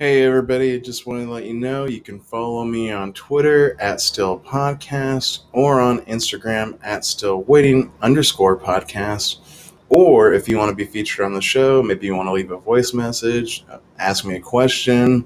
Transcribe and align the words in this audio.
Hey 0.00 0.22
everybody, 0.22 0.80
just 0.80 1.08
wanted 1.08 1.24
to 1.24 1.32
let 1.32 1.44
you 1.44 1.54
know 1.54 1.86
you 1.86 2.00
can 2.00 2.20
follow 2.20 2.64
me 2.64 2.92
on 2.92 3.12
Twitter 3.14 3.76
at 3.80 4.00
Still 4.00 4.38
Podcast 4.38 5.40
or 5.50 5.80
on 5.80 6.02
Instagram 6.02 6.78
at 6.84 7.04
Still 7.04 7.42
Waiting 7.42 7.92
underscore 8.00 8.56
podcast. 8.56 9.72
Or 9.88 10.32
if 10.32 10.48
you 10.48 10.56
want 10.56 10.70
to 10.70 10.76
be 10.76 10.84
featured 10.84 11.24
on 11.24 11.34
the 11.34 11.42
show, 11.42 11.82
maybe 11.82 12.06
you 12.06 12.14
want 12.14 12.28
to 12.28 12.32
leave 12.32 12.52
a 12.52 12.58
voice 12.58 12.94
message, 12.94 13.64
ask 13.98 14.24
me 14.24 14.36
a 14.36 14.40
question, 14.40 15.24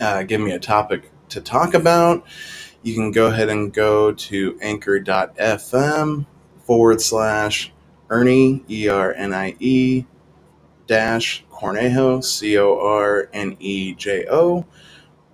uh, 0.00 0.22
give 0.22 0.40
me 0.40 0.52
a 0.52 0.60
topic 0.60 1.10
to 1.30 1.40
talk 1.40 1.74
about, 1.74 2.24
you 2.84 2.94
can 2.94 3.10
go 3.10 3.26
ahead 3.26 3.48
and 3.48 3.72
go 3.72 4.12
to 4.12 4.56
anchor.fm 4.62 6.26
forward 6.60 7.00
slash 7.00 7.72
Ernie, 8.08 8.62
E 8.70 8.88
R 8.88 9.12
N 9.14 9.34
I 9.34 9.56
E, 9.58 10.04
dash 10.86 11.44
Cornejo, 11.58 12.22
C 12.22 12.56
O 12.56 12.78
R 12.78 13.28
N 13.32 13.56
E 13.58 13.94
J 13.94 14.26
O. 14.30 14.64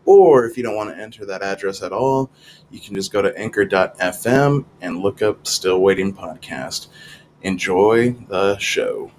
Or 0.06 0.46
if 0.46 0.56
you 0.56 0.62
don't 0.62 0.76
want 0.76 0.90
to 0.90 1.00
enter 1.00 1.26
that 1.26 1.42
address 1.42 1.82
at 1.82 1.92
all, 1.92 2.30
you 2.70 2.80
can 2.80 2.94
just 2.94 3.12
go 3.12 3.20
to 3.20 3.36
anchor.fm 3.38 4.64
and 4.80 5.00
look 5.00 5.20
up 5.20 5.46
Still 5.46 5.80
Waiting 5.80 6.14
Podcast. 6.14 6.88
Enjoy 7.42 8.12
the 8.28 8.56
show. 8.58 9.10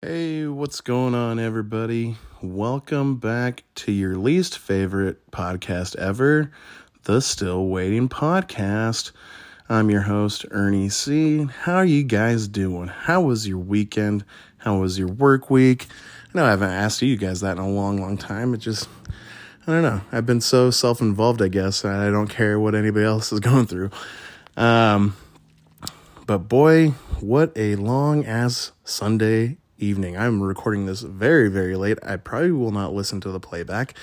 Hey, 0.00 0.46
what's 0.46 0.80
going 0.80 1.14
on, 1.14 1.38
everybody? 1.38 2.16
Welcome 2.40 3.16
back 3.16 3.64
to 3.76 3.92
your 3.92 4.16
least 4.16 4.58
favorite 4.58 5.30
podcast 5.30 5.96
ever, 5.96 6.50
the 7.02 7.20
Still 7.20 7.66
Waiting 7.66 8.08
Podcast. 8.08 9.12
I'm 9.68 9.90
your 9.90 10.00
host, 10.00 10.46
Ernie 10.50 10.88
C. 10.88 11.44
How 11.44 11.76
are 11.76 11.84
you 11.84 12.02
guys 12.02 12.48
doing? 12.48 12.88
How 12.88 13.20
was 13.20 13.46
your 13.46 13.58
weekend? 13.58 14.24
How 14.60 14.78
was 14.78 14.98
your 14.98 15.08
work 15.08 15.48
week? 15.50 15.86
I 16.32 16.38
know 16.38 16.44
I 16.44 16.50
haven't 16.50 16.70
asked 16.70 17.00
you 17.00 17.16
guys 17.16 17.40
that 17.40 17.56
in 17.56 17.62
a 17.62 17.68
long, 17.68 18.00
long 18.00 18.18
time. 18.18 18.52
It 18.52 18.58
just, 18.58 18.88
I 19.66 19.72
don't 19.72 19.82
know. 19.82 20.02
I've 20.12 20.26
been 20.26 20.42
so 20.42 20.70
self 20.70 21.00
involved, 21.00 21.40
I 21.40 21.48
guess. 21.48 21.84
I 21.84 22.10
don't 22.10 22.28
care 22.28 22.60
what 22.60 22.74
anybody 22.74 23.06
else 23.06 23.32
is 23.32 23.40
going 23.40 23.66
through. 23.66 23.90
Um, 24.58 25.16
but 26.26 26.38
boy, 26.40 26.90
what 27.20 27.52
a 27.56 27.76
long 27.76 28.26
ass 28.26 28.72
Sunday 28.84 29.56
evening. 29.78 30.16
I'm 30.18 30.42
recording 30.42 30.84
this 30.84 31.00
very, 31.00 31.48
very 31.48 31.74
late. 31.74 31.98
I 32.02 32.16
probably 32.16 32.52
will 32.52 32.70
not 32.70 32.92
listen 32.92 33.20
to 33.22 33.30
the 33.30 33.40
playback. 33.40 33.94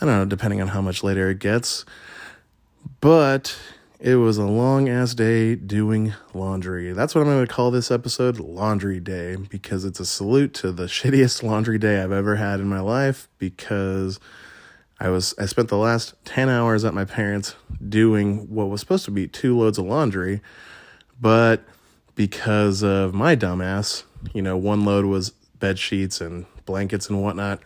I 0.00 0.06
don't 0.06 0.16
know, 0.16 0.24
depending 0.24 0.60
on 0.60 0.68
how 0.68 0.80
much 0.80 1.02
later 1.02 1.28
it 1.28 1.40
gets. 1.40 1.84
But 3.00 3.58
it 4.02 4.16
was 4.16 4.36
a 4.36 4.44
long 4.44 4.88
ass 4.88 5.14
day 5.14 5.54
doing 5.54 6.12
laundry. 6.34 6.92
That's 6.92 7.14
what 7.14 7.20
I'm 7.20 7.28
going 7.28 7.46
to 7.46 7.52
call 7.52 7.70
this 7.70 7.88
episode 7.88 8.40
Laundry 8.40 8.98
Day 8.98 9.36
because 9.36 9.84
it's 9.84 10.00
a 10.00 10.04
salute 10.04 10.54
to 10.54 10.72
the 10.72 10.84
shittiest 10.86 11.44
laundry 11.44 11.78
day 11.78 12.02
I've 12.02 12.10
ever 12.10 12.34
had 12.34 12.58
in 12.58 12.68
my 12.68 12.80
life 12.80 13.28
because 13.38 14.18
I 14.98 15.08
was 15.08 15.36
I 15.38 15.46
spent 15.46 15.68
the 15.68 15.76
last 15.76 16.14
10 16.24 16.48
hours 16.48 16.84
at 16.84 16.94
my 16.94 17.04
parents 17.04 17.54
doing 17.88 18.52
what 18.52 18.70
was 18.70 18.80
supposed 18.80 19.04
to 19.04 19.12
be 19.12 19.28
two 19.28 19.56
loads 19.56 19.78
of 19.78 19.84
laundry, 19.84 20.40
but 21.20 21.62
because 22.16 22.82
of 22.82 23.14
my 23.14 23.36
dumbass, 23.36 24.02
you 24.34 24.42
know, 24.42 24.56
one 24.56 24.84
load 24.84 25.04
was 25.04 25.30
bed 25.30 25.78
sheets 25.78 26.20
and 26.20 26.46
blankets 26.66 27.08
and 27.08 27.22
whatnot. 27.22 27.60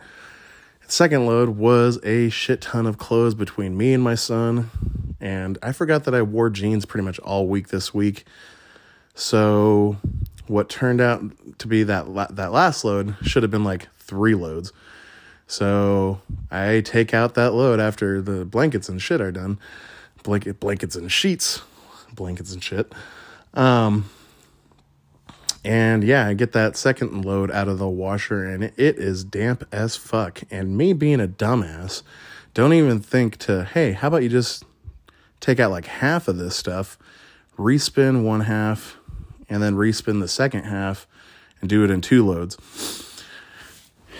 Second 0.87 1.25
load 1.25 1.49
was 1.49 1.99
a 2.03 2.29
shit 2.29 2.61
ton 2.61 2.85
of 2.85 2.97
clothes 2.97 3.35
between 3.35 3.77
me 3.77 3.93
and 3.93 4.01
my 4.01 4.15
son 4.15 4.71
and 5.19 5.57
I 5.63 5.71
forgot 5.71 6.03
that 6.05 6.13
I 6.13 6.21
wore 6.21 6.49
jeans 6.49 6.85
pretty 6.85 7.03
much 7.03 7.19
all 7.19 7.47
week 7.47 7.69
this 7.69 7.93
week. 7.93 8.25
So 9.15 9.97
what 10.47 10.69
turned 10.69 11.01
out 11.01 11.21
to 11.59 11.67
be 11.67 11.83
that 11.83 12.09
la- 12.09 12.27
that 12.29 12.51
last 12.51 12.85
load 12.85 13.15
should 13.23 13.43
have 13.43 13.51
been 13.51 13.63
like 13.63 13.87
three 13.97 14.35
loads. 14.35 14.71
So 15.47 16.21
I 16.51 16.81
take 16.81 17.13
out 17.13 17.33
that 17.35 17.53
load 17.53 17.79
after 17.79 18.21
the 18.21 18.45
blankets 18.45 18.89
and 18.89 19.01
shit 19.01 19.21
are 19.21 19.31
done. 19.31 19.59
Blanket 20.23 20.59
blankets 20.59 20.95
and 20.95 21.11
sheets, 21.11 21.61
blankets 22.13 22.53
and 22.53 22.63
shit. 22.63 22.93
Um 23.53 24.09
and 25.67 26.01
yeah, 26.01 26.25
I 26.25 26.33
get 26.33 26.53
that 26.53 26.77
second 26.77 27.25
load 27.25 27.51
out 27.51 27.67
of 27.67 27.77
the 27.77 27.89
washer 27.89 28.45
and 28.45 28.63
it 28.63 28.77
is 28.77 29.25
damp 29.25 29.67
as 29.69 29.97
fuck. 29.97 30.41
And 30.49 30.77
me 30.77 30.93
being 30.93 31.19
a 31.19 31.27
dumbass, 31.27 32.03
don't 32.53 32.71
even 32.71 33.01
think 33.01 33.35
to, 33.39 33.65
hey, 33.65 33.91
how 33.91 34.07
about 34.07 34.23
you 34.23 34.29
just 34.29 34.63
take 35.41 35.59
out 35.59 35.71
like 35.71 35.85
half 35.85 36.29
of 36.29 36.37
this 36.37 36.55
stuff, 36.55 36.97
respin 37.57 38.23
one 38.23 38.39
half, 38.41 38.95
and 39.49 39.61
then 39.61 39.75
respin 39.75 40.21
the 40.21 40.29
second 40.29 40.63
half 40.63 41.05
and 41.59 41.69
do 41.69 41.83
it 41.83 41.91
in 41.91 41.99
two 41.99 42.25
loads. 42.25 42.55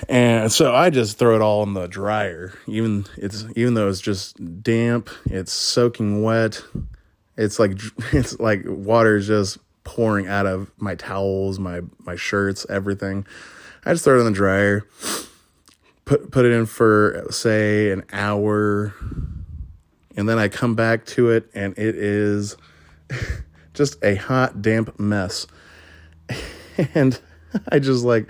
And 0.09 0.51
so 0.51 0.75
I 0.75 0.89
just 0.89 1.17
throw 1.17 1.33
it 1.37 1.41
all 1.41 1.63
in 1.63 1.73
the 1.73 1.87
dryer. 1.87 2.53
Even 2.67 3.05
it's 3.15 3.45
even 3.55 3.73
though 3.73 3.87
it's 3.87 4.01
just 4.01 4.63
damp, 4.63 5.09
it's 5.25 5.53
soaking 5.53 6.23
wet. 6.23 6.61
It's 7.37 7.57
like 7.57 7.79
it's 8.11 8.37
like 8.37 8.63
water 8.65 9.15
is 9.15 9.27
just 9.27 9.59
pouring 9.87 10.27
out 10.27 10.45
of 10.45 10.69
my 10.77 10.95
towels, 10.95 11.59
my 11.59 11.79
my 11.99 12.17
shirts, 12.17 12.65
everything. 12.69 13.25
I 13.85 13.93
just 13.93 14.03
throw 14.03 14.17
it 14.17 14.19
in 14.19 14.25
the 14.25 14.31
dryer. 14.31 14.85
Put 16.03 16.29
put 16.29 16.45
it 16.45 16.51
in 16.51 16.65
for 16.65 17.25
say 17.29 17.91
an 17.91 18.03
hour, 18.11 18.93
and 20.17 20.27
then 20.27 20.37
I 20.37 20.49
come 20.49 20.75
back 20.75 21.05
to 21.07 21.29
it 21.29 21.49
and 21.53 21.73
it 21.77 21.95
is 21.95 22.57
just 23.73 24.03
a 24.03 24.15
hot, 24.15 24.61
damp 24.61 24.99
mess. 24.99 25.47
and 26.93 27.17
I 27.71 27.79
just 27.79 28.03
like, 28.03 28.29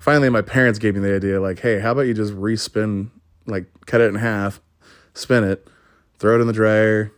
finally, 0.00 0.28
my 0.28 0.42
parents 0.42 0.80
gave 0.80 0.94
me 0.94 1.00
the 1.00 1.14
idea 1.14 1.40
like, 1.40 1.60
hey, 1.60 1.78
how 1.78 1.92
about 1.92 2.02
you 2.02 2.14
just 2.14 2.34
respin, 2.34 3.10
like 3.46 3.66
cut 3.86 4.00
it 4.00 4.08
in 4.08 4.16
half, 4.16 4.60
spin 5.14 5.44
it, 5.44 5.68
throw 6.18 6.36
it 6.36 6.40
in 6.40 6.48
the 6.48 6.52
dryer, 6.52 7.12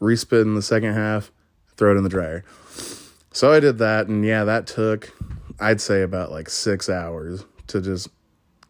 respin 0.00 0.54
the 0.54 0.62
second 0.62 0.94
half, 0.94 1.30
throw 1.76 1.92
it 1.92 1.98
in 1.98 2.02
the 2.02 2.08
dryer. 2.08 2.44
So 3.36 3.52
I 3.52 3.60
did 3.60 3.76
that, 3.76 4.06
and 4.06 4.24
yeah, 4.24 4.44
that 4.44 4.66
took, 4.66 5.12
I'd 5.60 5.82
say, 5.82 6.00
about 6.00 6.30
like 6.30 6.48
six 6.48 6.88
hours 6.88 7.44
to 7.66 7.82
just, 7.82 8.08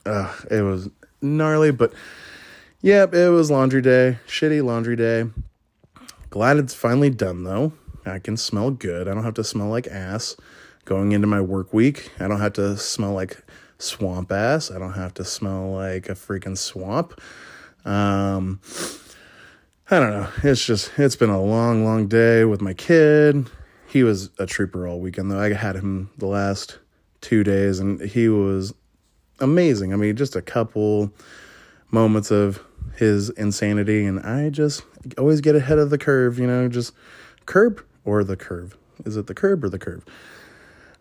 uh, 0.05 0.35
it 0.51 0.63
was 0.63 0.91
gnarly, 1.23 1.71
but 1.71 1.93
Yep, 2.83 3.15
it 3.15 3.31
was 3.31 3.49
laundry 3.49 3.81
day. 3.81 4.19
Shitty 4.27 4.65
laundry 4.65 4.97
day. 4.97 5.27
Glad 6.31 6.57
it's 6.57 6.75
finally 6.75 7.11
done 7.11 7.45
though. 7.45 7.75
I 8.05 8.19
can 8.19 8.37
smell 8.37 8.73
good. 8.73 9.07
I 9.07 9.15
don't 9.15 9.23
have 9.23 9.35
to 9.35 9.45
smell 9.45 9.69
like 9.69 9.87
ass 9.87 10.37
going 10.85 11.13
into 11.13 11.29
my 11.29 11.41
work 11.41 11.73
week. 11.73 12.11
I 12.19 12.27
don't 12.27 12.41
have 12.41 12.55
to 12.55 12.77
smell 12.77 13.13
like 13.13 13.45
swamp 13.79 14.33
ass. 14.33 14.73
I 14.73 14.81
don't 14.81 14.95
have 14.95 15.15
to 15.15 15.25
smell 15.25 15.71
like 15.71 16.09
a 16.09 16.15
freaking 16.15 16.59
swamp. 16.59 17.21
Um, 17.85 18.61
I 19.93 20.01
don't 20.01 20.11
know. 20.11 20.29
It's 20.43 20.67
just, 20.67 20.91
it's 20.99 21.15
been 21.15 21.31
a 21.31 21.41
long, 21.41 21.85
long 21.85 22.09
day 22.09 22.45
with 22.45 22.61
my 22.61 22.75
kid. 22.75 23.49
He 23.97 24.05
was 24.05 24.29
a 24.39 24.45
trooper 24.45 24.87
all 24.87 25.01
weekend, 25.01 25.31
though. 25.31 25.41
I 25.41 25.55
had 25.55 25.75
him 25.75 26.11
the 26.19 26.27
last 26.27 26.81
two 27.23 27.43
days, 27.43 27.79
and 27.79 27.99
he 27.99 28.29
was 28.29 28.75
amazing. 29.41 29.95
I 29.95 29.97
mean, 29.97 30.15
just 30.17 30.37
a 30.37 30.43
couple 30.43 31.11
moments 31.91 32.31
of 32.31 32.63
his 32.97 33.31
insanity, 33.31 34.05
and 34.05 34.21
I 34.21 34.51
just 34.51 34.83
always 35.17 35.41
get 35.41 35.57
ahead 35.57 35.79
of 35.79 35.89
the 35.89 35.97
curve, 35.97 36.39
you 36.39 36.47
know, 36.47 36.69
just 36.69 36.93
curb 37.47 37.83
or 38.05 38.23
the 38.23 38.37
curve. 38.37 38.77
Is 39.07 39.17
it 39.17 39.29
the 39.29 39.35
curb 39.35 39.65
or 39.65 39.71
the 39.71 39.79
curve? 39.79 40.05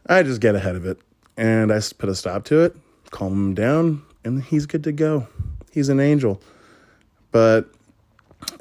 I 0.07 0.23
just 0.23 0.39
get 0.39 0.56
ahead 0.56 0.77
of 0.77 0.85
it, 0.85 0.97
and 1.35 1.73
I 1.73 1.81
put 1.97 2.07
a 2.07 2.16
stop 2.16 2.45
to 2.45 2.62
it, 2.62 2.77
calm 3.12 3.33
him 3.33 3.53
down, 3.56 4.03
and 4.23 4.41
he's 4.41 4.66
good 4.66 4.85
to 4.85 4.94
go. 4.94 5.27
He's 5.69 5.89
an 5.89 6.00
angel. 6.00 6.41
But 7.33 7.66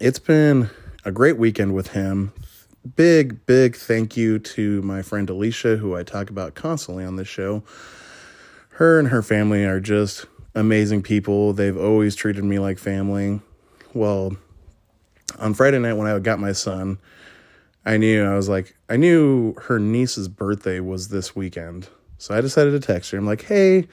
it's 0.01 0.19
been 0.19 0.71
a 1.05 1.13
great 1.13 1.39
weekend 1.39 1.73
with 1.73 1.93
him. 1.93 2.33
Big, 2.97 3.47
big 3.47 3.77
thank 3.77 4.15
you 4.15 4.39
to 4.39 4.83
my 4.83 5.01
friend 5.01 5.31
Alicia, 5.31 5.79
who 5.79 5.97
I 5.97 6.03
talk 6.03 6.29
about 6.29 6.55
constantly 6.55 7.03
on 7.03 7.17
this 7.17 7.27
show. 7.27 7.63
Her 8.69 8.99
and 8.99 9.09
her 9.09 9.23
family 9.23 9.65
are 9.65 9.81
just 9.81 10.27
amazing 10.55 11.03
people. 11.03 11.55
They've 11.55 11.77
always 11.77 12.15
treated 12.15 12.45
me 12.45 12.59
like 12.59 12.79
family. 12.79 13.41
Well, 13.95 14.37
on 15.39 15.55
Friday 15.55 15.79
night 15.79 15.95
when 15.95 16.07
I 16.07 16.19
got 16.19 16.39
my 16.39 16.53
son, 16.53 16.99
I 17.87 17.97
knew 17.97 18.23
I 18.23 18.35
was 18.35 18.51
like, 18.51 18.77
I 18.91 18.99
knew 18.99 19.55
her 19.63 19.79
niece's 19.79 20.29
birthday 20.29 20.81
was 20.81 21.09
this 21.09 21.35
weekend. 21.35 21.89
So 22.19 22.37
I 22.37 22.43
decided 22.43 22.73
to 22.73 22.81
text 22.81 23.13
her. 23.13 23.19
I'm 23.19 23.25
like, 23.25 23.45
hey, 23.45 23.89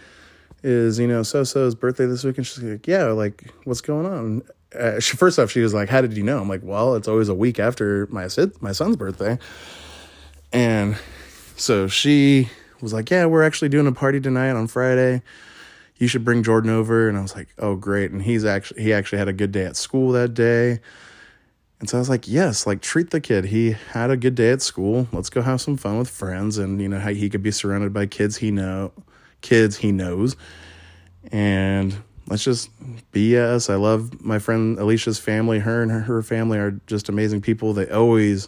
is, 0.63 0.99
you 0.99 1.07
know, 1.07 1.23
so 1.23 1.45
so's 1.45 1.75
birthday 1.75 2.07
this 2.07 2.25
weekend? 2.25 2.45
She's 2.45 2.61
like, 2.61 2.88
yeah, 2.88 3.05
like, 3.05 3.51
what's 3.63 3.81
going 3.81 4.05
on? 4.05 4.41
Uh, 4.77 5.00
she, 5.00 5.18
first 5.18 5.38
off, 5.38 5.51
she 5.51 5.62
was 5.62 5.73
like, 5.73 5.89
how 5.89 6.01
did 6.01 6.15
you 6.15 6.23
know? 6.23 6.39
I'm 6.39 6.50
like, 6.50 6.62
well, 6.63 6.95
it's 6.95 7.07
always 7.07 7.29
a 7.29 7.35
week 7.35 7.59
after 7.59 8.07
my, 8.09 8.27
my 8.62 8.71
son's 8.71 8.95
birthday. 8.95 9.38
And 10.53 10.97
so 11.57 11.88
she 11.88 12.50
was 12.81 12.94
like, 12.94 13.09
yeah, 13.09 13.25
we're 13.25 13.44
actually 13.44 13.69
doing 13.69 13.88
a 13.88 13.91
party 13.91 14.19
tonight 14.19 14.51
on 14.51 14.68
Friday 14.68 15.21
you 16.01 16.07
should 16.07 16.25
bring 16.25 16.41
Jordan 16.41 16.71
over. 16.71 17.07
And 17.07 17.15
I 17.15 17.21
was 17.21 17.35
like, 17.35 17.50
oh, 17.59 17.75
great. 17.75 18.09
And 18.09 18.23
he's 18.23 18.44
actually, 18.44 18.81
he 18.81 18.91
actually 18.91 19.19
had 19.19 19.27
a 19.27 19.33
good 19.33 19.51
day 19.51 19.65
at 19.65 19.75
school 19.75 20.12
that 20.13 20.33
day. 20.33 20.79
And 21.79 21.88
so 21.88 21.97
I 21.97 22.00
was 22.00 22.09
like, 22.09 22.27
yes, 22.27 22.65
like 22.65 22.81
treat 22.81 23.12
the 23.12 23.21
kid. 23.21 23.45
He 23.45 23.75
had 23.91 24.09
a 24.09 24.17
good 24.17 24.33
day 24.33 24.50
at 24.50 24.63
school. 24.63 25.07
Let's 25.12 25.29
go 25.29 25.44
have 25.44 25.62
some 25.62 25.77
fun 25.77 26.00
with 26.00 26.09
friends. 26.09 26.57
And, 26.57 26.81
you 26.81 26.89
know, 26.89 27.00
how 27.00 27.12
he 27.12 27.29
could 27.29 27.44
be 27.44 27.51
surrounded 27.51 27.94
by 27.94 28.07
kids 28.07 28.38
he 28.38 28.50
know, 28.50 28.94
kids 29.41 29.77
he 29.77 29.91
knows. 29.91 30.35
And 31.31 31.95
let's 32.31 32.45
just 32.45 32.69
be 33.11 33.37
us. 33.37 33.69
I 33.69 33.75
love 33.75 34.23
my 34.23 34.39
friend 34.39 34.79
Alicia's 34.79 35.19
family. 35.19 35.59
Her 35.59 35.81
and 35.81 35.91
her, 35.91 35.99
her 35.99 36.23
family 36.23 36.57
are 36.57 36.71
just 36.87 37.09
amazing 37.09 37.41
people. 37.41 37.73
They 37.73 37.89
always 37.89 38.47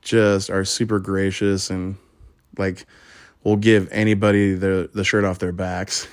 just 0.00 0.48
are 0.48 0.64
super 0.64 0.98
gracious 0.98 1.68
and 1.68 1.96
like 2.56 2.86
will 3.44 3.56
give 3.56 3.92
anybody 3.92 4.54
the 4.54 4.88
the 4.94 5.04
shirt 5.04 5.24
off 5.24 5.38
their 5.38 5.52
backs. 5.52 6.08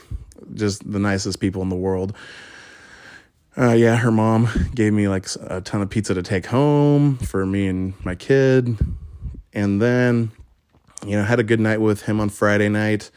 Just 0.53 0.89
the 0.89 0.99
nicest 0.99 1.39
people 1.39 1.61
in 1.61 1.69
the 1.69 1.77
world. 1.77 2.13
Uh, 3.57 3.71
yeah, 3.71 3.95
her 3.95 4.11
mom 4.11 4.49
gave 4.75 4.91
me 4.91 5.07
like 5.07 5.27
a 5.41 5.61
ton 5.61 5.81
of 5.81 5.89
pizza 5.89 6.13
to 6.13 6.21
take 6.21 6.45
home 6.45 7.17
for 7.19 7.45
me 7.45 7.67
and 7.67 7.93
my 8.05 8.15
kid. 8.15 8.77
And 9.53 9.81
then, 9.81 10.31
you 11.05 11.17
know, 11.17 11.23
had 11.23 11.39
a 11.39 11.43
good 11.43 11.59
night 11.59 11.79
with 11.79 12.01
him 12.03 12.19
on 12.19 12.29
Friday 12.29 12.69
night. 12.69 13.09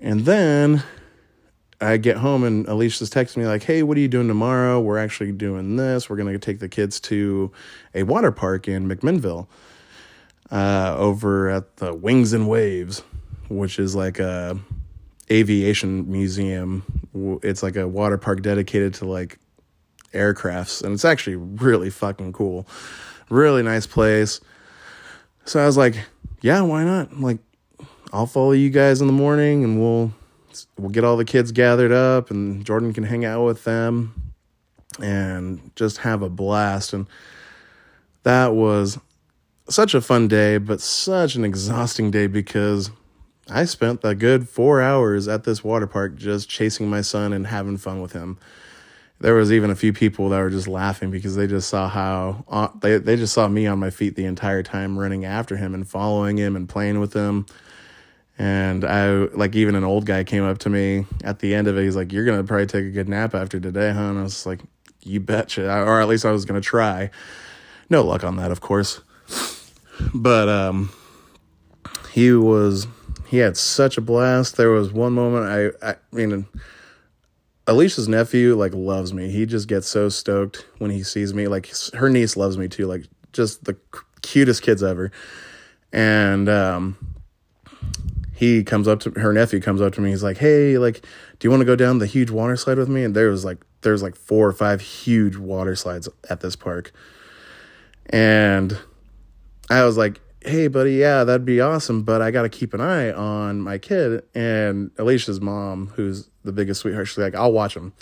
And 0.00 0.24
then 0.24 0.82
I 1.80 1.96
get 1.96 2.18
home 2.18 2.44
and 2.44 2.66
Alicia's 2.68 3.10
texting 3.10 3.38
me 3.38 3.46
like, 3.46 3.62
"Hey, 3.62 3.82
what 3.82 3.96
are 3.96 4.00
you 4.00 4.08
doing 4.08 4.28
tomorrow? 4.28 4.80
We're 4.80 4.98
actually 4.98 5.32
doing 5.32 5.76
this. 5.76 6.10
We're 6.10 6.16
gonna 6.16 6.38
take 6.38 6.58
the 6.58 6.68
kids 6.68 7.00
to 7.00 7.50
a 7.94 8.02
water 8.02 8.30
park 8.30 8.68
in 8.68 8.88
McMinnville, 8.88 9.46
uh, 10.50 10.94
over 10.98 11.48
at 11.48 11.76
the 11.76 11.94
Wings 11.94 12.32
and 12.32 12.48
Waves, 12.48 13.02
which 13.48 13.78
is 13.78 13.94
like 13.94 14.18
a 14.18 14.58
aviation 15.30 16.10
museum. 16.10 16.82
It's 17.42 17.62
like 17.62 17.76
a 17.76 17.88
water 17.88 18.18
park 18.18 18.42
dedicated 18.42 18.94
to 18.94 19.06
like 19.06 19.38
aircrafts, 20.12 20.82
and 20.82 20.92
it's 20.92 21.04
actually 21.04 21.36
really 21.36 21.90
fucking 21.90 22.32
cool. 22.32 22.66
Really 23.28 23.62
nice 23.62 23.86
place. 23.86 24.40
So 25.44 25.60
I 25.60 25.66
was 25.66 25.76
like, 25.76 25.96
yeah, 26.42 26.60
why 26.62 26.84
not? 26.84 27.10
I'm 27.12 27.22
like, 27.22 27.38
I'll 28.12 28.26
follow 28.26 28.52
you 28.52 28.70
guys 28.70 29.00
in 29.00 29.06
the 29.06 29.12
morning, 29.12 29.64
and 29.64 29.80
we'll 29.80 30.12
we'll 30.78 30.90
get 30.90 31.04
all 31.04 31.16
the 31.16 31.24
kids 31.24 31.52
gathered 31.52 31.92
up 31.92 32.30
and 32.30 32.64
Jordan 32.64 32.92
can 32.92 33.04
hang 33.04 33.24
out 33.24 33.44
with 33.44 33.64
them 33.64 34.32
and 35.00 35.70
just 35.76 35.98
have 35.98 36.22
a 36.22 36.28
blast. 36.28 36.92
And 36.92 37.06
that 38.22 38.54
was 38.54 38.98
such 39.68 39.94
a 39.94 40.00
fun 40.00 40.28
day, 40.28 40.58
but 40.58 40.80
such 40.80 41.34
an 41.34 41.44
exhausting 41.44 42.10
day 42.10 42.26
because 42.26 42.90
I 43.48 43.64
spent 43.64 44.00
a 44.04 44.14
good 44.14 44.48
four 44.48 44.80
hours 44.80 45.28
at 45.28 45.44
this 45.44 45.64
water 45.64 45.86
park 45.86 46.16
just 46.16 46.48
chasing 46.48 46.88
my 46.88 47.00
son 47.00 47.32
and 47.32 47.46
having 47.46 47.76
fun 47.76 48.00
with 48.00 48.12
him. 48.12 48.38
There 49.20 49.34
was 49.34 49.52
even 49.52 49.70
a 49.70 49.76
few 49.76 49.92
people 49.92 50.30
that 50.30 50.38
were 50.38 50.50
just 50.50 50.66
laughing 50.66 51.10
because 51.10 51.36
they 51.36 51.46
just 51.46 51.68
saw 51.68 51.88
how 51.88 52.44
uh, 52.48 52.68
they 52.80 52.96
they 52.96 53.16
just 53.16 53.34
saw 53.34 53.48
me 53.48 53.66
on 53.66 53.78
my 53.78 53.90
feet 53.90 54.16
the 54.16 54.24
entire 54.24 54.62
time 54.62 54.98
running 54.98 55.26
after 55.26 55.58
him 55.58 55.74
and 55.74 55.86
following 55.86 56.38
him 56.38 56.56
and 56.56 56.66
playing 56.66 57.00
with 57.00 57.12
him 57.12 57.44
and 58.40 58.86
I 58.86 59.10
like 59.34 59.54
even 59.54 59.74
an 59.74 59.84
old 59.84 60.06
guy 60.06 60.24
came 60.24 60.44
up 60.44 60.56
to 60.58 60.70
me 60.70 61.04
at 61.22 61.40
the 61.40 61.54
end 61.54 61.68
of 61.68 61.76
it. 61.76 61.84
He's 61.84 61.94
like, 61.94 62.10
"You're 62.10 62.24
gonna 62.24 62.42
probably 62.42 62.64
take 62.64 62.86
a 62.86 62.90
good 62.90 63.06
nap 63.06 63.34
after 63.34 63.60
today, 63.60 63.92
huh?" 63.92 64.00
And 64.00 64.18
I 64.18 64.22
was 64.22 64.46
like, 64.46 64.60
"You 65.04 65.20
betcha," 65.20 65.70
or 65.70 66.00
at 66.00 66.08
least 66.08 66.24
I 66.24 66.30
was 66.30 66.46
gonna 66.46 66.62
try. 66.62 67.10
No 67.90 68.02
luck 68.02 68.24
on 68.24 68.36
that, 68.36 68.50
of 68.50 68.62
course. 68.62 69.02
But 70.14 70.48
um, 70.48 70.90
he 72.12 72.32
was 72.32 72.86
he 73.26 73.36
had 73.36 73.58
such 73.58 73.98
a 73.98 74.00
blast. 74.00 74.56
There 74.56 74.70
was 74.70 74.90
one 74.90 75.12
moment 75.12 75.76
I 75.84 75.90
I 75.90 75.96
mean. 76.10 76.46
Alicia's 77.66 78.08
nephew 78.08 78.56
like 78.56 78.74
loves 78.74 79.12
me. 79.12 79.30
He 79.30 79.46
just 79.46 79.68
gets 79.68 79.86
so 79.86 80.08
stoked 80.08 80.66
when 80.78 80.90
he 80.90 81.04
sees 81.04 81.34
me. 81.34 81.46
Like 81.46 81.70
her 81.92 82.08
niece 82.08 82.36
loves 82.36 82.56
me 82.56 82.66
too. 82.66 82.86
Like 82.86 83.04
just 83.32 83.64
the 83.64 83.76
cutest 84.22 84.62
kids 84.62 84.82
ever. 84.82 85.12
And 85.92 86.48
um, 86.48 87.09
he 88.40 88.64
comes 88.64 88.88
up 88.88 89.00
to 89.00 89.10
her 89.20 89.34
nephew 89.34 89.60
comes 89.60 89.82
up 89.82 89.92
to 89.92 90.00
me 90.00 90.08
he's 90.08 90.22
like 90.22 90.38
hey 90.38 90.78
like 90.78 91.02
do 91.40 91.46
you 91.46 91.50
want 91.50 91.62
to 91.62 91.66
go 91.66 91.74
down 91.74 91.98
the 91.98 92.06
huge 92.06 92.30
water 92.30 92.54
slide 92.54 92.76
with 92.76 92.88
me? 92.88 93.02
And 93.02 93.16
there 93.16 93.30
was 93.30 93.44
like 93.44 93.64
there's 93.80 94.02
like 94.02 94.14
four 94.14 94.46
or 94.46 94.52
five 94.52 94.82
huge 94.82 95.36
water 95.36 95.74
slides 95.74 96.08
at 96.28 96.40
this 96.40 96.54
park. 96.54 96.92
And 98.06 98.78
i 99.70 99.84
was 99.84 99.96
like 99.96 100.20
hey 100.42 100.66
buddy 100.66 100.94
yeah 100.94 101.22
that'd 101.22 101.44
be 101.44 101.60
awesome 101.60 102.02
but 102.02 102.20
i 102.20 102.32
got 102.32 102.42
to 102.42 102.48
keep 102.48 102.74
an 102.74 102.80
eye 102.80 103.10
on 103.10 103.60
my 103.60 103.78
kid. 103.78 104.22
And 104.34 104.90
alicia's 104.98 105.40
mom 105.40 105.88
who's 105.94 106.28
the 106.44 106.52
biggest 106.52 106.80
sweetheart 106.80 107.08
she's 107.08 107.18
like 107.18 107.34
i'll 107.34 107.52
watch 107.52 107.74
him. 107.74 107.92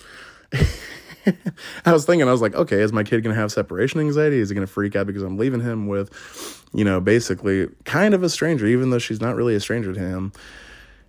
I 1.84 1.92
was 1.92 2.06
thinking, 2.06 2.26
I 2.26 2.32
was 2.32 2.40
like, 2.40 2.54
okay, 2.54 2.80
is 2.80 2.90
my 2.90 3.04
kid 3.04 3.22
to 3.22 3.34
have 3.34 3.52
separation 3.52 4.00
anxiety? 4.00 4.38
Is 4.38 4.48
he 4.48 4.54
to 4.54 4.66
freak 4.66 4.96
out 4.96 5.06
because 5.06 5.22
I'm 5.22 5.36
leaving 5.36 5.60
him 5.60 5.86
with, 5.86 6.57
you 6.72 6.84
know, 6.84 7.00
basically 7.00 7.68
kind 7.84 8.14
of 8.14 8.22
a 8.22 8.28
stranger, 8.28 8.66
even 8.66 8.90
though 8.90 8.98
she's 8.98 9.20
not 9.20 9.36
really 9.36 9.54
a 9.54 9.60
stranger 9.60 9.92
to 9.92 10.00
him? 10.00 10.32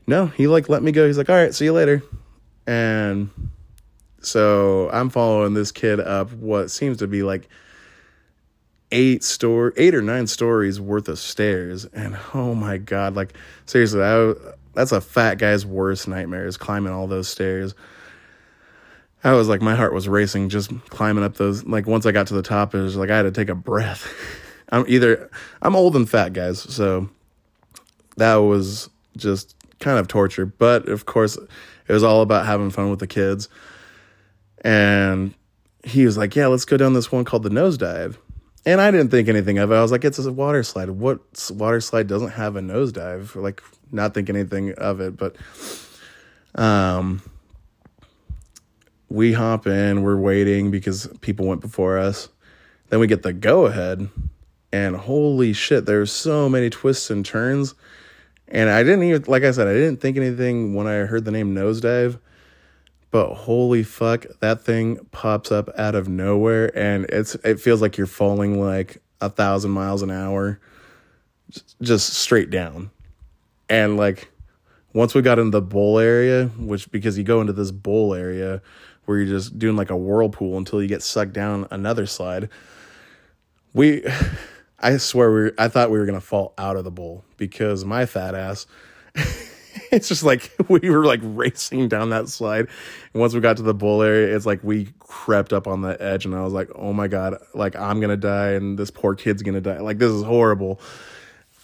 No, 0.07 0.27
he 0.27 0.47
like 0.47 0.69
let 0.69 0.83
me 0.83 0.91
go. 0.91 1.05
He's 1.07 1.17
like, 1.17 1.29
all 1.29 1.35
right, 1.35 1.53
see 1.53 1.65
you 1.65 1.73
later. 1.73 2.01
And 2.65 3.29
so 4.21 4.89
I'm 4.91 5.09
following 5.09 5.53
this 5.53 5.71
kid 5.71 5.99
up 5.99 6.31
what 6.33 6.71
seems 6.71 6.97
to 6.97 7.07
be 7.07 7.23
like 7.23 7.47
eight 8.91 9.23
store 9.23 9.73
eight 9.77 9.93
or 9.93 10.01
nine 10.01 10.25
stories 10.25 10.81
worth 10.81 11.07
of 11.07 11.19
stairs 11.19 11.85
and 11.85 12.17
oh 12.33 12.55
my 12.55 12.75
god 12.75 13.15
like 13.15 13.35
seriously 13.67 14.01
I, 14.01 14.33
that's 14.73 14.91
a 14.91 14.99
fat 14.99 15.37
guy's 15.37 15.63
worst 15.63 16.07
nightmare 16.07 16.47
is 16.47 16.57
climbing 16.57 16.91
all 16.91 17.05
those 17.05 17.27
stairs 17.27 17.75
I 19.23 19.33
was 19.33 19.49
like, 19.49 19.61
my 19.61 19.75
heart 19.75 19.93
was 19.93 20.07
racing 20.07 20.49
just 20.49 20.71
climbing 20.89 21.23
up 21.23 21.35
those. 21.35 21.65
Like, 21.65 21.87
once 21.87 22.05
I 22.05 22.11
got 22.11 22.27
to 22.27 22.33
the 22.33 22.41
top, 22.41 22.73
it 22.73 22.81
was 22.81 22.95
like 22.95 23.09
I 23.09 23.17
had 23.17 23.23
to 23.23 23.31
take 23.31 23.49
a 23.49 23.55
breath. 23.55 24.07
I'm 24.69 24.85
either, 24.87 25.29
I'm 25.61 25.75
old 25.75 25.95
and 25.95 26.09
fat, 26.09 26.33
guys. 26.33 26.61
So 26.61 27.09
that 28.17 28.35
was 28.35 28.89
just 29.17 29.55
kind 29.79 29.97
of 29.97 30.07
torture. 30.07 30.45
But 30.45 30.87
of 30.87 31.05
course, 31.05 31.37
it 31.37 31.93
was 31.93 32.03
all 32.03 32.21
about 32.21 32.45
having 32.45 32.69
fun 32.69 32.89
with 32.89 32.99
the 32.99 33.07
kids. 33.07 33.49
And 34.61 35.33
he 35.83 36.05
was 36.05 36.17
like, 36.17 36.35
yeah, 36.35 36.47
let's 36.47 36.65
go 36.65 36.77
down 36.77 36.93
this 36.93 37.11
one 37.11 37.25
called 37.25 37.43
the 37.43 37.49
nosedive. 37.49 38.17
And 38.65 38.81
I 38.81 38.91
didn't 38.91 39.09
think 39.09 39.29
anything 39.29 39.57
of 39.57 39.71
it. 39.71 39.75
I 39.75 39.81
was 39.81 39.91
like, 39.91 40.03
it's 40.03 40.19
a 40.19 40.31
water 40.31 40.63
slide. 40.63 40.89
What 40.89 41.19
water 41.51 41.79
slide 41.79 42.07
doesn't 42.07 42.31
have 42.31 42.55
a 42.55 42.61
nosedive? 42.61 43.35
Like, 43.35 43.63
not 43.91 44.13
thinking 44.13 44.35
anything 44.35 44.73
of 44.73 44.99
it. 44.99 45.15
But, 45.15 45.37
um, 46.55 47.21
we 49.07 49.33
hop 49.33 49.65
in, 49.65 50.03
we're 50.03 50.17
waiting 50.17 50.69
because 50.71 51.07
people 51.21 51.47
went 51.47 51.61
before 51.61 51.97
us. 51.97 52.29
Then 52.89 52.99
we 52.99 53.07
get 53.07 53.23
the 53.23 53.33
go 53.33 53.65
ahead, 53.65 54.09
and 54.71 54.95
holy 54.95 55.53
shit, 55.53 55.85
there's 55.85 56.11
so 56.11 56.49
many 56.49 56.69
twists 56.69 57.09
and 57.09 57.25
turns. 57.25 57.75
And 58.47 58.69
I 58.69 58.83
didn't 58.83 59.03
even, 59.03 59.23
like 59.27 59.43
I 59.43 59.51
said, 59.51 59.67
I 59.67 59.73
didn't 59.73 59.97
think 60.01 60.17
anything 60.17 60.73
when 60.73 60.87
I 60.87 61.05
heard 61.05 61.25
the 61.25 61.31
name 61.31 61.53
Nosedive, 61.53 62.19
but 63.11 63.33
holy 63.33 63.83
fuck, 63.83 64.25
that 64.39 64.61
thing 64.61 64.97
pops 65.11 65.51
up 65.51 65.69
out 65.77 65.95
of 65.95 66.07
nowhere, 66.07 66.75
and 66.77 67.05
it's 67.05 67.35
it 67.35 67.59
feels 67.59 67.81
like 67.81 67.97
you're 67.97 68.07
falling 68.07 68.59
like 68.59 69.01
a 69.21 69.29
thousand 69.29 69.71
miles 69.71 70.01
an 70.01 70.11
hour, 70.11 70.59
just 71.81 72.13
straight 72.13 72.49
down, 72.49 72.91
and 73.69 73.97
like 73.97 74.31
once 74.93 75.13
we 75.13 75.21
got 75.21 75.39
in 75.39 75.51
the 75.51 75.61
bowl 75.61 75.99
area, 75.99 76.47
which 76.57 76.91
because 76.91 77.17
you 77.17 77.23
go 77.23 77.41
into 77.41 77.53
this 77.53 77.71
bowl 77.71 78.13
area 78.13 78.61
where 79.05 79.17
you're 79.17 79.27
just 79.27 79.57
doing 79.57 79.75
like 79.75 79.89
a 79.89 79.97
whirlpool 79.97 80.57
until 80.57 80.81
you 80.81 80.87
get 80.87 81.01
sucked 81.01 81.33
down 81.33 81.67
another 81.71 82.05
slide. 82.05 82.49
We, 83.73 84.03
I 84.81 84.97
swear, 84.97 85.31
we 85.31 85.51
I 85.57 85.67
thought 85.67 85.91
we 85.91 85.99
were 85.99 86.05
gonna 86.05 86.21
fall 86.21 86.53
out 86.57 86.75
of 86.75 86.83
the 86.83 86.91
bowl 86.91 87.23
because 87.37 87.85
my 87.85 88.05
fat 88.05 88.35
ass. 88.35 88.65
it's 89.91 90.07
just 90.07 90.23
like 90.23 90.51
we 90.67 90.89
were 90.89 91.05
like 91.05 91.19
racing 91.23 91.87
down 91.89 92.09
that 92.11 92.29
slide, 92.29 92.67
and 93.13 93.21
once 93.21 93.33
we 93.33 93.41
got 93.41 93.57
to 93.57 93.63
the 93.63 93.73
bowl 93.73 94.01
area, 94.01 94.35
it's 94.35 94.45
like 94.45 94.63
we 94.63 94.89
crept 94.99 95.53
up 95.53 95.67
on 95.67 95.81
the 95.81 96.01
edge, 96.01 96.25
and 96.25 96.35
I 96.35 96.43
was 96.43 96.53
like, 96.53 96.69
"Oh 96.75 96.93
my 96.93 97.07
god! 97.07 97.35
Like 97.53 97.75
I'm 97.75 97.99
gonna 97.99 98.17
die, 98.17 98.51
and 98.51 98.77
this 98.77 98.91
poor 98.91 99.15
kid's 99.15 99.41
gonna 99.43 99.61
die. 99.61 99.79
Like 99.79 99.97
this 99.97 100.11
is 100.11 100.23
horrible." 100.23 100.79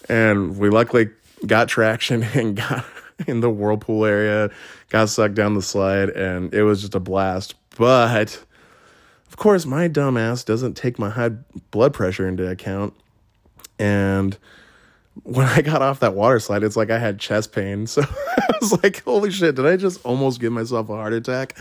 And 0.08 0.56
we 0.58 0.70
luckily 0.70 1.10
got 1.46 1.68
traction 1.68 2.22
and 2.34 2.56
got 2.56 2.84
in 3.26 3.40
the 3.40 3.50
whirlpool 3.50 4.04
area, 4.04 4.50
got 4.90 5.08
sucked 5.08 5.34
down 5.34 5.54
the 5.54 5.62
slide, 5.62 6.10
and 6.10 6.52
it 6.52 6.62
was 6.62 6.80
just 6.80 6.94
a 6.94 7.00
blast. 7.00 7.54
But 7.78 8.44
of 9.28 9.36
course, 9.36 9.66
my 9.66 9.88
dumbass 9.88 10.44
doesn't 10.44 10.74
take 10.74 10.98
my 10.98 11.10
high 11.10 11.30
blood 11.70 11.92
pressure 11.92 12.28
into 12.28 12.48
account. 12.48 12.94
And 13.78 14.36
when 15.22 15.46
I 15.46 15.62
got 15.62 15.82
off 15.82 16.00
that 16.00 16.14
water 16.14 16.38
slide, 16.40 16.62
it's 16.62 16.76
like 16.76 16.90
I 16.90 16.98
had 16.98 17.18
chest 17.18 17.52
pain. 17.52 17.86
So 17.86 18.02
I 18.38 18.46
was 18.60 18.82
like, 18.82 19.02
holy 19.04 19.30
shit, 19.30 19.54
did 19.54 19.66
I 19.66 19.76
just 19.76 20.04
almost 20.04 20.40
give 20.40 20.52
myself 20.52 20.88
a 20.88 20.94
heart 20.94 21.12
attack 21.12 21.58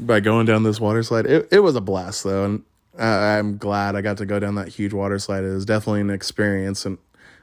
by 0.00 0.20
going 0.20 0.46
down 0.46 0.62
this 0.62 0.80
water 0.80 1.02
slide? 1.02 1.26
It, 1.26 1.48
it 1.50 1.60
was 1.60 1.76
a 1.76 1.80
blast, 1.80 2.24
though. 2.24 2.44
And 2.44 2.64
I'm 2.98 3.56
glad 3.56 3.96
I 3.96 4.00
got 4.00 4.18
to 4.18 4.26
go 4.26 4.38
down 4.38 4.56
that 4.56 4.68
huge 4.68 4.92
water 4.92 5.18
slide. 5.18 5.44
It 5.44 5.52
was 5.52 5.64
definitely 5.64 6.02
an 6.02 6.10
experience. 6.10 6.84
And 6.84 6.98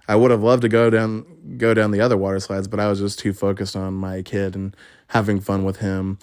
I 0.08 0.15
would 0.15 0.31
have 0.31 0.41
loved 0.41 0.63
to 0.63 0.69
go 0.69 0.89
down 0.89 1.25
go 1.58 1.74
down 1.74 1.91
the 1.91 2.01
other 2.01 2.17
water 2.17 2.39
slides, 2.39 2.67
but 2.67 2.79
I 2.79 2.89
was 2.89 3.00
just 3.00 3.19
too 3.19 3.31
focused 3.31 3.75
on 3.75 3.93
my 3.93 4.22
kid 4.22 4.55
and 4.55 4.75
having 5.08 5.39
fun 5.39 5.63
with 5.63 5.77
him, 5.77 6.17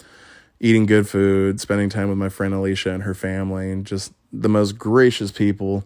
eating 0.59 0.85
good 0.85 1.07
food, 1.07 1.61
spending 1.61 1.89
time 1.89 2.09
with 2.09 2.17
my 2.17 2.29
friend 2.29 2.53
Alicia 2.53 2.91
and 2.91 3.03
her 3.03 3.13
family, 3.13 3.71
and 3.71 3.85
just 3.85 4.13
the 4.31 4.49
most 4.49 4.77
gracious 4.77 5.31
people. 5.31 5.85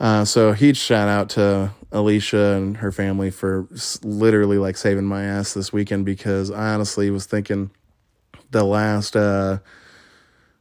Uh, 0.00 0.24
so 0.24 0.52
huge 0.52 0.76
shout 0.76 1.08
out 1.08 1.28
to 1.30 1.70
Alicia 1.92 2.54
and 2.54 2.78
her 2.78 2.90
family 2.90 3.30
for 3.30 3.68
literally 4.02 4.58
like 4.58 4.76
saving 4.76 5.04
my 5.04 5.24
ass 5.24 5.54
this 5.54 5.72
weekend 5.72 6.04
because 6.04 6.50
I 6.50 6.74
honestly 6.74 7.10
was 7.10 7.26
thinking 7.26 7.70
the 8.50 8.64
last 8.64 9.14
uh, 9.16 9.58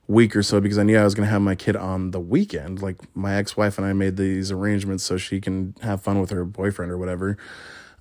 week 0.08 0.36
or 0.36 0.44
so 0.44 0.62
because 0.62 0.78
I 0.78 0.84
knew 0.84 0.98
I 0.98 1.04
was 1.04 1.16
going 1.16 1.25
to 1.25 1.32
have 1.32 1.42
my 1.42 1.56
kid 1.56 1.75
on 1.75 2.12
the 2.12 2.20
weekend. 2.20 2.82
Like 2.82 2.98
my 3.16 3.36
ex 3.36 3.58
wife 3.58 3.78
and 3.78 3.88
I 3.88 3.94
made 3.94 4.18
these 4.18 4.52
arrangements 4.52 5.04
so 5.04 5.18
she 5.18 5.42
can 5.42 5.75
have 5.82 6.02
fun 6.02 6.20
with 6.20 6.30
her 6.30 6.46
boyfriend 6.46 6.92
or 6.92 6.98
whatever. 6.98 7.38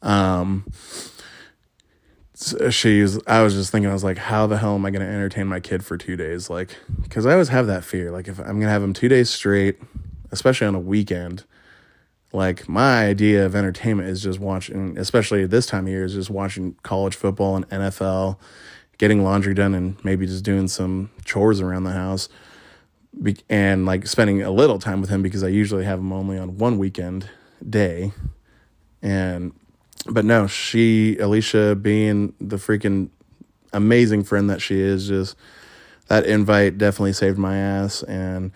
Um, 0.03 0.67
she's, 2.71 3.19
I 3.27 3.43
was 3.43 3.55
just 3.55 3.71
thinking, 3.71 3.89
I 3.89 3.93
was 3.95 4.05
like, 4.05 4.19
how 4.19 4.47
the 4.47 4.59
hell 4.59 4.75
am 4.75 4.85
I 4.85 4.91
going 4.91 5.07
to 5.07 5.11
entertain 5.11 5.47
my 5.47 5.61
kid 5.61 5.85
for 5.85 5.97
two 5.97 6.17
days? 6.17 6.51
Like, 6.51 6.77
because 7.03 7.25
I 7.25 7.33
always 7.33 7.49
have 7.49 7.69
that 7.69 7.85
fear. 7.85 8.11
Like, 8.11 8.29
if 8.29 8.39
I'm 8.39 8.47
going 8.47 8.63
to 8.63 8.69
have 8.69 8.83
him 8.83 8.93
two 8.93 9.09
days 9.09 9.31
straight, 9.31 9.79
especially 10.33 10.67
on 10.67 10.75
a 10.75 10.81
weekend, 10.81 11.45
like 12.33 12.69
my 12.69 13.07
idea 13.07 13.45
of 13.45 13.55
entertainment 13.55 14.09
is 14.09 14.23
just 14.23 14.41
watching, 14.41 14.97
especially 14.99 15.47
this 15.47 15.67
time 15.67 15.85
of 15.87 15.93
year, 15.93 16.05
is 16.05 16.15
just 16.15 16.31
watching 16.31 16.75
college 16.83 17.15
football 17.15 17.57
and 17.57 17.69
NFL 17.69 18.39
getting 18.99 19.23
laundry 19.23 19.55
done 19.55 19.75
and 19.75 20.03
maybe 20.05 20.27
just 20.27 20.45
doing 20.45 20.69
some 20.69 21.11
chores 21.25 21.61
around 21.61 21.85
the 21.85 21.93
house 21.93 22.29
and 23.49 23.85
like 23.85 24.07
spending 24.07 24.43
a 24.43 24.51
little 24.51 24.79
time 24.79 25.01
with 25.01 25.11
him 25.11 25.23
because 25.23 25.45
I 25.45 25.49
usually 25.49 25.85
have 25.85 25.99
him 25.99 26.13
only 26.13 26.39
on 26.39 26.57
one 26.57 26.79
weekend 26.79 27.29
day. 27.69 28.13
And, 29.03 29.53
but 30.07 30.25
no, 30.25 30.47
she, 30.47 31.19
Alicia, 31.19 31.77
being 31.77 32.33
the 32.41 32.57
freaking 32.57 33.11
amazing 33.73 34.25
friend 34.25 34.49
that 34.49 34.63
she 34.63 34.81
is, 34.81 35.09
just 35.09 35.37
that 36.09 36.25
invite 36.25 36.79
definitely 36.79 37.13
saved 37.13 37.39
my 37.39 37.57
ass 37.57 38.03
and 38.05 38.53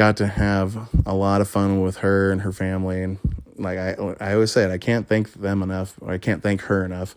got 0.00 0.16
to 0.16 0.26
have 0.26 0.88
a 1.04 1.14
lot 1.14 1.42
of 1.42 1.48
fun 1.48 1.82
with 1.82 1.98
her 1.98 2.32
and 2.32 2.40
her 2.40 2.52
family. 2.52 3.02
And 3.02 3.18
like 3.58 3.76
I, 3.76 3.90
I 4.18 4.32
always 4.32 4.50
say 4.50 4.64
it, 4.64 4.70
I 4.70 4.78
can't 4.78 5.06
thank 5.06 5.34
them 5.34 5.62
enough. 5.62 5.94
I 6.02 6.16
can't 6.16 6.42
thank 6.42 6.62
her 6.62 6.86
enough. 6.86 7.14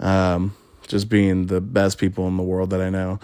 Um, 0.00 0.56
just 0.88 1.08
being 1.08 1.46
the 1.46 1.60
best 1.60 1.98
people 1.98 2.26
in 2.26 2.36
the 2.36 2.42
world 2.42 2.70
that 2.70 2.80
I 2.80 2.90
know. 2.90 3.20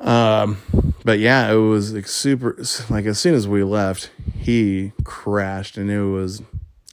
Um, 0.00 0.58
but 1.02 1.18
yeah, 1.18 1.50
it 1.50 1.56
was 1.56 1.94
like 1.94 2.06
super. 2.06 2.62
Like 2.90 3.06
as 3.06 3.18
soon 3.18 3.34
as 3.34 3.48
we 3.48 3.62
left, 3.62 4.10
he 4.36 4.92
crashed, 5.04 5.78
and 5.78 5.90
it 5.90 6.02
was. 6.02 6.42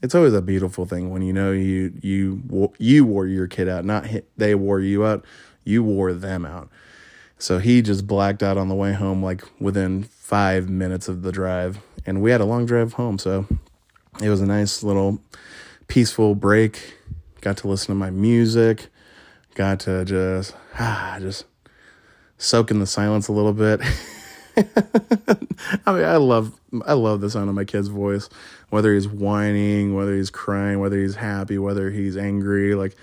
It's 0.02 0.16
always 0.16 0.34
a 0.34 0.42
beautiful 0.42 0.86
thing 0.86 1.10
when 1.10 1.24
you 1.24 1.34
know 1.34 1.52
you 1.52 1.92
you 2.02 2.72
you 2.78 3.04
wore 3.04 3.28
your 3.28 3.48
kid 3.48 3.68
out, 3.68 3.84
not 3.84 4.08
they 4.38 4.56
wore 4.56 4.80
you 4.80 5.06
out. 5.06 5.26
You 5.66 5.84
wore 5.84 6.14
them 6.14 6.46
out. 6.46 6.70
So 7.42 7.60
he 7.60 7.82
just 7.82 8.08
blacked 8.08 8.44
out 8.44 8.58
on 8.58 8.70
the 8.70 8.76
way 8.76 8.94
home, 8.94 9.24
like 9.24 9.44
within 9.60 10.04
five 10.04 10.70
minutes 10.70 11.08
of 11.08 11.24
the 11.24 11.32
drive, 11.32 11.80
and 12.06 12.22
we 12.22 12.32
had 12.32 12.42
a 12.42 12.46
long 12.46 12.66
drive 12.66 12.94
home. 12.94 13.18
So 13.18 13.48
it 14.22 14.30
was 14.30 14.42
a 14.42 14.46
nice 14.46 14.84
little 14.84 15.20
peaceful 15.88 16.36
break. 16.36 16.98
Got 17.42 17.58
to 17.58 17.68
listen 17.68 17.88
to 17.88 17.96
my 17.96 18.12
music 18.12 18.90
got 19.56 19.80
to 19.82 20.06
just 20.06 20.56
ah, 20.80 21.18
just 21.20 21.46
soak 22.38 22.72
in 22.72 22.80
the 22.80 22.88
silence 22.88 23.28
a 23.28 23.32
little 23.32 23.54
bit. 23.54 23.82
I 25.86 25.94
mean, 25.94 26.04
I 26.04 26.18
love 26.18 26.60
I 26.86 26.94
love 26.94 27.22
the 27.22 27.30
sound 27.30 27.50
of 27.50 27.56
my 27.56 27.66
kid's 27.66 27.88
voice, 27.88 28.30
whether 28.70 28.94
he's 28.94 29.08
whining, 29.08 29.96
whether 29.96 30.16
he's 30.16 30.30
crying, 30.30 30.80
whether 30.80 30.98
he's 30.98 31.16
happy, 31.16 31.58
whether 31.58 31.90
he's 31.92 32.18
angry. 32.18 32.76
Like 32.76 32.96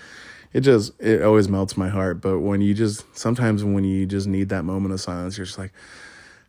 it 0.53 0.61
just 0.61 0.99
it 0.99 1.21
always 1.21 1.47
melts 1.47 1.77
my 1.77 1.89
heart. 1.89 2.21
But 2.21 2.39
when 2.39 2.61
you 2.61 2.73
just 2.73 3.05
sometimes 3.17 3.63
when 3.63 3.83
you 3.83 4.05
just 4.05 4.27
need 4.27 4.49
that 4.49 4.63
moment 4.63 4.93
of 4.93 5.01
silence, 5.01 5.37
you're 5.37 5.45
just 5.45 5.59
like, 5.59 5.73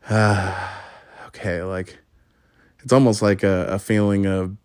ah, 0.08 0.82
okay, 1.28 1.62
like 1.62 1.98
it's 2.82 2.92
almost 2.92 3.22
like 3.22 3.42
a, 3.42 3.66
a 3.66 3.78
feeling 3.78 4.26
of 4.26 4.56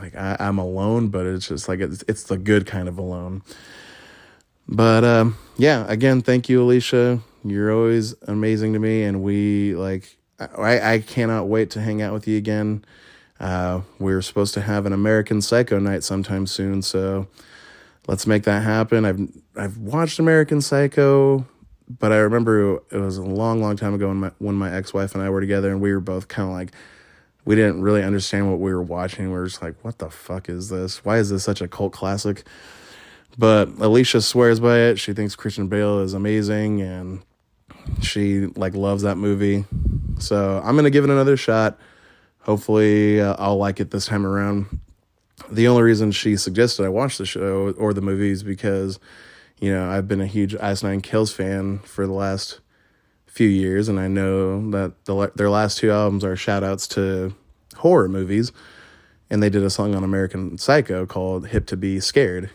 like 0.00 0.14
I, 0.14 0.36
I'm 0.38 0.58
alone, 0.58 1.08
but 1.08 1.26
it's 1.26 1.48
just 1.48 1.68
like 1.68 1.80
it's 1.80 2.04
it's 2.08 2.24
the 2.24 2.36
good 2.36 2.66
kind 2.66 2.88
of 2.88 2.98
alone. 2.98 3.42
But 4.68 5.04
um, 5.04 5.38
yeah, 5.56 5.86
again, 5.88 6.22
thank 6.22 6.48
you, 6.48 6.62
Alicia. 6.62 7.20
You're 7.44 7.72
always 7.72 8.14
amazing 8.26 8.72
to 8.72 8.78
me, 8.78 9.02
and 9.02 9.22
we 9.22 9.74
like. 9.74 10.16
I, 10.38 10.92
I 10.92 10.98
cannot 10.98 11.48
wait 11.48 11.70
to 11.70 11.80
hang 11.80 12.02
out 12.02 12.12
with 12.12 12.28
you 12.28 12.36
again. 12.36 12.84
Uh, 13.40 13.80
we're 13.98 14.20
supposed 14.20 14.52
to 14.52 14.60
have 14.60 14.84
an 14.84 14.92
American 14.92 15.40
Psycho 15.40 15.78
night 15.78 16.04
sometime 16.04 16.46
soon, 16.46 16.82
so 16.82 17.26
let's 18.06 18.26
make 18.26 18.44
that 18.44 18.62
happen. 18.62 19.04
I've 19.04 19.20
I've 19.56 19.78
watched 19.78 20.18
American 20.18 20.60
Psycho, 20.60 21.46
but 21.88 22.12
I 22.12 22.16
remember 22.16 22.82
it 22.90 22.98
was 22.98 23.18
a 23.18 23.22
long, 23.22 23.60
long 23.60 23.76
time 23.76 23.94
ago 23.94 24.08
when 24.08 24.18
my 24.18 24.32
when 24.38 24.54
my 24.54 24.72
ex 24.72 24.94
wife 24.94 25.14
and 25.14 25.22
I 25.22 25.30
were 25.30 25.40
together, 25.40 25.70
and 25.70 25.80
we 25.80 25.92
were 25.92 26.00
both 26.00 26.28
kind 26.28 26.48
of 26.48 26.54
like 26.54 26.72
we 27.44 27.54
didn't 27.54 27.82
really 27.82 28.02
understand 28.02 28.50
what 28.50 28.58
we 28.58 28.72
were 28.72 28.82
watching. 28.82 29.26
We 29.26 29.32
were 29.32 29.46
just 29.46 29.62
like, 29.62 29.76
"What 29.82 29.98
the 29.98 30.10
fuck 30.10 30.48
is 30.48 30.68
this? 30.68 31.04
Why 31.04 31.18
is 31.18 31.30
this 31.30 31.44
such 31.44 31.60
a 31.60 31.68
cult 31.68 31.92
classic?" 31.92 32.44
But 33.38 33.68
Alicia 33.78 34.22
swears 34.22 34.60
by 34.60 34.78
it. 34.78 34.98
She 34.98 35.12
thinks 35.12 35.36
Christian 35.36 35.68
Bale 35.68 36.00
is 36.00 36.14
amazing 36.14 36.80
and 36.80 37.22
she 38.00 38.46
like 38.46 38.74
loves 38.74 39.02
that 39.02 39.16
movie. 39.16 39.64
So 40.18 40.60
I'm 40.64 40.76
to 40.78 40.90
give 40.90 41.04
it 41.04 41.10
another 41.10 41.36
shot. 41.36 41.78
Hopefully 42.40 43.20
uh, 43.20 43.36
I'll 43.38 43.58
like 43.58 43.78
it 43.80 43.90
this 43.90 44.06
time 44.06 44.24
around. 44.24 44.80
The 45.50 45.68
only 45.68 45.82
reason 45.82 46.12
she 46.12 46.36
suggested 46.36 46.84
I 46.84 46.88
watch 46.88 47.18
the 47.18 47.26
show 47.26 47.74
or 47.76 47.92
the 47.92 48.00
movies 48.00 48.42
because 48.42 48.98
you 49.60 49.72
know, 49.72 49.88
I've 49.88 50.06
been 50.06 50.20
a 50.20 50.26
huge 50.26 50.54
Ice 50.56 50.82
Nine 50.82 51.00
Kills 51.00 51.32
fan 51.32 51.78
for 51.80 52.06
the 52.06 52.12
last 52.12 52.60
few 53.26 53.48
years, 53.48 53.88
and 53.88 53.98
I 53.98 54.06
know 54.06 54.70
that 54.70 55.04
the, 55.06 55.32
their 55.34 55.48
last 55.48 55.78
two 55.78 55.90
albums 55.90 56.24
are 56.24 56.36
shout 56.36 56.62
outs 56.62 56.86
to 56.88 57.34
horror 57.76 58.08
movies. 58.08 58.52
And 59.28 59.42
they 59.42 59.50
did 59.50 59.64
a 59.64 59.70
song 59.70 59.94
on 59.94 60.04
American 60.04 60.56
Psycho 60.56 61.04
called 61.04 61.48
Hip 61.48 61.66
to 61.66 61.76
Be 61.76 61.98
Scared 61.98 62.50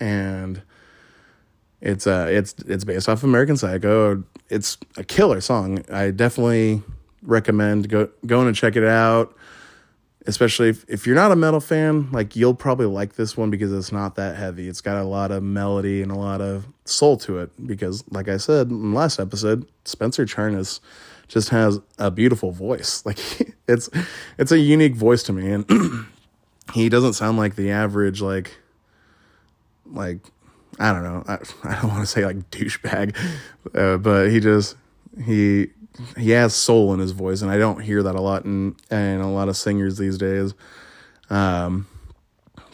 and 0.00 0.62
it's 1.80 2.06
uh 2.06 2.26
it's 2.28 2.54
it's 2.66 2.84
based 2.84 3.08
off 3.08 3.22
American 3.22 3.56
Psycho. 3.56 4.24
It's 4.48 4.78
a 4.96 5.04
killer 5.04 5.40
song. 5.40 5.84
I 5.92 6.10
definitely 6.10 6.82
recommend 7.22 7.88
go 7.88 8.08
going 8.26 8.48
and 8.48 8.56
check 8.56 8.76
it 8.76 8.84
out. 8.84 9.36
Especially 10.26 10.68
if, 10.68 10.84
if 10.86 11.06
you're 11.06 11.16
not 11.16 11.32
a 11.32 11.36
metal 11.36 11.60
fan, 11.60 12.10
like 12.12 12.36
you'll 12.36 12.54
probably 12.54 12.86
like 12.86 13.14
this 13.14 13.36
one 13.36 13.50
because 13.50 13.72
it's 13.72 13.90
not 13.90 14.16
that 14.16 14.36
heavy. 14.36 14.68
It's 14.68 14.82
got 14.82 14.98
a 14.98 15.04
lot 15.04 15.30
of 15.30 15.42
melody 15.42 16.02
and 16.02 16.12
a 16.12 16.16
lot 16.16 16.40
of 16.42 16.66
soul 16.84 17.16
to 17.18 17.38
it. 17.38 17.50
Because, 17.66 18.04
like 18.10 18.28
I 18.28 18.36
said 18.36 18.68
in 18.68 18.92
last 18.92 19.18
episode, 19.18 19.66
Spencer 19.86 20.26
Charnas 20.26 20.80
just 21.28 21.48
has 21.50 21.78
a 21.98 22.10
beautiful 22.10 22.52
voice. 22.52 23.02
Like 23.10 23.18
it's 23.66 23.88
it's 24.36 24.52
a 24.52 24.58
unique 24.58 24.94
voice 24.94 25.22
to 25.24 25.32
me, 25.32 25.50
and 25.50 25.64
he 26.74 26.88
doesn't 26.88 27.14
sound 27.14 27.38
like 27.38 27.54
the 27.54 27.70
average 27.70 28.20
like 28.20 28.58
like 29.86 30.18
I 30.78 30.92
don't 30.92 31.02
know. 31.02 31.24
I, 31.26 31.34
I 31.64 31.80
don't 31.80 31.90
want 31.90 32.00
to 32.00 32.06
say 32.06 32.24
like 32.24 32.50
douchebag, 32.50 33.16
uh, 33.74 33.96
but 33.96 34.30
he 34.30 34.40
just 34.40 34.76
he 35.24 35.68
he 36.16 36.30
has 36.30 36.54
soul 36.54 36.92
in 36.94 37.00
his 37.00 37.12
voice, 37.12 37.42
and 37.42 37.50
I 37.50 37.58
don't 37.58 37.80
hear 37.80 38.02
that 38.02 38.14
a 38.14 38.20
lot 38.20 38.44
in 38.44 38.76
in 38.90 39.20
a 39.20 39.32
lot 39.32 39.48
of 39.48 39.56
singers 39.56 39.98
these 39.98 40.18
days. 40.18 40.54
Um, 41.28 41.86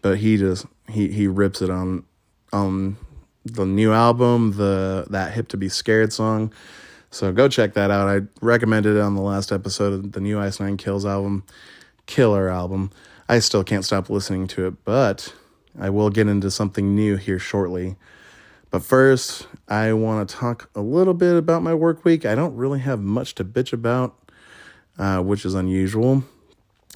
but 0.02 0.18
he 0.18 0.36
just 0.36 0.66
he 0.88 1.08
he 1.08 1.26
rips 1.26 1.62
it 1.62 1.70
on 1.70 2.04
on 2.52 2.96
the 3.44 3.66
new 3.66 3.92
album, 3.92 4.52
the 4.52 5.06
that 5.10 5.32
hip 5.32 5.48
to 5.48 5.56
be 5.56 5.68
scared 5.68 6.12
song. 6.12 6.52
So 7.10 7.32
go 7.32 7.48
check 7.48 7.74
that 7.74 7.90
out. 7.90 8.08
I 8.08 8.26
recommended 8.44 8.96
it 8.96 9.00
on 9.00 9.14
the 9.14 9.22
last 9.22 9.52
episode 9.52 9.92
of 9.92 10.12
the 10.12 10.20
new 10.20 10.38
Ice 10.38 10.60
Nine 10.60 10.76
Kills 10.76 11.06
album, 11.06 11.44
killer 12.06 12.48
album. 12.48 12.90
I 13.28 13.38
still 13.38 13.64
can't 13.64 13.84
stop 13.84 14.10
listening 14.10 14.46
to 14.48 14.66
it, 14.66 14.84
but 14.84 15.32
I 15.78 15.90
will 15.90 16.10
get 16.10 16.28
into 16.28 16.50
something 16.50 16.94
new 16.94 17.16
here 17.16 17.38
shortly. 17.38 17.96
But 18.70 18.82
first, 18.82 19.46
I 19.68 19.92
want 19.92 20.28
to 20.28 20.34
talk 20.34 20.70
a 20.74 20.80
little 20.80 21.14
bit 21.14 21.36
about 21.36 21.62
my 21.62 21.74
work 21.74 22.04
week. 22.04 22.26
I 22.26 22.34
don't 22.34 22.56
really 22.56 22.80
have 22.80 23.00
much 23.00 23.34
to 23.36 23.44
bitch 23.44 23.72
about, 23.72 24.16
uh, 24.98 25.22
which 25.22 25.44
is 25.44 25.54
unusual. 25.54 26.24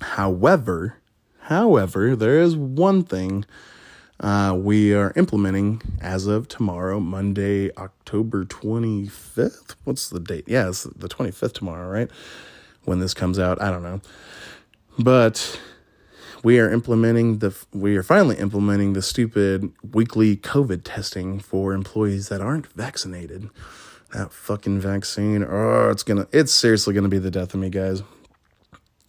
However, 0.00 0.96
however, 1.42 2.16
there 2.16 2.40
is 2.40 2.56
one 2.56 3.04
thing 3.04 3.44
uh, 4.18 4.54
we 4.58 4.94
are 4.94 5.12
implementing 5.16 5.80
as 6.00 6.26
of 6.26 6.48
tomorrow, 6.48 7.00
Monday, 7.00 7.70
October 7.76 8.44
25th. 8.44 9.76
What's 9.84 10.10
the 10.10 10.20
date? 10.20 10.44
Yeah, 10.46 10.68
it's 10.68 10.84
the 10.84 11.08
25th 11.08 11.54
tomorrow, 11.54 11.88
right? 11.88 12.10
When 12.84 13.00
this 13.00 13.14
comes 13.14 13.38
out, 13.38 13.60
I 13.62 13.70
don't 13.70 13.82
know. 13.82 14.00
But 14.98 15.58
we 16.42 16.58
are 16.58 16.70
implementing 16.70 17.38
the 17.38 17.54
we 17.72 17.96
are 17.96 18.02
finally 18.02 18.36
implementing 18.36 18.92
the 18.94 19.02
stupid 19.02 19.72
weekly 19.92 20.36
COVID 20.36 20.82
testing 20.84 21.38
for 21.38 21.72
employees 21.72 22.28
that 22.28 22.40
aren't 22.40 22.66
vaccinated. 22.68 23.50
That 24.12 24.32
fucking 24.32 24.80
vaccine, 24.80 25.46
oh, 25.48 25.90
it's 25.90 26.02
gonna, 26.02 26.26
it's 26.32 26.52
seriously 26.52 26.94
gonna 26.94 27.08
be 27.08 27.18
the 27.18 27.30
death 27.30 27.54
of 27.54 27.60
me, 27.60 27.70
guys. 27.70 28.02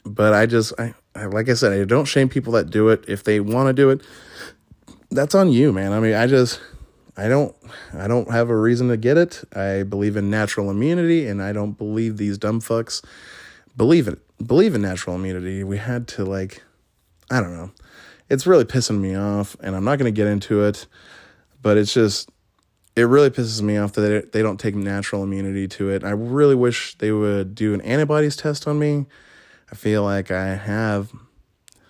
But 0.05 0.33
I 0.33 0.45
just, 0.45 0.73
I, 0.79 0.93
I 1.15 1.25
like 1.25 1.49
I 1.49 1.53
said, 1.53 1.73
I 1.73 1.83
don't 1.85 2.05
shame 2.05 2.29
people 2.29 2.53
that 2.53 2.69
do 2.69 2.89
it. 2.89 3.03
If 3.07 3.23
they 3.23 3.39
want 3.39 3.67
to 3.67 3.73
do 3.73 3.89
it, 3.89 4.01
that's 5.09 5.33
on 5.33 5.51
you, 5.51 5.73
man. 5.73 5.91
I 5.91 5.99
mean, 5.99 6.13
I 6.13 6.27
just, 6.27 6.61
I 7.17 7.27
don't, 7.27 7.55
I 7.93 8.07
don't 8.07 8.29
have 8.29 8.49
a 8.49 8.55
reason 8.55 8.89
to 8.89 8.97
get 8.97 9.17
it. 9.17 9.43
I 9.55 9.83
believe 9.83 10.15
in 10.17 10.29
natural 10.29 10.69
immunity, 10.69 11.27
and 11.27 11.41
I 11.41 11.51
don't 11.51 11.77
believe 11.77 12.17
these 12.17 12.37
dumb 12.37 12.61
fucks 12.61 13.03
believe 13.75 14.07
it. 14.07 14.19
Believe 14.45 14.75
in 14.75 14.81
natural 14.81 15.15
immunity. 15.15 15.63
We 15.63 15.77
had 15.77 16.07
to 16.09 16.25
like 16.25 16.61
I 17.31 17.39
don't 17.39 17.55
know. 17.55 17.71
It's 18.29 18.45
really 18.45 18.65
pissing 18.65 18.99
me 18.99 19.15
off, 19.15 19.55
and 19.61 19.75
I'm 19.75 19.83
not 19.83 19.97
going 19.97 20.13
to 20.13 20.15
get 20.15 20.27
into 20.27 20.63
it, 20.63 20.85
but 21.61 21.77
it's 21.77 21.93
just 21.93 22.29
it 22.95 23.03
really 23.03 23.29
pisses 23.29 23.61
me 23.61 23.77
off 23.77 23.93
that 23.93 24.33
they, 24.33 24.41
don't 24.41 24.59
take 24.59 24.75
natural 24.75 25.23
immunity 25.23 25.67
to 25.67 25.89
it. 25.89 26.03
I 26.03 26.09
really 26.09 26.55
wish 26.55 26.97
they 26.97 27.11
would 27.11 27.55
do 27.55 27.73
an 27.73 27.81
antibodies 27.81 28.35
test 28.35 28.67
on 28.67 28.79
me. 28.79 29.05
I 29.71 29.75
feel 29.75 30.03
like 30.03 30.29
I 30.29 30.55
have 30.55 31.11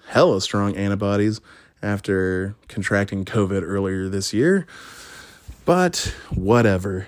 hella 0.07 0.41
strong 0.41 0.75
antibodies 0.75 1.41
after 1.81 2.55
contracting 2.67 3.25
COVID 3.25 3.63
earlier 3.63 4.09
this 4.09 4.33
year. 4.33 4.67
But 5.65 6.13
whatever. 6.35 7.07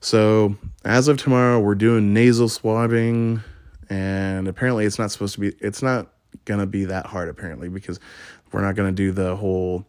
So, 0.00 0.56
as 0.84 1.08
of 1.08 1.18
tomorrow, 1.18 1.60
we're 1.60 1.74
doing 1.74 2.14
nasal 2.14 2.48
swabbing, 2.48 3.42
and 3.90 4.46
apparently, 4.46 4.86
it's 4.86 4.98
not 4.98 5.10
supposed 5.10 5.34
to 5.34 5.40
be, 5.40 5.48
it's 5.60 5.82
not 5.82 6.12
gonna 6.44 6.66
be 6.66 6.86
that 6.86 7.06
hard, 7.06 7.28
apparently, 7.28 7.68
because 7.68 8.00
we're 8.52 8.62
not 8.62 8.74
gonna 8.74 8.92
do 8.92 9.12
the 9.12 9.36
whole 9.36 9.86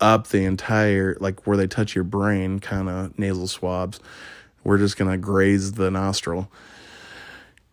up 0.00 0.28
the 0.28 0.44
entire, 0.44 1.16
like 1.20 1.46
where 1.46 1.56
they 1.56 1.66
touch 1.66 1.94
your 1.94 2.04
brain 2.04 2.58
kind 2.58 2.88
of 2.88 3.18
nasal 3.18 3.46
swabs. 3.46 4.00
We're 4.64 4.78
just 4.78 4.96
gonna 4.96 5.18
graze 5.18 5.72
the 5.72 5.90
nostril 5.90 6.50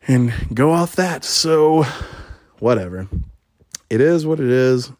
and 0.07 0.33
go 0.53 0.71
off 0.71 0.95
that. 0.95 1.23
So, 1.23 1.85
whatever. 2.59 3.07
It 3.89 4.01
is 4.01 4.25
what 4.25 4.39
it 4.39 4.49
is. 4.49 4.91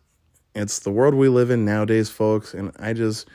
It's 0.56 0.80
the 0.80 0.92
world 0.92 1.16
we 1.16 1.30
live 1.30 1.50
in 1.50 1.66
nowadays, 1.66 2.10
folks, 2.10 2.54
and 2.54 2.72
I 2.78 2.94
just, 2.94 3.28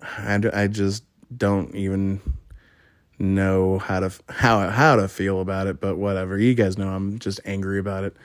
I, 0.00 0.40
I 0.54 0.66
just 0.68 1.04
don't 1.36 1.74
even 1.74 2.20
know 3.18 3.78
how 3.78 4.00
to 4.00 4.10
how 4.30 4.70
how 4.70 4.96
to 4.96 5.06
feel 5.06 5.40
about 5.40 5.66
it, 5.66 5.80
but 5.80 5.96
whatever. 5.96 6.38
You 6.38 6.54
guys 6.54 6.78
know 6.78 6.88
I'm 6.88 7.18
just 7.18 7.40
angry 7.44 7.78
about 7.78 8.04
it. 8.04 8.16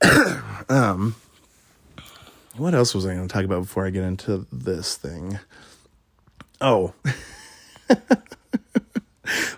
um 0.68 1.14
what 2.58 2.74
else 2.74 2.94
was 2.94 3.06
I 3.06 3.14
going 3.14 3.26
to 3.26 3.32
talk 3.32 3.44
about 3.44 3.62
before 3.62 3.86
I 3.86 3.90
get 3.90 4.02
into 4.02 4.46
this 4.52 4.96
thing? 4.96 5.38
Oh. 6.60 6.92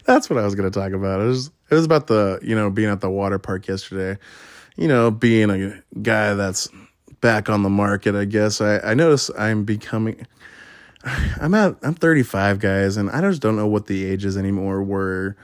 That's 0.05 0.29
what 0.29 0.39
I 0.39 0.45
was 0.45 0.55
going 0.55 0.71
to 0.71 0.79
talk 0.79 0.93
about. 0.93 1.21
It 1.21 1.25
was 1.25 1.51
it 1.71 1.75
was 1.75 1.87
about 1.87 2.09
the, 2.09 2.39
you 2.43 2.55
know, 2.55 2.69
being 2.71 2.91
at 2.91 3.01
the 3.01 3.09
water 3.09 3.39
park 3.39 3.69
yesterday. 3.69 4.21
You 4.77 4.89
know, 4.89 5.11
being 5.11 5.51
a 5.51 5.83
guy 6.03 6.35
that's 6.35 6.69
back 7.21 7.49
on 7.49 7.63
the 7.63 7.71
market, 7.71 8.15
I 8.15 8.27
guess. 8.27 8.61
I 8.61 8.79
I 8.81 8.95
notice 8.95 9.31
I'm 9.39 9.65
becoming 9.65 10.27
I'm 11.41 11.55
at 11.55 11.77
I'm 11.83 11.95
35 11.95 12.59
guys 12.59 12.99
and 12.99 13.11
I 13.11 13.23
just 13.23 13.41
don't 13.41 13.57
know 13.57 13.67
what 13.67 13.87
the 13.87 14.05
age 14.05 14.25
is 14.25 14.37
anymore 14.37 14.83
where 14.83 15.37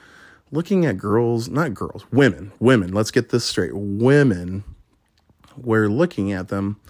looking 0.53 0.85
at 0.85 0.99
girls, 0.99 1.49
not 1.49 1.73
girls, 1.75 2.05
women, 2.13 2.53
women, 2.61 2.93
let's 2.93 3.11
get 3.11 3.31
this 3.31 3.45
straight. 3.45 3.73
Women 3.75 4.65
we're 5.59 5.89
looking 5.89 6.33
at 6.33 6.49
them, 6.49 6.81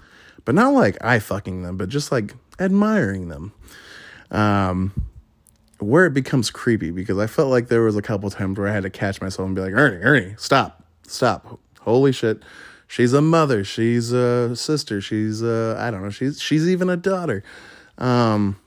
but 0.45 0.55
not 0.55 0.73
like 0.73 0.97
I 1.03 1.19
fucking 1.19 1.63
them, 1.63 1.77
but 1.77 1.89
just 1.89 2.11
like 2.11 2.35
admiring 2.59 3.29
them. 3.29 3.53
Um 4.31 4.93
where 5.79 6.05
it 6.05 6.13
becomes 6.13 6.49
creepy 6.49 6.91
because 6.91 7.17
I 7.17 7.27
felt 7.27 7.49
like 7.49 7.67
there 7.67 7.83
was 7.83 7.95
a 7.95 8.01
couple 8.01 8.29
times 8.29 8.57
where 8.57 8.67
I 8.67 8.73
had 8.73 8.83
to 8.83 8.89
catch 8.89 9.21
myself 9.21 9.45
and 9.45 9.55
be 9.55 9.61
like, 9.61 9.73
Ernie, 9.73 10.03
Ernie, 10.03 10.35
stop, 10.37 10.83
stop. 11.05 11.59
Holy 11.81 12.11
shit. 12.11 12.41
She's 12.87 13.13
a 13.13 13.21
mother. 13.21 13.63
She's 13.63 14.11
a 14.11 14.55
sister. 14.55 15.01
She's 15.01 15.41
a, 15.41 15.75
I 15.77 15.91
don't 15.91 16.03
know. 16.03 16.09
She's, 16.09 16.41
she's 16.41 16.67
even 16.67 16.89
a 16.89 16.97
daughter. 16.97 17.43
Um, 17.97 18.59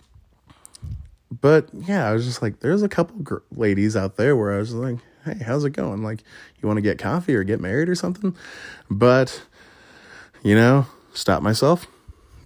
but 1.41 1.69
yeah, 1.73 2.09
I 2.09 2.13
was 2.13 2.27
just 2.27 2.43
like, 2.43 2.61
there's 2.61 2.83
a 2.83 2.89
couple 2.89 3.17
gr- 3.23 3.39
ladies 3.55 3.97
out 3.97 4.17
there 4.17 4.37
where 4.37 4.53
I 4.53 4.59
was 4.59 4.75
like, 4.75 4.99
hey, 5.25 5.39
how's 5.45 5.65
it 5.65 5.71
going? 5.71 6.03
Like, 6.03 6.23
you 6.61 6.67
want 6.67 6.77
to 6.77 6.83
get 6.83 6.99
coffee 6.99 7.35
or 7.35 7.45
get 7.45 7.61
married 7.61 7.89
or 7.89 7.95
something? 7.95 8.37
But, 8.91 9.43
you 10.43 10.55
know, 10.55 10.87
stop 11.13 11.43
myself, 11.43 11.87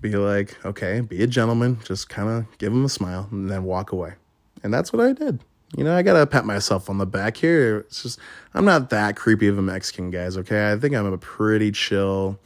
be 0.01 0.17
like, 0.17 0.65
okay, 0.65 1.01
be 1.01 1.23
a 1.23 1.27
gentleman, 1.27 1.79
just 1.85 2.09
kind 2.09 2.29
of 2.29 2.59
give 2.59 2.73
him 2.73 2.85
a 2.85 2.89
smile 2.89 3.29
and 3.31 3.51
then 3.51 3.65
walk 3.65 3.93
away. 3.93 4.15
And 4.63 4.73
that's 4.73 4.93
what 4.93 5.05
I 5.05 5.13
did. 5.13 5.41
You 5.77 5.85
know, 5.85 5.97
I 5.97 6.03
gotta 6.03 6.27
pat 6.27 6.45
myself 6.45 6.89
on 6.89 6.99
the 6.99 7.07
back 7.07 7.37
here. 7.37 7.79
It's 7.79 8.03
just, 8.03 8.19
I'm 8.55 8.65
not 8.65 8.91
that 8.91 9.17
creepy 9.17 9.49
of 9.49 9.59
a 9.59 9.63
Mexican, 9.63 10.11
guys, 10.11 10.37
okay? 10.37 10.73
I 10.73 10.77
think 10.79 10.95
I'm 10.95 11.13
a 11.13 11.19
pretty 11.19 11.73
chill, 11.73 12.39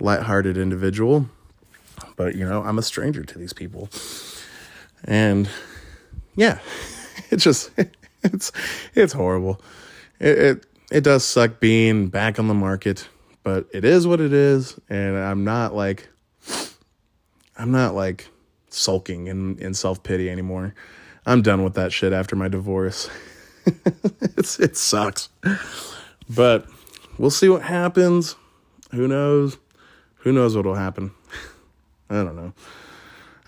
lighthearted 0.00 0.56
individual 0.56 1.28
but 2.16 2.34
you 2.34 2.48
know, 2.48 2.62
I'm 2.62 2.78
a 2.78 2.82
stranger 2.82 3.24
to 3.24 3.38
these 3.38 3.52
people. 3.52 3.88
And 5.04 5.48
yeah, 6.36 6.60
it's 7.30 7.44
just 7.44 7.70
it's 8.22 8.52
it's 8.94 9.12
horrible. 9.12 9.60
It, 10.20 10.38
it 10.38 10.66
it 10.90 11.00
does 11.04 11.24
suck 11.24 11.60
being 11.60 12.08
back 12.08 12.38
on 12.38 12.48
the 12.48 12.54
market, 12.54 13.08
but 13.44 13.68
it 13.72 13.84
is 13.84 14.06
what 14.06 14.20
it 14.20 14.32
is, 14.32 14.80
and 14.88 15.16
I'm 15.16 15.44
not 15.44 15.74
like 15.74 16.08
I'm 17.56 17.70
not 17.70 17.94
like 17.94 18.28
sulking 18.70 19.28
in, 19.28 19.58
in 19.58 19.74
self 19.74 20.02
pity 20.02 20.28
anymore. 20.28 20.74
I'm 21.26 21.42
done 21.42 21.62
with 21.62 21.74
that 21.74 21.92
shit 21.92 22.12
after 22.12 22.34
my 22.36 22.48
divorce. 22.48 23.08
it's 24.36 24.58
it 24.58 24.76
sucks. 24.76 25.28
But 26.28 26.66
we'll 27.18 27.30
see 27.30 27.48
what 27.48 27.62
happens. 27.62 28.34
Who 28.90 29.06
knows? 29.06 29.58
Who 30.16 30.32
knows 30.32 30.56
what'll 30.56 30.74
happen? 30.74 31.12
I 32.10 32.16
don't 32.16 32.36
know. 32.36 32.52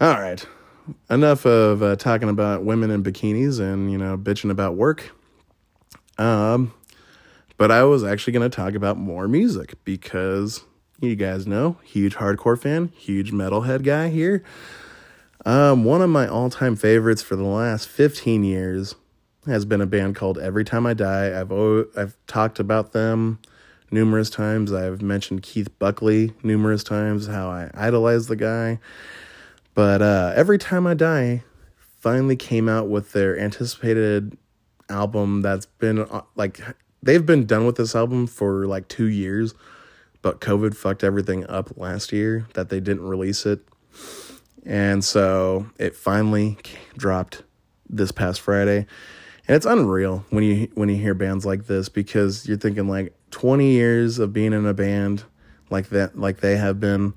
All 0.01 0.21
right. 0.21 0.45
Enough 1.11 1.47
of 1.47 1.83
uh, 1.83 1.97
talking 1.97 2.29
about 2.29 2.65
women 2.65 2.91
in 2.91 3.03
bikinis 3.03 3.61
and, 3.61 3.91
you 3.91 3.99
know, 3.99 4.17
bitching 4.17 4.51
about 4.51 4.75
work. 4.77 5.11
Um, 6.19 6.73
but 7.57 7.71
I 7.71 7.85
was 7.85 8.05
actually 8.05 8.33
going 8.35 8.49
to 8.51 8.55
talk 8.55 8.75
about 8.75 8.97
more 8.97 9.29
music 9.29 9.75
because 9.85 10.65
you 11.01 11.17
guys 11.17 11.47
know, 11.47 11.77
huge 11.85 12.17
hardcore 12.17 12.59
fan, 12.59 12.93
huge 12.97 13.33
metalhead 13.33 13.83
guy 13.85 14.09
here. 14.09 14.43
Um, 15.45 15.85
one 15.85 16.03
of 16.03 16.11
my 16.11 16.27
all 16.27 16.51
time 16.51 16.77
favorites 16.77 17.23
for 17.23 17.37
the 17.37 17.45
last 17.45 17.89
15 17.89 18.45
years 18.45 18.95
has 19.47 19.65
been 19.65 19.81
a 19.81 19.87
band 19.87 20.17
called 20.17 20.39
Every 20.39 20.65
Time 20.65 20.87
I 20.87 20.95
Die. 20.95 21.41
I've, 21.41 21.53
I've 21.97 22.17
talked 22.27 22.59
about 22.59 22.93
them 22.93 23.39
numerous 23.91 24.29
times. 24.31 24.73
I've 24.73 25.03
mentioned 25.03 25.43
Keith 25.43 25.79
Buckley 25.79 26.33
numerous 26.43 26.83
times, 26.83 27.27
how 27.29 27.49
I 27.49 27.71
idolize 27.75 28.27
the 28.27 28.37
guy. 28.37 28.81
But 29.75 30.03
uh, 30.03 30.33
every 30.35 30.59
time 30.59 30.87
I 30.87 30.95
die, 30.95 31.45
finally 32.01 32.37
came 32.37 32.69
out 32.69 32.89
with 32.89 33.13
their 33.13 33.39
anticipated 33.39 34.37
album 34.89 35.43
that's 35.43 35.67
been 35.67 36.01
uh, 36.01 36.23
like 36.35 36.61
they've 37.07 37.25
been 37.25 37.47
done 37.47 37.65
with 37.65 37.77
this 37.77 37.95
album 37.95 38.27
for 38.27 38.67
like 38.67 38.89
two 38.89 39.07
years, 39.07 39.55
but 40.23 40.41
COVID 40.41 40.77
fucked 40.77 41.03
everything 41.03 41.47
up 41.49 41.77
last 41.77 42.13
year 42.13 42.47
that 42.55 42.69
they 42.69 42.81
didn't 42.81 43.07
release 43.07 43.47
it. 43.47 43.61
And 44.65 45.05
so 45.05 45.71
it 45.79 45.95
finally 45.95 46.59
dropped 46.97 47.45
this 47.89 48.13
past 48.13 48.41
Friday. 48.41 48.87
And 49.49 49.55
it's 49.55 49.67
unreal 49.67 50.25
when 50.31 50.43
you 50.43 50.69
when 50.75 50.89
you 50.89 50.97
hear 50.97 51.15
bands 51.15 51.47
like 51.47 51.67
this 51.67 51.89
because 51.89 52.49
you're 52.49 52.59
thinking 52.59 52.89
like 52.89 53.15
20 53.31 53.71
years 53.71 54.19
of 54.19 54.33
being 54.33 54.53
in 54.53 54.67
a 54.67 54.75
band 54.75 55.23
like 55.71 55.91
that 55.91 56.19
like 56.19 56.41
they 56.41 56.57
have 56.57 56.81
been 56.81 57.15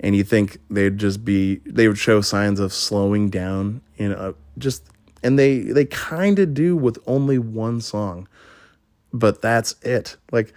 and 0.00 0.16
you 0.16 0.24
think 0.24 0.58
they'd 0.68 0.98
just 0.98 1.24
be 1.24 1.60
they 1.64 1.86
would 1.86 1.98
show 1.98 2.20
signs 2.20 2.58
of 2.58 2.72
slowing 2.72 3.30
down 3.30 3.82
in 3.96 4.10
a 4.10 4.34
just 4.58 4.84
and 5.22 5.38
they 5.38 5.60
they 5.60 5.84
kind 5.84 6.40
of 6.40 6.54
do 6.54 6.76
with 6.76 6.98
only 7.06 7.38
one 7.38 7.80
song 7.80 8.26
but 9.14 9.40
that's 9.40 9.76
it 9.80 10.18
like 10.30 10.52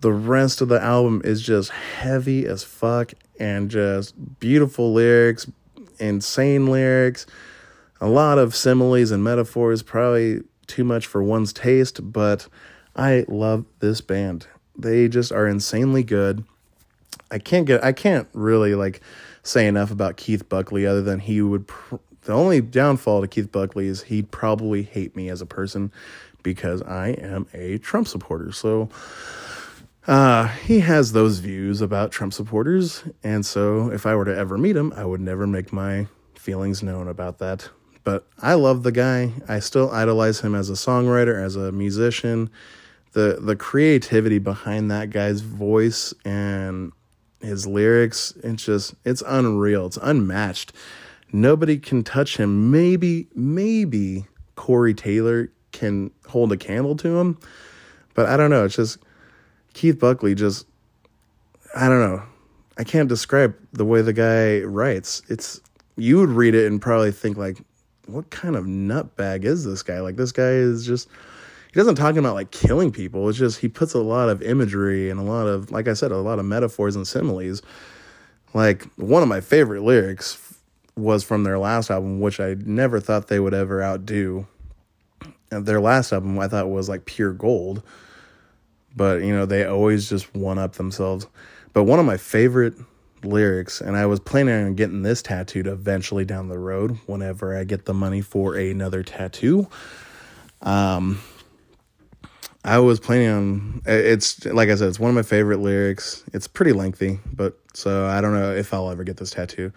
the 0.00 0.12
rest 0.12 0.60
of 0.60 0.68
the 0.68 0.80
album 0.82 1.22
is 1.24 1.40
just 1.40 1.70
heavy 1.70 2.44
as 2.44 2.62
fuck 2.62 3.14
and 3.40 3.70
just 3.70 4.14
beautiful 4.38 4.92
lyrics 4.92 5.50
insane 5.98 6.66
lyrics 6.66 7.26
a 8.00 8.08
lot 8.08 8.38
of 8.38 8.54
similes 8.54 9.10
and 9.10 9.24
metaphors, 9.24 9.82
probably 9.82 10.42
too 10.66 10.84
much 10.84 11.06
for 11.06 11.22
one's 11.22 11.52
taste, 11.52 12.12
but 12.12 12.46
I 12.94 13.24
love 13.28 13.64
this 13.80 14.00
band. 14.00 14.46
They 14.76 15.08
just 15.08 15.32
are 15.32 15.48
insanely 15.48 16.04
good. 16.04 16.44
I 17.30 17.38
can't 17.38 17.66
get 17.66 17.82
I 17.84 17.92
can't 17.92 18.28
really 18.32 18.74
like 18.74 19.00
say 19.42 19.66
enough 19.66 19.90
about 19.90 20.16
Keith 20.16 20.48
Buckley 20.48 20.86
other 20.86 21.02
than 21.02 21.20
he 21.20 21.42
would 21.42 21.66
pr- 21.66 21.96
the 22.22 22.32
only 22.32 22.60
downfall 22.60 23.22
to 23.22 23.28
Keith 23.28 23.50
Buckley 23.50 23.86
is 23.86 24.02
he'd 24.02 24.30
probably 24.30 24.82
hate 24.82 25.16
me 25.16 25.28
as 25.28 25.40
a 25.40 25.46
person 25.46 25.90
because 26.48 26.80
I 26.80 27.08
am 27.08 27.46
a 27.52 27.76
Trump 27.76 28.08
supporter. 28.08 28.52
So 28.52 28.88
uh, 30.06 30.48
he 30.48 30.80
has 30.80 31.12
those 31.12 31.40
views 31.40 31.82
about 31.82 32.10
Trump 32.10 32.32
supporters, 32.32 33.04
and 33.22 33.44
so 33.44 33.90
if 33.92 34.06
I 34.06 34.14
were 34.14 34.24
to 34.24 34.34
ever 34.34 34.56
meet 34.56 34.74
him, 34.74 34.94
I 34.96 35.04
would 35.04 35.20
never 35.20 35.46
make 35.46 35.74
my 35.74 36.06
feelings 36.34 36.82
known 36.82 37.06
about 37.06 37.36
that. 37.40 37.68
But 38.02 38.26
I 38.38 38.54
love 38.54 38.82
the 38.82 38.92
guy. 38.92 39.34
I 39.46 39.58
still 39.58 39.90
idolize 39.90 40.40
him 40.40 40.54
as 40.54 40.70
a 40.70 40.72
songwriter, 40.72 41.38
as 41.38 41.56
a 41.56 41.70
musician. 41.70 42.48
The 43.12 43.38
the 43.38 43.54
creativity 43.54 44.38
behind 44.38 44.90
that 44.90 45.10
guy's 45.10 45.42
voice 45.42 46.14
and 46.24 46.92
his 47.42 47.66
lyrics, 47.66 48.32
it's 48.42 48.64
just 48.64 48.94
it's 49.04 49.22
unreal. 49.26 49.84
It's 49.84 49.98
unmatched. 50.00 50.72
Nobody 51.30 51.76
can 51.76 52.02
touch 52.02 52.38
him. 52.38 52.70
Maybe, 52.70 53.28
maybe 53.34 54.26
Corey 54.54 54.94
Taylor 54.94 55.52
can 55.72 56.10
hold 56.26 56.52
a 56.52 56.56
candle 56.56 56.96
to 56.96 57.18
him. 57.18 57.38
But 58.14 58.26
I 58.26 58.36
don't 58.36 58.50
know. 58.50 58.64
It's 58.64 58.76
just 58.76 58.98
Keith 59.74 59.98
Buckley 59.98 60.34
just 60.34 60.66
I 61.74 61.88
don't 61.88 62.00
know. 62.00 62.22
I 62.78 62.84
can't 62.84 63.08
describe 63.08 63.54
the 63.72 63.84
way 63.84 64.02
the 64.02 64.12
guy 64.12 64.60
writes. 64.60 65.22
It's 65.28 65.60
you 65.96 66.18
would 66.18 66.30
read 66.30 66.54
it 66.54 66.66
and 66.66 66.80
probably 66.80 67.12
think 67.12 67.36
like, 67.36 67.58
what 68.06 68.30
kind 68.30 68.56
of 68.56 68.64
nutbag 68.64 69.44
is 69.44 69.64
this 69.64 69.82
guy? 69.82 70.00
Like 70.00 70.16
this 70.16 70.32
guy 70.32 70.50
is 70.50 70.86
just 70.86 71.08
he 71.72 71.74
doesn't 71.74 71.96
talk 71.96 72.16
about 72.16 72.34
like 72.34 72.50
killing 72.50 72.90
people. 72.90 73.28
It's 73.28 73.38
just 73.38 73.60
he 73.60 73.68
puts 73.68 73.94
a 73.94 74.00
lot 74.00 74.28
of 74.28 74.42
imagery 74.42 75.10
and 75.10 75.20
a 75.20 75.22
lot 75.22 75.46
of 75.46 75.70
like 75.70 75.88
I 75.88 75.92
said, 75.92 76.12
a 76.12 76.16
lot 76.16 76.38
of 76.38 76.44
metaphors 76.44 76.96
and 76.96 77.06
similes. 77.06 77.62
Like 78.54 78.84
one 78.96 79.22
of 79.22 79.28
my 79.28 79.40
favorite 79.40 79.82
lyrics 79.82 80.56
was 80.96 81.22
from 81.22 81.44
their 81.44 81.58
last 81.58 81.90
album, 81.90 82.20
which 82.20 82.40
I 82.40 82.54
never 82.54 83.00
thought 83.00 83.28
they 83.28 83.40
would 83.40 83.54
ever 83.54 83.82
outdo. 83.82 84.46
Their 85.50 85.80
last 85.80 86.12
album 86.12 86.38
I 86.38 86.48
thought 86.48 86.68
was 86.68 86.88
like 86.88 87.04
pure 87.04 87.32
gold. 87.32 87.82
But 88.96 89.22
you 89.22 89.34
know, 89.34 89.46
they 89.46 89.64
always 89.64 90.08
just 90.08 90.34
one 90.34 90.58
up 90.58 90.74
themselves. 90.74 91.26
But 91.72 91.84
one 91.84 91.98
of 91.98 92.06
my 92.06 92.16
favorite 92.16 92.74
lyrics, 93.22 93.80
and 93.80 93.96
I 93.96 94.06
was 94.06 94.20
planning 94.20 94.54
on 94.54 94.74
getting 94.74 95.02
this 95.02 95.22
tattooed 95.22 95.66
eventually 95.66 96.24
down 96.24 96.48
the 96.48 96.58
road 96.58 96.98
whenever 97.06 97.56
I 97.56 97.64
get 97.64 97.84
the 97.84 97.94
money 97.94 98.20
for 98.20 98.54
another 98.54 99.02
tattoo. 99.02 99.68
Um, 100.62 101.20
I 102.64 102.78
was 102.78 103.00
planning 103.00 103.28
on 103.28 103.82
it's 103.86 104.44
like 104.44 104.68
I 104.68 104.74
said, 104.74 104.88
it's 104.88 105.00
one 105.00 105.10
of 105.10 105.14
my 105.14 105.22
favorite 105.22 105.58
lyrics. 105.58 106.24
It's 106.32 106.46
pretty 106.46 106.72
lengthy, 106.72 107.20
but 107.32 107.58
so 107.74 108.06
I 108.06 108.20
don't 108.20 108.34
know 108.34 108.54
if 108.54 108.74
I'll 108.74 108.90
ever 108.90 109.04
get 109.04 109.16
this 109.16 109.30
tattoo. 109.30 109.72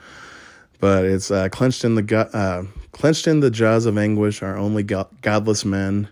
But 0.82 1.06
it's 1.06 1.30
uh, 1.30 1.48
clenched 1.50 1.86
in 1.86 1.94
the 1.94 2.30
uh, 2.34 2.64
clenched 2.92 3.28
in 3.28 3.40
the 3.40 3.52
jaws 3.52 3.86
of 3.86 4.00
anguish 4.00 4.42
are 4.42 4.58
only 4.58 4.82
go- 4.82 5.08
godless 5.22 5.64
men. 5.64 6.10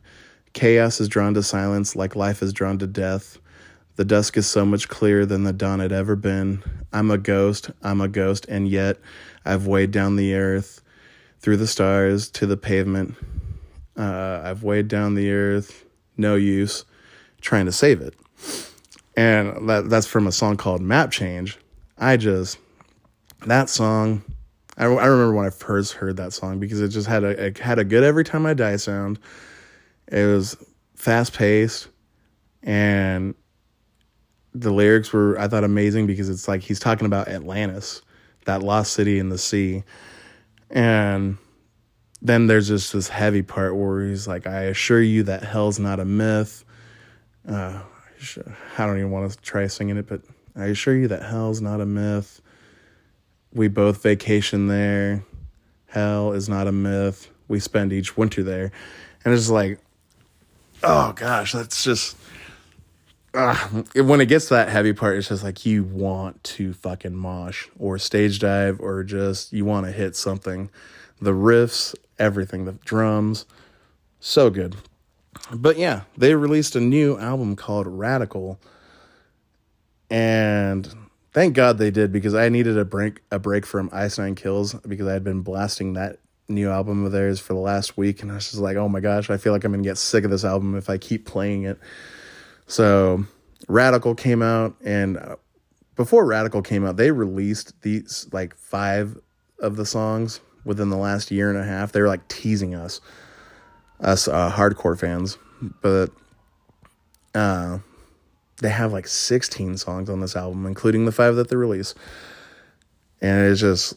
Chaos 0.53 1.01
is 1.01 1.07
drawn 1.07 1.33
to 1.33 1.43
silence, 1.43 1.95
like 1.95 2.15
life 2.15 2.43
is 2.43 2.53
drawn 2.53 2.77
to 2.77 2.87
death. 2.87 3.39
The 3.95 4.05
dusk 4.05 4.37
is 4.37 4.47
so 4.47 4.65
much 4.65 4.87
clearer 4.87 5.25
than 5.25 5.43
the 5.43 5.53
dawn 5.53 5.79
had 5.79 5.91
ever 5.91 6.15
been. 6.15 6.63
I'm 6.93 7.09
a 7.09 7.17
ghost, 7.17 7.71
I'm 7.81 7.99
a 7.99 8.07
ghost, 8.07 8.45
and 8.47 8.67
yet 8.67 8.97
I've 9.43 9.65
weighed 9.65 9.91
down 9.91 10.15
the 10.15 10.35
earth 10.35 10.81
through 11.39 11.57
the 11.57 11.67
stars 11.67 12.29
to 12.31 12.45
the 12.45 12.55
pavement. 12.55 13.15
Uh, 13.97 14.41
I've 14.43 14.61
weighed 14.61 14.87
down 14.87 15.15
the 15.15 15.31
earth, 15.31 15.83
no 16.15 16.35
use, 16.35 16.85
trying 17.41 17.65
to 17.65 17.71
save 17.71 18.01
it. 18.01 18.13
And 19.17 19.67
that, 19.67 19.89
that's 19.89 20.07
from 20.07 20.27
a 20.27 20.31
song 20.31 20.57
called 20.57 20.81
Map 20.81 21.09
Change. 21.09 21.57
I 21.97 22.17
just, 22.17 22.57
that 23.45 23.67
song, 23.67 24.23
I, 24.79 24.85
I 24.85 25.05
remember 25.05 25.33
when 25.33 25.45
I 25.45 25.49
first 25.51 25.93
heard 25.93 26.17
that 26.17 26.33
song 26.33 26.59
because 26.59 26.81
it 26.81 26.87
just 26.89 27.07
had 27.07 27.23
a, 27.23 27.47
it 27.47 27.57
had 27.59 27.77
a 27.77 27.83
good 27.83 28.03
Every 28.03 28.23
Time 28.23 28.45
I 28.45 28.53
Die 28.53 28.77
sound. 28.77 29.19
It 30.07 30.25
was 30.25 30.57
fast 30.95 31.33
paced 31.33 31.89
and 32.63 33.35
the 34.53 34.71
lyrics 34.71 35.13
were 35.13 35.39
I 35.39 35.47
thought 35.47 35.63
amazing 35.63 36.07
because 36.07 36.29
it's 36.29 36.47
like 36.47 36.61
he's 36.61 36.79
talking 36.79 37.05
about 37.05 37.27
Atlantis, 37.27 38.01
that 38.45 38.63
lost 38.63 38.93
city 38.93 39.19
in 39.19 39.29
the 39.29 39.37
sea. 39.37 39.83
And 40.69 41.37
then 42.21 42.47
there's 42.47 42.67
just 42.67 42.93
this 42.93 43.07
heavy 43.07 43.41
part 43.41 43.75
where 43.75 44.07
he's 44.07 44.27
like, 44.27 44.47
I 44.47 44.63
assure 44.63 45.01
you 45.01 45.23
that 45.23 45.43
hell's 45.43 45.79
not 45.79 45.99
a 45.99 46.05
myth. 46.05 46.65
Uh, 47.47 47.81
I 48.77 48.85
don't 48.85 48.97
even 48.97 49.11
want 49.11 49.31
to 49.31 49.37
try 49.37 49.67
singing 49.67 49.97
it, 49.97 50.07
but 50.07 50.21
I 50.55 50.65
assure 50.65 50.95
you 50.95 51.07
that 51.09 51.23
hell's 51.23 51.61
not 51.61 51.79
a 51.79 51.85
myth. 51.85 52.41
We 53.53 53.67
both 53.67 54.01
vacation 54.03 54.67
there. 54.67 55.23
Hell 55.87 56.33
is 56.33 56.47
not 56.47 56.67
a 56.67 56.71
myth. 56.71 57.29
We 57.47 57.59
spend 57.59 57.91
each 57.91 58.15
winter 58.15 58.43
there. 58.43 58.71
And 59.25 59.33
it's 59.33 59.49
like, 59.49 59.79
oh 60.83 61.13
gosh, 61.13 61.53
that's 61.53 61.83
just 61.83 62.15
uh, 63.33 63.55
when 63.95 64.21
it 64.21 64.25
gets 64.27 64.47
to 64.47 64.55
that 64.55 64.69
heavy 64.69 64.93
part, 64.93 65.17
it's 65.17 65.29
just 65.29 65.43
like 65.43 65.65
you 65.65 65.83
want 65.83 66.43
to 66.43 66.73
fucking 66.73 67.15
mosh 67.15 67.67
or 67.77 67.97
stage 67.97 68.39
dive 68.39 68.79
or 68.79 69.03
just 69.03 69.53
you 69.53 69.65
want 69.65 69.85
to 69.85 69.91
hit 69.91 70.15
something. 70.15 70.69
The 71.21 71.31
riffs, 71.31 71.95
everything, 72.17 72.65
the 72.65 72.73
drums, 72.85 73.45
so 74.19 74.49
good. 74.49 74.75
But 75.53 75.77
yeah, 75.77 76.01
they 76.17 76.33
released 76.35 76.75
a 76.75 76.79
new 76.79 77.17
album 77.17 77.55
called 77.55 77.87
Radical, 77.87 78.59
and 80.09 80.91
thank 81.33 81.55
God 81.55 81.77
they 81.77 81.91
did 81.91 82.11
because 82.11 82.33
I 82.33 82.49
needed 82.49 82.77
a 82.77 82.85
break 82.85 83.21
a 83.31 83.39
break 83.39 83.65
from 83.65 83.89
Ice 83.91 84.17
Nine 84.17 84.35
Kills 84.35 84.73
because 84.73 85.07
I 85.07 85.13
had 85.13 85.23
been 85.23 85.41
blasting 85.41 85.93
that 85.93 86.19
new 86.47 86.69
album 86.69 87.05
of 87.05 87.11
theirs 87.11 87.39
for 87.39 87.53
the 87.53 87.59
last 87.59 87.97
week, 87.97 88.21
and 88.21 88.31
I 88.31 88.35
was 88.35 88.49
just 88.49 88.61
like, 88.61 88.75
oh 88.75 88.89
my 88.89 88.99
gosh, 88.99 89.29
I 89.29 89.37
feel 89.37 89.53
like 89.53 89.63
I'm 89.63 89.71
gonna 89.71 89.83
get 89.83 89.97
sick 89.97 90.23
of 90.23 90.31
this 90.31 90.45
album 90.45 90.75
if 90.75 90.89
I 90.89 90.97
keep 90.97 91.25
playing 91.25 91.63
it. 91.63 91.79
So 92.67 93.25
Radical 93.67 94.15
came 94.15 94.41
out, 94.41 94.75
and 94.83 95.17
uh, 95.17 95.35
before 95.95 96.25
Radical 96.25 96.61
came 96.61 96.85
out, 96.85 96.97
they 96.97 97.11
released 97.11 97.81
these 97.81 98.27
like 98.31 98.55
five 98.55 99.17
of 99.59 99.75
the 99.75 99.85
songs 99.85 100.39
within 100.65 100.89
the 100.89 100.97
last 100.97 101.31
year 101.31 101.49
and 101.49 101.59
a 101.59 101.63
half. 101.63 101.91
They 101.91 102.01
were 102.01 102.07
like 102.07 102.27
teasing 102.27 102.75
us, 102.75 103.01
us 103.99 104.27
uh, 104.27 104.51
hardcore 104.51 104.97
fans, 104.97 105.37
but 105.81 106.11
uh, 107.35 107.79
they 108.59 108.69
have 108.69 108.93
like 108.93 109.07
16 109.07 109.77
songs 109.77 110.09
on 110.09 110.19
this 110.19 110.35
album, 110.35 110.65
including 110.65 111.05
the 111.05 111.11
five 111.11 111.35
that 111.35 111.49
they 111.49 111.55
release. 111.55 111.95
And 113.21 113.45
it's 113.45 113.59
just 113.59 113.95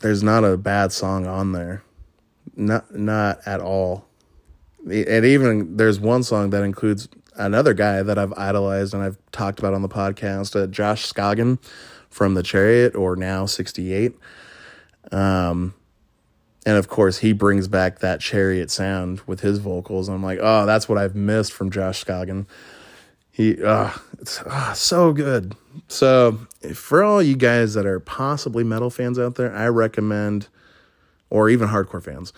there's 0.00 0.22
not 0.22 0.44
a 0.44 0.56
bad 0.56 0.92
song 0.92 1.26
on 1.26 1.52
there, 1.52 1.82
not 2.56 2.94
not 2.94 3.40
at 3.46 3.60
all. 3.60 4.06
And 4.84 5.24
even 5.24 5.76
there's 5.76 6.00
one 6.00 6.22
song 6.22 6.50
that 6.50 6.62
includes 6.62 7.08
another 7.36 7.74
guy 7.74 8.02
that 8.02 8.18
I've 8.18 8.32
idolized 8.34 8.94
and 8.94 9.02
I've 9.02 9.18
talked 9.32 9.58
about 9.58 9.74
on 9.74 9.82
the 9.82 9.88
podcast, 9.88 10.60
uh, 10.60 10.66
Josh 10.66 11.10
Scogin 11.10 11.58
from 12.08 12.34
The 12.34 12.42
Chariot 12.42 12.94
or 12.94 13.16
now 13.16 13.46
68. 13.46 14.14
Um, 15.12 15.74
and 16.66 16.76
of 16.76 16.88
course, 16.88 17.18
he 17.18 17.32
brings 17.32 17.68
back 17.68 18.00
that 18.00 18.20
Chariot 18.20 18.70
sound 18.70 19.20
with 19.26 19.40
his 19.40 19.58
vocals. 19.58 20.08
I'm 20.08 20.22
like, 20.22 20.38
oh, 20.40 20.66
that's 20.66 20.88
what 20.88 20.98
I've 20.98 21.14
missed 21.14 21.52
from 21.52 21.70
Josh 21.70 22.04
Scogin. 22.04 22.46
He, 23.32 23.62
uh, 23.62 23.90
it's 24.20 24.40
uh, 24.42 24.74
so 24.74 25.12
good. 25.12 25.54
So, 25.88 26.46
for 26.74 27.02
all 27.02 27.22
you 27.22 27.36
guys 27.36 27.74
that 27.74 27.86
are 27.86 28.00
possibly 28.00 28.64
metal 28.64 28.90
fans 28.90 29.18
out 29.18 29.36
there, 29.36 29.54
I 29.54 29.68
recommend, 29.68 30.48
or 31.30 31.48
even 31.48 31.68
hardcore 31.68 32.02
fans, 32.02 32.32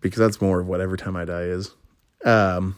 because 0.00 0.18
that's 0.18 0.40
more 0.40 0.60
of 0.60 0.66
what 0.66 0.80
Every 0.80 0.98
Time 0.98 1.16
I 1.16 1.24
Die 1.24 1.42
is. 1.42 1.74
Um, 2.24 2.76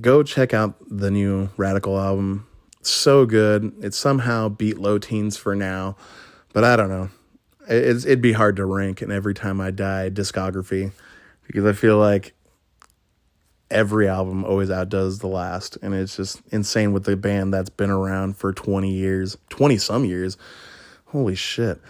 go 0.00 0.22
check 0.22 0.52
out 0.52 0.76
the 0.88 1.10
new 1.10 1.50
Radical 1.56 1.98
album. 1.98 2.46
so 2.82 3.26
good. 3.26 3.72
It 3.82 3.94
somehow 3.94 4.48
beat 4.48 4.78
Low 4.78 4.98
Teens 4.98 5.36
for 5.36 5.54
now, 5.54 5.96
but 6.52 6.64
I 6.64 6.76
don't 6.76 6.88
know. 6.88 7.10
It's, 7.68 8.04
it'd 8.04 8.22
be 8.22 8.32
hard 8.32 8.56
to 8.56 8.64
rank 8.64 9.02
in 9.02 9.12
every 9.12 9.34
time 9.34 9.60
I 9.60 9.70
die 9.70 10.10
discography 10.10 10.92
because 11.46 11.64
I 11.64 11.72
feel 11.72 11.98
like 11.98 12.34
every 13.70 14.08
album 14.08 14.44
always 14.44 14.70
outdoes 14.70 15.18
the 15.18 15.26
last 15.26 15.76
and 15.82 15.94
it's 15.94 16.16
just 16.16 16.40
insane 16.50 16.92
with 16.92 17.04
the 17.04 17.16
band 17.16 17.52
that's 17.52 17.68
been 17.68 17.90
around 17.90 18.36
for 18.36 18.52
20 18.52 18.90
years 18.90 19.36
20 19.50 19.76
some 19.78 20.04
years. 20.04 20.36
Holy 21.06 21.34
shit. 21.34 21.80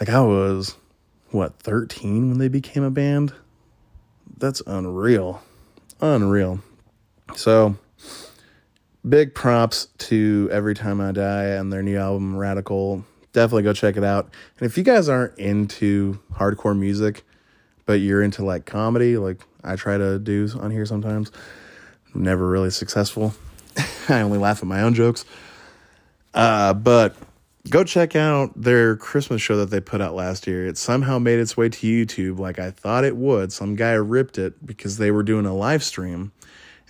Like 0.00 0.08
i 0.08 0.20
was 0.20 0.76
what 1.30 1.58
13 1.58 2.28
when 2.30 2.38
they 2.38 2.48
became 2.48 2.82
a 2.82 2.90
band? 2.90 3.32
That's 4.38 4.62
unreal. 4.66 5.42
Unreal. 6.00 6.60
So, 7.34 7.76
big 9.08 9.34
props 9.34 9.86
to 9.98 10.48
Every 10.52 10.74
Time 10.74 11.00
I 11.00 11.12
Die 11.12 11.44
and 11.44 11.72
their 11.72 11.82
new 11.82 11.98
album, 11.98 12.36
Radical. 12.36 13.04
Definitely 13.32 13.64
go 13.64 13.72
check 13.72 13.96
it 13.96 14.04
out. 14.04 14.30
And 14.58 14.66
if 14.66 14.78
you 14.78 14.84
guys 14.84 15.08
aren't 15.08 15.36
into 15.38 16.20
hardcore 16.34 16.78
music, 16.78 17.24
but 17.86 18.00
you're 18.00 18.22
into 18.22 18.44
like 18.44 18.66
comedy, 18.66 19.16
like 19.16 19.40
I 19.62 19.76
try 19.76 19.98
to 19.98 20.18
do 20.18 20.48
on 20.58 20.70
here 20.70 20.86
sometimes, 20.86 21.30
I'm 22.14 22.22
never 22.22 22.48
really 22.48 22.70
successful. 22.70 23.34
I 24.08 24.20
only 24.20 24.38
laugh 24.38 24.62
at 24.62 24.66
my 24.66 24.82
own 24.82 24.94
jokes. 24.94 25.24
Uh, 26.32 26.74
but 26.74 27.16
go 27.70 27.84
check 27.84 28.14
out 28.16 28.50
their 28.60 28.96
Christmas 28.96 29.40
show 29.40 29.56
that 29.56 29.70
they 29.70 29.80
put 29.80 30.00
out 30.00 30.14
last 30.14 30.46
year. 30.46 30.66
It 30.66 30.76
somehow 30.76 31.18
made 31.18 31.38
its 31.38 31.56
way 31.56 31.68
to 31.68 31.86
YouTube 31.86 32.38
like 32.38 32.58
I 32.58 32.70
thought 32.70 33.04
it 33.04 33.16
would. 33.16 33.52
Some 33.52 33.76
guy 33.76 33.92
ripped 33.92 34.38
it 34.38 34.64
because 34.64 34.98
they 34.98 35.10
were 35.10 35.22
doing 35.22 35.46
a 35.46 35.54
live 35.54 35.82
stream 35.82 36.32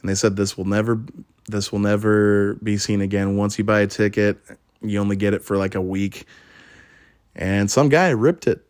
and 0.00 0.08
they 0.08 0.14
said 0.14 0.36
this 0.36 0.56
will 0.56 0.64
never 0.64 1.00
this 1.46 1.70
will 1.70 1.78
never 1.78 2.54
be 2.62 2.78
seen 2.78 3.02
again. 3.02 3.36
Once 3.36 3.58
you 3.58 3.64
buy 3.64 3.80
a 3.80 3.86
ticket, 3.86 4.38
you 4.80 4.98
only 4.98 5.16
get 5.16 5.34
it 5.34 5.42
for 5.42 5.58
like 5.58 5.74
a 5.74 5.80
week. 5.80 6.26
And 7.36 7.70
some 7.70 7.90
guy 7.90 8.10
ripped 8.10 8.46
it 8.46 8.63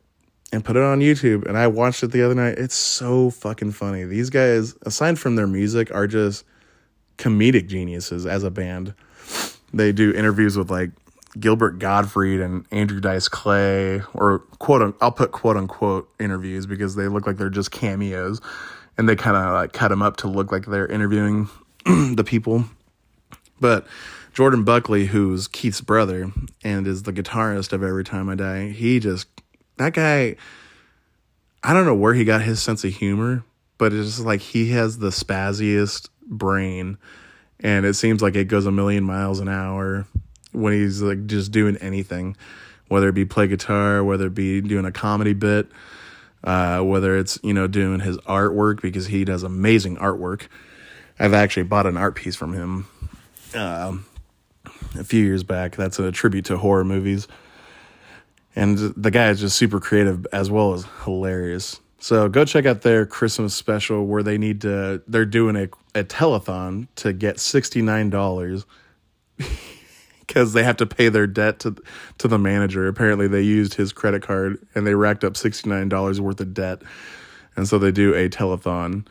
and 0.54 0.64
put 0.64 0.76
it 0.76 0.82
on 0.82 1.00
YouTube 1.00 1.46
and 1.46 1.58
I 1.58 1.66
watched 1.66 2.02
it 2.02 2.12
the 2.12 2.22
other 2.22 2.34
night. 2.34 2.58
It's 2.58 2.76
so 2.76 3.30
fucking 3.30 3.72
funny. 3.72 4.04
These 4.04 4.30
guys, 4.30 4.74
aside 4.82 5.18
from 5.18 5.36
their 5.36 5.48
music, 5.48 5.92
are 5.92 6.06
just 6.06 6.44
comedic 7.18 7.66
geniuses 7.68 8.24
as 8.24 8.44
a 8.44 8.50
band. 8.50 8.94
They 9.72 9.90
do 9.90 10.12
interviews 10.12 10.56
with 10.56 10.70
like 10.70 10.90
Gilbert 11.40 11.80
Gottfried 11.80 12.40
and 12.40 12.64
Andrew 12.70 13.00
Dice 13.00 13.26
Clay, 13.26 14.00
or 14.14 14.40
quote, 14.60 14.96
I'll 15.00 15.10
put 15.10 15.32
quote 15.32 15.56
unquote 15.56 16.08
interviews 16.20 16.66
because 16.66 16.94
they 16.94 17.08
look 17.08 17.26
like 17.26 17.36
they're 17.36 17.50
just 17.50 17.72
cameos 17.72 18.40
and 18.96 19.08
they 19.08 19.16
kind 19.16 19.36
of 19.36 19.52
like 19.54 19.72
cut 19.72 19.88
them 19.88 20.02
up 20.02 20.18
to 20.18 20.28
look 20.28 20.52
like 20.52 20.66
they're 20.66 20.86
interviewing 20.86 21.48
the 21.84 22.24
people. 22.24 22.64
But 23.60 23.86
Jordan 24.32 24.62
Buckley, 24.62 25.06
who's 25.06 25.48
Keith's 25.48 25.80
brother 25.80 26.30
and 26.62 26.86
is 26.86 27.02
the 27.02 27.12
guitarist 27.12 27.72
of 27.72 27.82
Every 27.82 28.04
Time 28.04 28.28
I 28.28 28.36
Die, 28.36 28.68
he 28.68 29.00
just 29.00 29.26
that 29.76 29.92
guy. 29.92 30.36
I 31.62 31.72
don't 31.72 31.86
know 31.86 31.94
where 31.94 32.12
he 32.12 32.24
got 32.24 32.42
his 32.42 32.62
sense 32.62 32.84
of 32.84 32.94
humor, 32.94 33.42
but 33.78 33.92
it's 33.92 34.16
just 34.16 34.26
like 34.26 34.40
he 34.40 34.70
has 34.72 34.98
the 34.98 35.08
spazziest 35.08 36.08
brain, 36.26 36.98
and 37.60 37.86
it 37.86 37.94
seems 37.94 38.20
like 38.20 38.34
it 38.34 38.48
goes 38.48 38.66
a 38.66 38.70
million 38.70 39.04
miles 39.04 39.40
an 39.40 39.48
hour 39.48 40.06
when 40.52 40.72
he's 40.72 41.02
like 41.02 41.26
just 41.26 41.52
doing 41.52 41.76
anything, 41.78 42.36
whether 42.88 43.08
it 43.08 43.14
be 43.14 43.24
play 43.24 43.46
guitar, 43.46 44.04
whether 44.04 44.26
it 44.26 44.34
be 44.34 44.60
doing 44.60 44.84
a 44.84 44.92
comedy 44.92 45.32
bit, 45.32 45.68
uh, 46.44 46.80
whether 46.80 47.16
it's 47.16 47.38
you 47.42 47.54
know 47.54 47.66
doing 47.66 48.00
his 48.00 48.18
artwork 48.18 48.80
because 48.80 49.06
he 49.06 49.24
does 49.24 49.42
amazing 49.42 49.96
artwork. 49.96 50.48
I've 51.18 51.34
actually 51.34 51.64
bought 51.64 51.86
an 51.86 51.96
art 51.96 52.16
piece 52.16 52.36
from 52.36 52.52
him 52.52 52.86
um, 53.54 54.06
a 54.98 55.04
few 55.04 55.24
years 55.24 55.44
back. 55.44 55.76
That's 55.76 55.98
a 55.98 56.12
tribute 56.12 56.44
to 56.46 56.58
horror 56.58 56.84
movies. 56.84 57.28
And 58.56 58.78
the 58.78 59.10
guy 59.10 59.30
is 59.30 59.40
just 59.40 59.56
super 59.56 59.80
creative 59.80 60.26
as 60.32 60.50
well 60.50 60.74
as 60.74 60.86
hilarious. 61.04 61.80
So 61.98 62.28
go 62.28 62.44
check 62.44 62.66
out 62.66 62.82
their 62.82 63.06
Christmas 63.06 63.54
special 63.54 64.06
where 64.06 64.22
they 64.22 64.38
need 64.38 64.60
to, 64.60 65.02
they're 65.08 65.24
doing 65.24 65.56
a, 65.56 65.68
a 65.98 66.04
telethon 66.04 66.86
to 66.96 67.12
get 67.12 67.36
$69 67.36 68.64
because 70.20 70.52
they 70.52 70.62
have 70.62 70.76
to 70.76 70.86
pay 70.86 71.08
their 71.08 71.26
debt 71.26 71.60
to, 71.60 71.76
to 72.18 72.28
the 72.28 72.38
manager. 72.38 72.86
Apparently, 72.86 73.26
they 73.26 73.40
used 73.40 73.74
his 73.74 73.92
credit 73.92 74.22
card 74.22 74.64
and 74.74 74.86
they 74.86 74.94
racked 74.94 75.24
up 75.24 75.32
$69 75.32 76.20
worth 76.20 76.40
of 76.40 76.54
debt. 76.54 76.82
And 77.56 77.66
so 77.66 77.78
they 77.78 77.90
do 77.90 78.14
a 78.14 78.28
telethon 78.28 79.06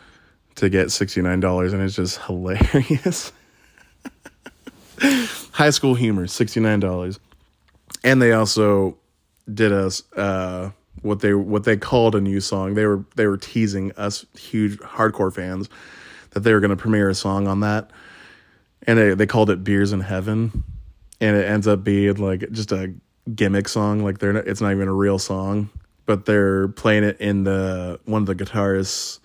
to 0.55 0.69
get 0.69 0.87
$69 0.87 1.73
and 1.73 1.81
it's 1.81 1.95
just 1.95 2.21
hilarious. 2.21 3.31
High 5.51 5.71
school 5.71 5.95
humor, 5.95 6.27
$69. 6.27 7.19
And 8.03 8.21
they 8.21 8.33
also 8.33 8.97
did 9.51 9.71
us 9.71 10.03
uh, 10.15 10.71
what 11.01 11.19
they 11.19 11.33
what 11.33 11.63
they 11.63 11.77
called 11.77 12.15
a 12.15 12.21
new 12.21 12.39
song. 12.39 12.73
They 12.73 12.85
were 12.85 13.03
they 13.15 13.27
were 13.27 13.37
teasing 13.37 13.91
us 13.93 14.25
huge 14.37 14.77
hardcore 14.79 15.33
fans 15.33 15.69
that 16.31 16.41
they 16.41 16.53
were 16.53 16.59
going 16.59 16.71
to 16.71 16.77
premiere 16.77 17.09
a 17.09 17.15
song 17.15 17.47
on 17.47 17.61
that, 17.61 17.91
and 18.83 18.97
they 18.97 19.13
they 19.13 19.25
called 19.25 19.49
it 19.49 19.63
"Beers 19.63 19.91
in 19.91 20.01
Heaven," 20.01 20.63
and 21.19 21.35
it 21.35 21.45
ends 21.45 21.67
up 21.67 21.83
being 21.83 22.15
like 22.15 22.51
just 22.51 22.71
a 22.71 22.93
gimmick 23.33 23.67
song. 23.67 24.03
Like 24.03 24.19
they're 24.19 24.33
not, 24.33 24.47
it's 24.47 24.61
not 24.61 24.71
even 24.71 24.87
a 24.87 24.93
real 24.93 25.19
song, 25.19 25.69
but 26.05 26.25
they're 26.25 26.69
playing 26.69 27.03
it 27.03 27.19
in 27.19 27.43
the 27.43 27.99
one 28.05 28.21
of 28.21 28.25
the 28.25 28.35
guitarists' 28.35 29.19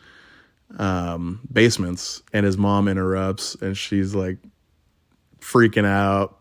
um, 0.78 1.40
basements, 1.52 2.22
and 2.32 2.44
his 2.44 2.56
mom 2.56 2.88
interrupts, 2.88 3.54
and 3.56 3.76
she's 3.76 4.14
like 4.14 4.38
freaking 5.40 5.86
out 5.86 6.37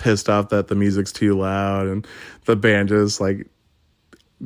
pissed 0.00 0.28
off 0.28 0.48
that 0.48 0.66
the 0.68 0.74
music's 0.74 1.12
too 1.12 1.38
loud 1.38 1.86
and 1.86 2.06
the 2.46 2.56
band 2.56 2.88
just 2.88 3.20
like 3.20 3.46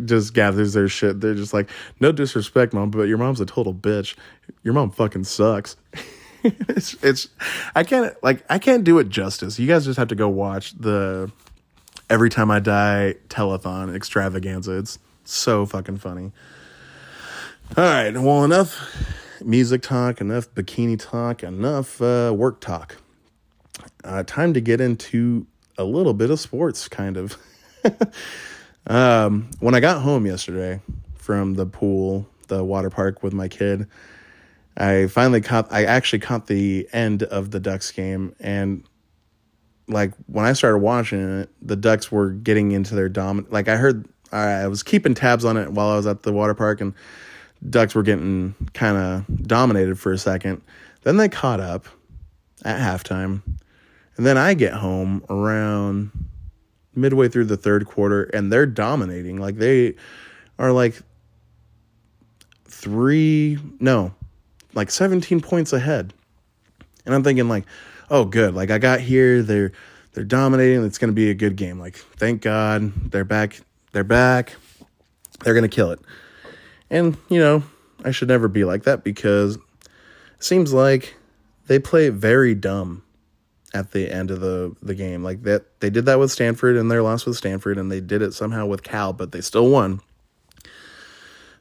just 0.05 0.35
gathers 0.35 0.73
their 0.73 0.89
shit. 0.89 1.21
They're 1.21 1.37
just 1.37 1.55
like, 1.55 1.71
no 2.01 2.11
disrespect, 2.11 2.75
mom, 2.75 2.91
but 2.91 3.05
your 3.05 3.17
mom's 3.17 3.41
a 3.41 3.47
total 3.47 3.73
bitch. 3.73 4.17
Your 4.65 4.75
mom 4.75 4.91
fucking 4.91 5.25
sucks. 5.25 5.77
it's 6.43 6.95
it's 7.03 7.29
I 7.75 7.85
can't 7.85 8.15
like 8.23 8.45
I 8.51 8.59
can't 8.59 8.85
do 8.85 8.99
it 8.99 9.09
justice. 9.09 9.59
You 9.59 9.69
guys 9.69 9.85
just 9.85 9.97
have 9.97 10.09
to 10.09 10.17
go 10.17 10.29
watch 10.29 10.77
the 10.79 11.31
Every 12.11 12.29
Time 12.29 12.51
I 12.51 12.59
Die 12.59 13.15
telethon 13.29 13.95
extravaganza. 13.95 14.77
It's 14.77 14.99
so 15.25 15.65
fucking 15.65 15.99
funny. 15.99 16.33
All 17.77 17.85
right, 17.85 18.11
well 18.13 18.45
enough 18.45 18.77
music 19.43 19.83
talk, 19.83 20.21
enough 20.21 20.53
bikini 20.55 20.99
talk, 20.99 21.43
enough 21.43 22.03
uh, 22.03 22.33
work 22.37 22.61
talk 22.61 22.97
uh, 24.05 24.23
time 24.25 24.55
to 24.55 24.61
get 24.61 24.81
into 24.81 25.47
a 25.79 25.85
little 25.85 26.15
bit 26.15 26.31
of 26.31 26.41
sports, 26.41 26.89
kind 26.89 27.17
of. 27.17 27.37
um, 28.87 29.51
when 29.61 29.75
I 29.75 29.81
got 29.81 30.03
home 30.03 30.27
yesterday 30.27 30.81
from 31.15 31.55
the 31.55 31.67
pool, 31.67 32.27
the 32.49 32.63
water 32.63 32.91
park 32.91 33.23
with 33.23 33.33
my 33.33 33.49
kid, 33.49 33.87
I 34.77 35.07
finally 35.07 35.41
caught. 35.41 35.73
I 35.73 35.85
actually 35.85 36.19
caught 36.21 36.47
the 36.47 36.89
end 36.93 37.23
of 37.23 37.51
the 37.51 37.61
Ducks 37.61 37.91
game, 37.93 38.35
and 38.41 38.85
like 39.87 40.13
when 40.27 40.45
I 40.45 40.53
started 40.53 40.79
watching 40.79 41.41
it, 41.41 41.51
the 41.63 41.77
Ducks 41.77 42.11
were 42.11 42.31
getting 42.31 42.73
into 42.73 42.95
their 42.95 43.09
dominant. 43.09 43.53
Like 43.53 43.69
I 43.69 43.77
heard, 43.77 44.09
I 44.33 44.67
was 44.67 44.83
keeping 44.83 45.15
tabs 45.15 45.45
on 45.45 45.57
it 45.57 45.71
while 45.73 45.91
I 45.91 45.97
was 45.97 46.07
at 46.07 46.23
the 46.25 46.33
water 46.33 46.55
park, 46.55 46.81
and 46.81 46.93
Ducks 47.69 47.95
were 47.95 48.03
getting 48.03 48.55
kind 48.75 48.97
of 48.97 49.47
dominated 49.47 49.99
for 49.99 50.13
a 50.13 50.19
second. 50.19 50.63
Then 51.03 51.19
they 51.19 51.29
caught 51.29 51.61
up 51.61 51.87
at 52.65 52.81
halftime 52.81 53.43
and 54.17 54.25
then 54.25 54.39
I 54.39 54.55
get 54.55 54.75
home 54.75 55.25
around 55.29 56.11
midway 56.95 57.29
through 57.29 57.47
the 57.47 57.57
third 57.57 57.87
quarter 57.87 58.25
and 58.25 58.53
they're 58.53 58.67
dominating. 58.67 59.39
Like 59.39 59.57
they 59.57 59.95
are 60.59 60.73
like 60.73 61.01
three, 62.67 63.59
no, 63.81 64.15
like 64.75 64.91
17 64.91 65.41
points 65.41 65.73
ahead. 65.73 66.15
And 67.05 67.15
I'm 67.15 67.25
thinking 67.25 67.49
like, 67.49 67.65
oh 68.11 68.25
good, 68.25 68.55
like 68.55 68.71
I 68.71 68.79
got 68.79 69.01
here, 69.01 69.43
they're 69.43 69.73
they're 70.13 70.25
dominating, 70.25 70.85
it's 70.85 70.99
gonna 70.99 71.13
be 71.13 71.31
a 71.31 71.35
good 71.35 71.57
game. 71.57 71.81
Like, 71.81 71.97
thank 71.97 72.41
God 72.41 73.11
they're 73.11 73.25
back, 73.25 73.61
they're 73.93 74.05
back, 74.05 74.55
they're 75.43 75.55
gonna 75.55 75.69
kill 75.69 75.91
it. 75.91 75.99
And, 76.89 77.17
you 77.29 77.41
know, 77.41 77.65
I 78.05 78.13
should 78.13 78.29
never 78.29 78.47
be 78.47 78.65
like 78.65 78.85
that 78.85 79.03
because 79.03 79.57
it 79.57 79.61
seems 80.45 80.73
like 80.73 81.17
they 81.67 81.81
play 81.81 82.11
very 82.11 82.55
dumb 82.55 83.03
at 83.75 83.91
the 83.91 84.11
end 84.11 84.31
of 84.31 84.41
the 84.41 84.75
the 84.81 84.95
game. 84.95 85.23
Like 85.23 85.43
that 85.43 85.81
they 85.81 85.91
did 85.91 86.07
that 86.07 86.19
with 86.19 86.31
Stanford 86.31 86.77
and 86.77 86.91
their 86.91 87.03
loss 87.03 87.27
with 87.27 87.37
Stanford 87.37 87.77
and 87.77 87.91
they 87.91 88.01
did 88.01 88.23
it 88.23 88.33
somehow 88.33 88.67
with 88.67 88.83
Cal, 88.83 89.13
but 89.13 89.33
they 89.33 89.41
still 89.41 89.69
won. 89.69 90.01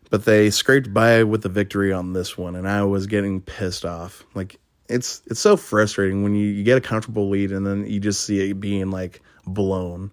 But 0.09 0.25
they 0.25 0.51
scraped 0.51 0.93
by 0.93 1.23
with 1.23 1.41
the 1.41 1.49
victory 1.49 1.91
on 1.91 2.13
this 2.13 2.37
one 2.37 2.55
and 2.55 2.69
I 2.69 2.83
was 2.83 3.07
getting 3.07 3.41
pissed 3.41 3.83
off. 3.83 4.23
Like 4.35 4.59
it's 4.87 5.23
it's 5.25 5.39
so 5.39 5.57
frustrating 5.57 6.23
when 6.23 6.35
you, 6.35 6.47
you 6.47 6.63
get 6.63 6.77
a 6.77 6.81
comfortable 6.81 7.29
lead 7.29 7.51
and 7.51 7.65
then 7.65 7.87
you 7.87 7.99
just 7.99 8.23
see 8.23 8.49
it 8.49 8.59
being 8.59 8.91
like 8.91 9.21
blown. 9.47 10.11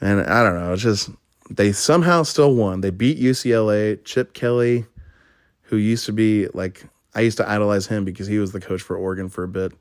And 0.00 0.20
I 0.22 0.42
don't 0.42 0.58
know, 0.58 0.72
it's 0.72 0.82
just 0.82 1.10
they 1.48 1.70
somehow 1.70 2.24
still 2.24 2.56
won. 2.56 2.80
They 2.80 2.90
beat 2.90 3.20
UCLA, 3.20 4.04
Chip 4.04 4.34
Kelly, 4.34 4.86
who 5.62 5.76
used 5.76 6.06
to 6.06 6.12
be 6.12 6.48
like 6.48 6.84
I 7.14 7.20
used 7.20 7.36
to 7.36 7.48
idolize 7.48 7.86
him 7.86 8.04
because 8.04 8.26
he 8.26 8.40
was 8.40 8.50
the 8.50 8.60
coach 8.60 8.82
for 8.82 8.96
Oregon 8.96 9.28
for 9.28 9.44
a 9.44 9.48
bit 9.48 9.72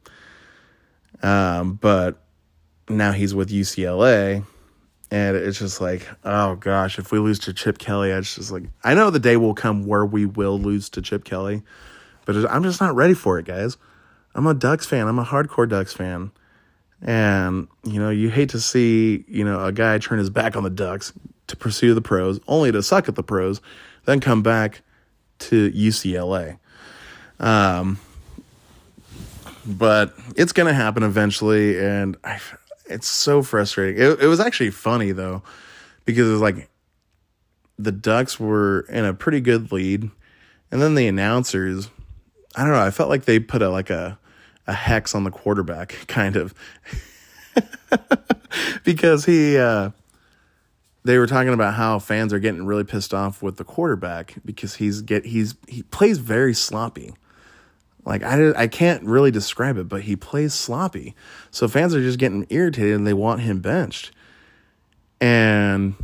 um, 1.21 1.73
but 1.73 2.21
now 2.89 3.11
he's 3.11 3.33
with 3.33 3.49
UCLA. 3.49 4.45
And 5.13 5.35
it's 5.35 5.59
just 5.59 5.81
like, 5.81 6.07
oh 6.23 6.55
gosh, 6.55 6.97
if 6.97 7.11
we 7.11 7.19
lose 7.19 7.39
to 7.39 7.53
Chip 7.53 7.77
Kelly, 7.77 8.11
it's 8.11 8.35
just 8.35 8.49
like, 8.49 8.63
I 8.81 8.93
know 8.93 9.09
the 9.09 9.19
day 9.19 9.35
will 9.35 9.53
come 9.53 9.85
where 9.85 10.05
we 10.05 10.25
will 10.25 10.57
lose 10.57 10.89
to 10.91 11.01
Chip 11.01 11.25
Kelly, 11.25 11.63
but 12.25 12.37
I'm 12.49 12.63
just 12.63 12.79
not 12.79 12.95
ready 12.95 13.13
for 13.13 13.37
it, 13.37 13.45
guys. 13.45 13.77
I'm 14.33 14.47
a 14.47 14.53
Ducks 14.53 14.85
fan. 14.85 15.09
I'm 15.09 15.19
a 15.19 15.25
hardcore 15.25 15.67
Ducks 15.67 15.91
fan. 15.91 16.31
And, 17.01 17.67
you 17.83 17.99
know, 17.99 18.09
you 18.09 18.29
hate 18.29 18.49
to 18.49 18.61
see, 18.61 19.25
you 19.27 19.43
know, 19.43 19.65
a 19.65 19.73
guy 19.73 19.97
turn 19.97 20.19
his 20.19 20.29
back 20.29 20.55
on 20.55 20.63
the 20.63 20.69
Ducks 20.69 21.11
to 21.47 21.57
pursue 21.57 21.93
the 21.93 22.01
pros, 22.01 22.39
only 22.47 22.71
to 22.71 22.81
suck 22.81 23.09
at 23.09 23.15
the 23.15 23.23
pros, 23.23 23.59
then 24.05 24.21
come 24.21 24.41
back 24.41 24.81
to 25.39 25.71
UCLA. 25.71 26.57
Um, 27.39 27.99
but 29.65 30.13
it's 30.35 30.51
gonna 30.51 30.73
happen 30.73 31.03
eventually, 31.03 31.79
and 31.79 32.17
I, 32.23 32.39
it's 32.85 33.07
so 33.07 33.41
frustrating. 33.41 34.01
It, 34.01 34.21
it 34.21 34.27
was 34.27 34.39
actually 34.39 34.71
funny 34.71 35.11
though, 35.11 35.43
because 36.05 36.27
it 36.27 36.31
was 36.31 36.41
like 36.41 36.69
the 37.77 37.91
Ducks 37.91 38.39
were 38.39 38.81
in 38.89 39.05
a 39.05 39.13
pretty 39.13 39.41
good 39.41 39.71
lead, 39.71 40.09
and 40.71 40.81
then 40.81 40.95
the 40.95 41.07
announcers, 41.07 41.89
I 42.55 42.63
don't 42.63 42.73
know, 42.73 42.81
I 42.81 42.91
felt 42.91 43.09
like 43.09 43.25
they 43.25 43.39
put 43.39 43.61
a 43.61 43.69
like 43.69 43.89
a 43.89 44.17
a 44.67 44.73
hex 44.73 45.15
on 45.15 45.23
the 45.23 45.31
quarterback, 45.31 45.95
kind 46.07 46.35
of, 46.35 46.53
because 48.83 49.25
he. 49.25 49.57
Uh, 49.57 49.91
they 51.03 51.17
were 51.17 51.27
talking 51.27 51.53
about 51.53 51.73
how 51.73 51.97
fans 51.99 52.31
are 52.31 52.39
getting 52.39 52.63
really 52.63 52.83
pissed 52.83 53.13
off 53.13 53.41
with 53.41 53.57
the 53.57 53.63
quarterback 53.63 54.35
because 54.45 54.75
he's 54.75 55.01
get 55.01 55.25
he's 55.25 55.55
he 55.67 55.83
plays 55.83 56.19
very 56.19 56.53
sloppy. 56.53 57.13
Like 58.05 58.23
I 58.23 58.51
I 58.53 58.67
can't 58.67 59.03
really 59.03 59.31
describe 59.31 59.77
it, 59.77 59.87
but 59.87 60.01
he 60.01 60.15
plays 60.15 60.53
sloppy. 60.53 61.15
So 61.51 61.67
fans 61.67 61.93
are 61.93 62.01
just 62.01 62.19
getting 62.19 62.47
irritated 62.49 62.95
and 62.95 63.05
they 63.05 63.13
want 63.13 63.41
him 63.41 63.59
benched. 63.59 64.11
And 65.19 65.95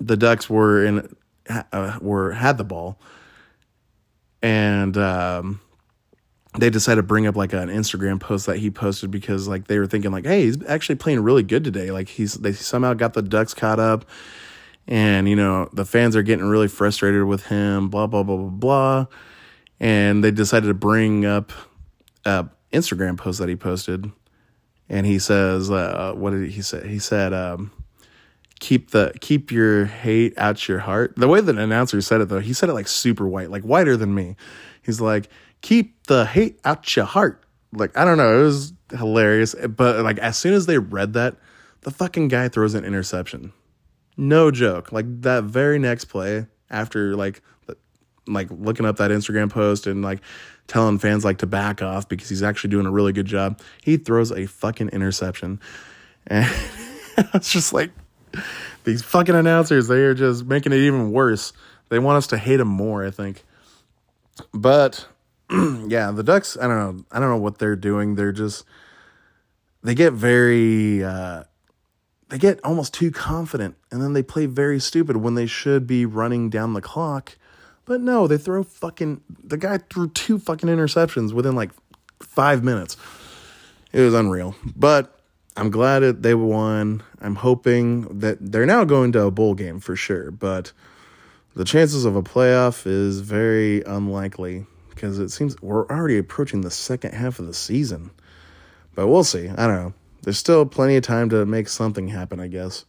the 0.00 0.16
Ducks 0.16 0.48
were 0.48 0.84
in 0.84 1.14
uh, 1.48 1.98
were 2.00 2.32
had 2.32 2.56
the 2.56 2.64
ball, 2.64 2.98
and 4.40 4.96
um, 4.96 5.60
they 6.58 6.70
decided 6.70 6.96
to 6.96 7.06
bring 7.06 7.26
up 7.26 7.36
like 7.36 7.52
an 7.52 7.68
Instagram 7.68 8.18
post 8.18 8.46
that 8.46 8.56
he 8.56 8.70
posted 8.70 9.10
because 9.10 9.48
like 9.48 9.66
they 9.66 9.78
were 9.78 9.86
thinking 9.86 10.12
like, 10.12 10.24
hey, 10.24 10.44
he's 10.44 10.64
actually 10.66 10.94
playing 10.94 11.20
really 11.20 11.42
good 11.42 11.62
today. 11.62 11.90
Like 11.90 12.08
he's 12.08 12.34
they 12.34 12.52
somehow 12.52 12.94
got 12.94 13.12
the 13.12 13.22
Ducks 13.22 13.52
caught 13.52 13.78
up, 13.78 14.06
and 14.88 15.28
you 15.28 15.36
know 15.36 15.68
the 15.74 15.84
fans 15.84 16.16
are 16.16 16.22
getting 16.22 16.46
really 16.46 16.68
frustrated 16.68 17.24
with 17.24 17.46
him. 17.46 17.90
Blah 17.90 18.06
blah 18.06 18.22
blah 18.22 18.36
blah 18.36 18.48
blah 18.48 19.06
and 19.80 20.22
they 20.22 20.30
decided 20.30 20.68
to 20.68 20.74
bring 20.74 21.24
up 21.24 21.52
a 22.24 22.48
Instagram 22.72 23.16
post 23.16 23.38
that 23.38 23.48
he 23.48 23.56
posted 23.56 24.10
and 24.88 25.06
he 25.06 25.18
says, 25.18 25.70
uh, 25.70 26.12
"What 26.14 26.30
did 26.30 26.50
he 26.50 26.62
say?" 26.62 26.86
He 26.86 26.98
said, 26.98 27.32
um, 27.32 27.72
"Keep 28.60 28.90
the 28.90 29.12
keep 29.20 29.50
your 29.50 29.86
hate 29.86 30.34
out 30.38 30.68
your 30.68 30.80
heart." 30.80 31.14
The 31.16 31.28
way 31.28 31.40
that 31.40 31.52
the 31.52 31.60
announcer 31.60 32.00
said 32.00 32.20
it, 32.20 32.28
though, 32.28 32.40
he 32.40 32.52
said 32.52 32.68
it 32.68 32.74
like 32.74 32.88
super 32.88 33.26
white, 33.26 33.50
like 33.50 33.62
whiter 33.62 33.96
than 33.96 34.14
me. 34.14 34.36
He's 34.82 35.00
like, 35.00 35.28
"Keep 35.62 36.06
the 36.06 36.24
hate 36.24 36.60
out 36.64 36.94
your 36.94 37.04
heart." 37.04 37.42
Like 37.72 37.96
I 37.96 38.04
don't 38.04 38.18
know, 38.18 38.40
it 38.40 38.44
was 38.44 38.72
hilarious. 38.96 39.54
But 39.54 40.04
like 40.04 40.18
as 40.18 40.38
soon 40.38 40.54
as 40.54 40.66
they 40.66 40.78
read 40.78 41.14
that, 41.14 41.36
the 41.82 41.90
fucking 41.90 42.28
guy 42.28 42.48
throws 42.48 42.74
an 42.74 42.84
interception. 42.84 43.52
No 44.16 44.50
joke. 44.50 44.92
Like 44.92 45.22
that 45.22 45.44
very 45.44 45.78
next 45.78 46.06
play 46.06 46.46
after 46.70 47.16
like 47.16 47.42
like 48.26 48.48
looking 48.50 48.86
up 48.86 48.96
that 48.96 49.10
Instagram 49.10 49.50
post 49.50 49.86
and 49.86 50.02
like 50.02 50.20
telling 50.66 50.98
fans 50.98 51.24
like 51.24 51.38
to 51.38 51.46
back 51.46 51.82
off 51.82 52.08
because 52.08 52.28
he's 52.28 52.42
actually 52.42 52.70
doing 52.70 52.86
a 52.86 52.90
really 52.90 53.12
good 53.12 53.26
job. 53.26 53.60
He 53.82 53.96
throws 53.96 54.30
a 54.32 54.46
fucking 54.46 54.88
interception. 54.90 55.60
And 56.28 56.44
it's 57.34 57.52
just 57.52 57.72
like 57.72 57.92
these 58.82 59.00
fucking 59.00 59.36
announcers, 59.36 59.86
they 59.86 60.00
are 60.00 60.12
just 60.12 60.44
making 60.44 60.72
it 60.72 60.78
even 60.78 61.12
worse. 61.12 61.52
They 61.88 62.00
want 62.00 62.16
us 62.16 62.26
to 62.28 62.36
hate 62.36 62.58
him 62.58 62.66
more, 62.66 63.06
I 63.06 63.12
think. 63.12 63.44
But 64.52 65.06
yeah, 65.50 66.10
the 66.10 66.24
Ducks, 66.24 66.56
I 66.60 66.66
don't 66.66 66.78
know. 66.78 67.04
I 67.12 67.20
don't 67.20 67.28
know 67.28 67.36
what 67.36 67.58
they're 67.58 67.76
doing. 67.76 68.16
They're 68.16 68.32
just 68.32 68.64
they 69.82 69.94
get 69.94 70.12
very 70.14 71.04
uh 71.04 71.44
they 72.28 72.38
get 72.38 72.58
almost 72.64 72.92
too 72.92 73.12
confident 73.12 73.76
and 73.92 74.02
then 74.02 74.12
they 74.12 74.22
play 74.22 74.46
very 74.46 74.80
stupid 74.80 75.16
when 75.16 75.36
they 75.36 75.46
should 75.46 75.86
be 75.86 76.04
running 76.04 76.50
down 76.50 76.72
the 76.72 76.82
clock 76.82 77.38
but 77.86 78.00
no, 78.00 78.26
they 78.26 78.36
throw 78.36 78.62
fucking. 78.62 79.22
The 79.42 79.56
guy 79.56 79.78
threw 79.78 80.08
two 80.10 80.38
fucking 80.38 80.68
interceptions 80.68 81.32
within 81.32 81.54
like 81.54 81.70
five 82.20 82.62
minutes. 82.62 82.96
It 83.92 84.02
was 84.02 84.12
unreal. 84.12 84.54
But 84.74 85.18
I'm 85.56 85.70
glad 85.70 86.00
that 86.00 86.22
they 86.22 86.34
won. 86.34 87.02
I'm 87.20 87.36
hoping 87.36 88.18
that 88.18 88.38
they're 88.40 88.66
now 88.66 88.84
going 88.84 89.12
to 89.12 89.22
a 89.22 89.30
bowl 89.30 89.54
game 89.54 89.80
for 89.80 89.96
sure. 89.96 90.30
But 90.30 90.72
the 91.54 91.64
chances 91.64 92.04
of 92.04 92.16
a 92.16 92.22
playoff 92.22 92.86
is 92.86 93.20
very 93.20 93.82
unlikely 93.84 94.66
because 94.90 95.18
it 95.18 95.30
seems 95.30 95.60
we're 95.62 95.86
already 95.86 96.18
approaching 96.18 96.60
the 96.62 96.70
second 96.70 97.14
half 97.14 97.38
of 97.38 97.46
the 97.46 97.54
season. 97.54 98.10
But 98.94 99.06
we'll 99.08 99.24
see. 99.24 99.48
I 99.48 99.66
don't 99.66 99.76
know. 99.76 99.94
There's 100.22 100.38
still 100.38 100.66
plenty 100.66 100.96
of 100.96 101.04
time 101.04 101.30
to 101.30 101.46
make 101.46 101.68
something 101.68 102.08
happen, 102.08 102.40
I 102.40 102.48
guess. 102.48 102.84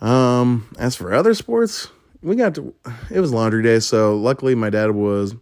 Um, 0.00 0.68
as 0.78 0.94
for 0.94 1.14
other 1.14 1.32
sports, 1.32 1.88
we 2.22 2.36
got 2.36 2.54
to 2.54 2.74
it 3.10 3.20
was 3.20 3.32
laundry 3.32 3.62
day 3.62 3.80
so 3.80 4.16
luckily 4.16 4.54
my 4.54 4.70
dad 4.70 4.90
was 4.90 5.34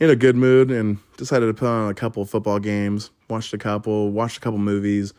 in 0.00 0.10
a 0.10 0.16
good 0.16 0.36
mood 0.36 0.70
and 0.70 0.98
decided 1.16 1.46
to 1.46 1.54
put 1.54 1.68
on 1.68 1.90
a 1.90 1.94
couple 1.94 2.24
football 2.24 2.58
games 2.58 3.10
watched 3.28 3.52
a 3.52 3.58
couple 3.58 4.10
watched 4.10 4.36
a 4.36 4.40
couple 4.40 4.58
movies. 4.58 5.14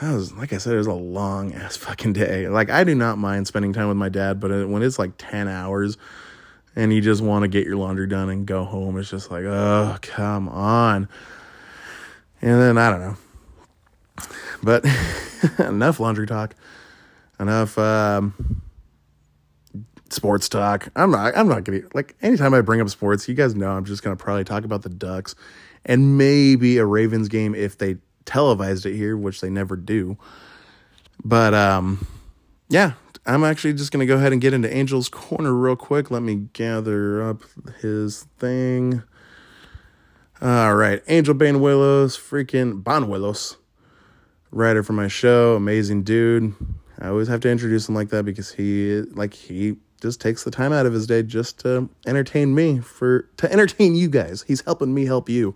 That 0.00 0.14
was 0.14 0.32
like 0.34 0.52
i 0.52 0.58
said 0.58 0.74
it 0.74 0.78
was 0.78 0.86
a 0.86 0.92
long 0.92 1.54
ass 1.54 1.76
fucking 1.86 2.12
day. 2.12 2.48
Like 2.48 2.70
i 2.70 2.84
do 2.84 2.94
not 2.94 3.18
mind 3.18 3.46
spending 3.46 3.72
time 3.72 3.88
with 3.88 3.96
my 3.96 4.08
dad 4.08 4.40
but 4.40 4.68
when 4.68 4.82
it's 4.82 4.98
like 4.98 5.12
10 5.18 5.48
hours 5.48 5.96
and 6.76 6.92
you 6.92 7.00
just 7.00 7.22
want 7.22 7.42
to 7.42 7.48
get 7.48 7.66
your 7.66 7.76
laundry 7.76 8.06
done 8.06 8.28
and 8.28 8.46
go 8.46 8.64
home 8.64 8.98
it's 8.98 9.10
just 9.10 9.30
like 9.30 9.44
oh 9.44 9.96
come 10.02 10.48
on. 10.48 11.08
And 12.40 12.60
then 12.60 12.78
i 12.78 12.90
don't 12.90 13.00
know. 13.00 13.16
But 14.62 14.84
enough 15.58 16.00
laundry 16.00 16.26
talk. 16.26 16.54
Enough 17.40 17.78
um 17.78 18.62
sports 20.12 20.48
talk. 20.48 20.88
I'm 20.96 21.10
not. 21.10 21.36
I'm 21.36 21.48
not 21.48 21.64
gonna 21.64 21.80
like 21.94 22.16
anytime 22.22 22.54
I 22.54 22.60
bring 22.60 22.80
up 22.80 22.88
sports. 22.88 23.28
You 23.28 23.34
guys 23.34 23.54
know 23.54 23.70
I'm 23.70 23.84
just 23.84 24.02
gonna 24.02 24.16
probably 24.16 24.44
talk 24.44 24.64
about 24.64 24.82
the 24.82 24.88
Ducks 24.88 25.34
and 25.84 26.18
maybe 26.18 26.78
a 26.78 26.84
Ravens 26.84 27.28
game 27.28 27.54
if 27.54 27.78
they 27.78 27.96
televised 28.24 28.86
it 28.86 28.94
here, 28.94 29.16
which 29.16 29.40
they 29.40 29.50
never 29.50 29.76
do. 29.76 30.16
But 31.24 31.54
um, 31.54 32.06
yeah, 32.68 32.92
I'm 33.26 33.44
actually 33.44 33.74
just 33.74 33.92
gonna 33.92 34.06
go 34.06 34.16
ahead 34.16 34.32
and 34.32 34.40
get 34.40 34.52
into 34.54 34.72
Angel's 34.72 35.08
corner 35.08 35.52
real 35.52 35.76
quick. 35.76 36.10
Let 36.10 36.22
me 36.22 36.48
gather 36.52 37.22
up 37.22 37.42
his 37.80 38.24
thing. 38.38 39.02
All 40.40 40.76
right, 40.76 41.02
Angel 41.08 41.34
Banuelos, 41.34 42.16
freaking 42.16 42.82
Banuelos, 42.82 43.56
writer 44.52 44.84
for 44.84 44.92
my 44.92 45.08
show, 45.08 45.56
amazing 45.56 46.04
dude. 46.04 46.54
I 47.00 47.08
always 47.08 47.28
have 47.28 47.40
to 47.40 47.50
introduce 47.50 47.88
him 47.88 47.94
like 47.94 48.10
that 48.10 48.24
because 48.24 48.52
he 48.52 49.00
like 49.14 49.34
he 49.34 49.76
just 50.00 50.20
takes 50.20 50.44
the 50.44 50.50
time 50.50 50.72
out 50.72 50.86
of 50.86 50.92
his 50.92 51.06
day 51.06 51.22
just 51.22 51.60
to 51.60 51.88
entertain 52.06 52.54
me 52.54 52.78
for 52.80 53.22
to 53.36 53.50
entertain 53.52 53.94
you 53.94 54.08
guys. 54.08 54.44
He's 54.46 54.60
helping 54.62 54.94
me 54.94 55.06
help 55.06 55.28
you. 55.28 55.54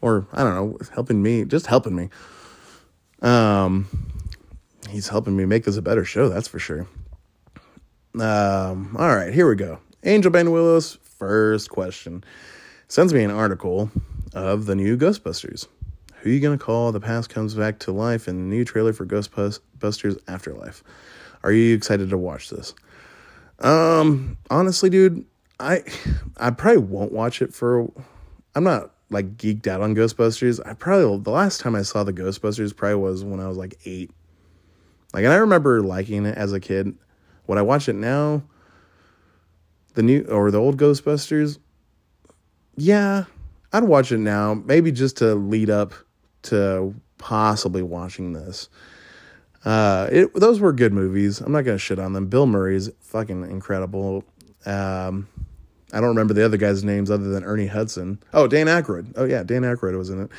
Or 0.00 0.26
I 0.32 0.44
don't 0.44 0.54
know, 0.54 0.78
helping 0.94 1.22
me, 1.22 1.44
just 1.44 1.66
helping 1.66 1.94
me. 1.94 2.08
Um 3.22 3.88
he's 4.88 5.08
helping 5.08 5.36
me 5.36 5.44
make 5.44 5.64
this 5.64 5.76
a 5.76 5.82
better 5.82 6.04
show, 6.04 6.28
that's 6.28 6.48
for 6.48 6.58
sure. 6.58 6.86
Um 8.14 8.96
all 8.98 9.14
right, 9.14 9.32
here 9.32 9.48
we 9.48 9.56
go. 9.56 9.80
Angel 10.04 10.30
Banuelos, 10.30 10.98
first 10.98 11.70
question. 11.70 12.24
Sends 12.88 13.12
me 13.12 13.24
an 13.24 13.30
article 13.30 13.90
of 14.34 14.66
the 14.66 14.74
new 14.74 14.96
Ghostbusters. 14.96 15.66
Who 16.20 16.30
you 16.30 16.40
to 16.40 16.58
call? 16.58 16.90
The 16.90 17.00
past 17.00 17.30
comes 17.30 17.54
back 17.54 17.78
to 17.80 17.92
life 17.92 18.26
in 18.28 18.36
the 18.36 18.56
new 18.56 18.64
trailer 18.64 18.92
for 18.92 19.06
Ghostbusters 19.06 20.18
Afterlife. 20.26 20.82
Are 21.44 21.52
you 21.52 21.74
excited 21.76 22.10
to 22.10 22.18
watch 22.18 22.50
this? 22.50 22.74
Um, 23.60 24.38
honestly, 24.50 24.90
dude, 24.90 25.24
I 25.58 25.82
I 26.36 26.50
probably 26.50 26.82
won't 26.82 27.12
watch 27.12 27.42
it 27.42 27.54
for. 27.54 27.90
I'm 28.54 28.64
not 28.64 28.92
like 29.10 29.36
geeked 29.36 29.66
out 29.66 29.80
on 29.80 29.94
Ghostbusters. 29.94 30.60
I 30.66 30.74
probably 30.74 31.18
the 31.22 31.30
last 31.30 31.60
time 31.60 31.74
I 31.74 31.82
saw 31.82 32.04
the 32.04 32.12
Ghostbusters 32.12 32.74
probably 32.74 32.96
was 32.96 33.24
when 33.24 33.40
I 33.40 33.48
was 33.48 33.56
like 33.56 33.78
eight. 33.84 34.10
Like, 35.12 35.24
and 35.24 35.32
I 35.32 35.36
remember 35.36 35.80
liking 35.80 36.26
it 36.26 36.36
as 36.36 36.52
a 36.52 36.60
kid. 36.60 36.94
When 37.46 37.58
I 37.58 37.62
watch 37.62 37.88
it 37.88 37.94
now, 37.94 38.42
the 39.94 40.02
new 40.02 40.22
or 40.24 40.50
the 40.50 40.58
old 40.58 40.76
Ghostbusters, 40.76 41.58
yeah, 42.76 43.24
I'd 43.72 43.84
watch 43.84 44.12
it 44.12 44.18
now. 44.18 44.54
Maybe 44.54 44.92
just 44.92 45.16
to 45.18 45.34
lead 45.34 45.70
up 45.70 45.94
to 46.42 46.94
possibly 47.16 47.82
watching 47.82 48.34
this. 48.34 48.68
Uh, 49.68 50.08
it 50.10 50.34
those 50.34 50.60
were 50.60 50.72
good 50.72 50.94
movies. 50.94 51.42
I'm 51.42 51.52
not 51.52 51.60
gonna 51.60 51.76
shit 51.76 51.98
on 51.98 52.14
them. 52.14 52.28
Bill 52.28 52.46
Murray's 52.46 52.88
fucking 53.00 53.50
incredible. 53.50 54.24
Um, 54.64 55.28
I 55.92 56.00
don't 56.00 56.08
remember 56.08 56.32
the 56.32 56.42
other 56.42 56.56
guys' 56.56 56.82
names 56.82 57.10
other 57.10 57.28
than 57.28 57.44
Ernie 57.44 57.66
Hudson. 57.66 58.18
Oh, 58.32 58.48
Dan 58.48 58.66
Aykroyd. 58.66 59.12
Oh 59.16 59.24
yeah, 59.26 59.42
Dan 59.42 59.64
Aykroyd 59.64 59.94
was 59.98 60.08
in 60.08 60.22
it, 60.22 60.30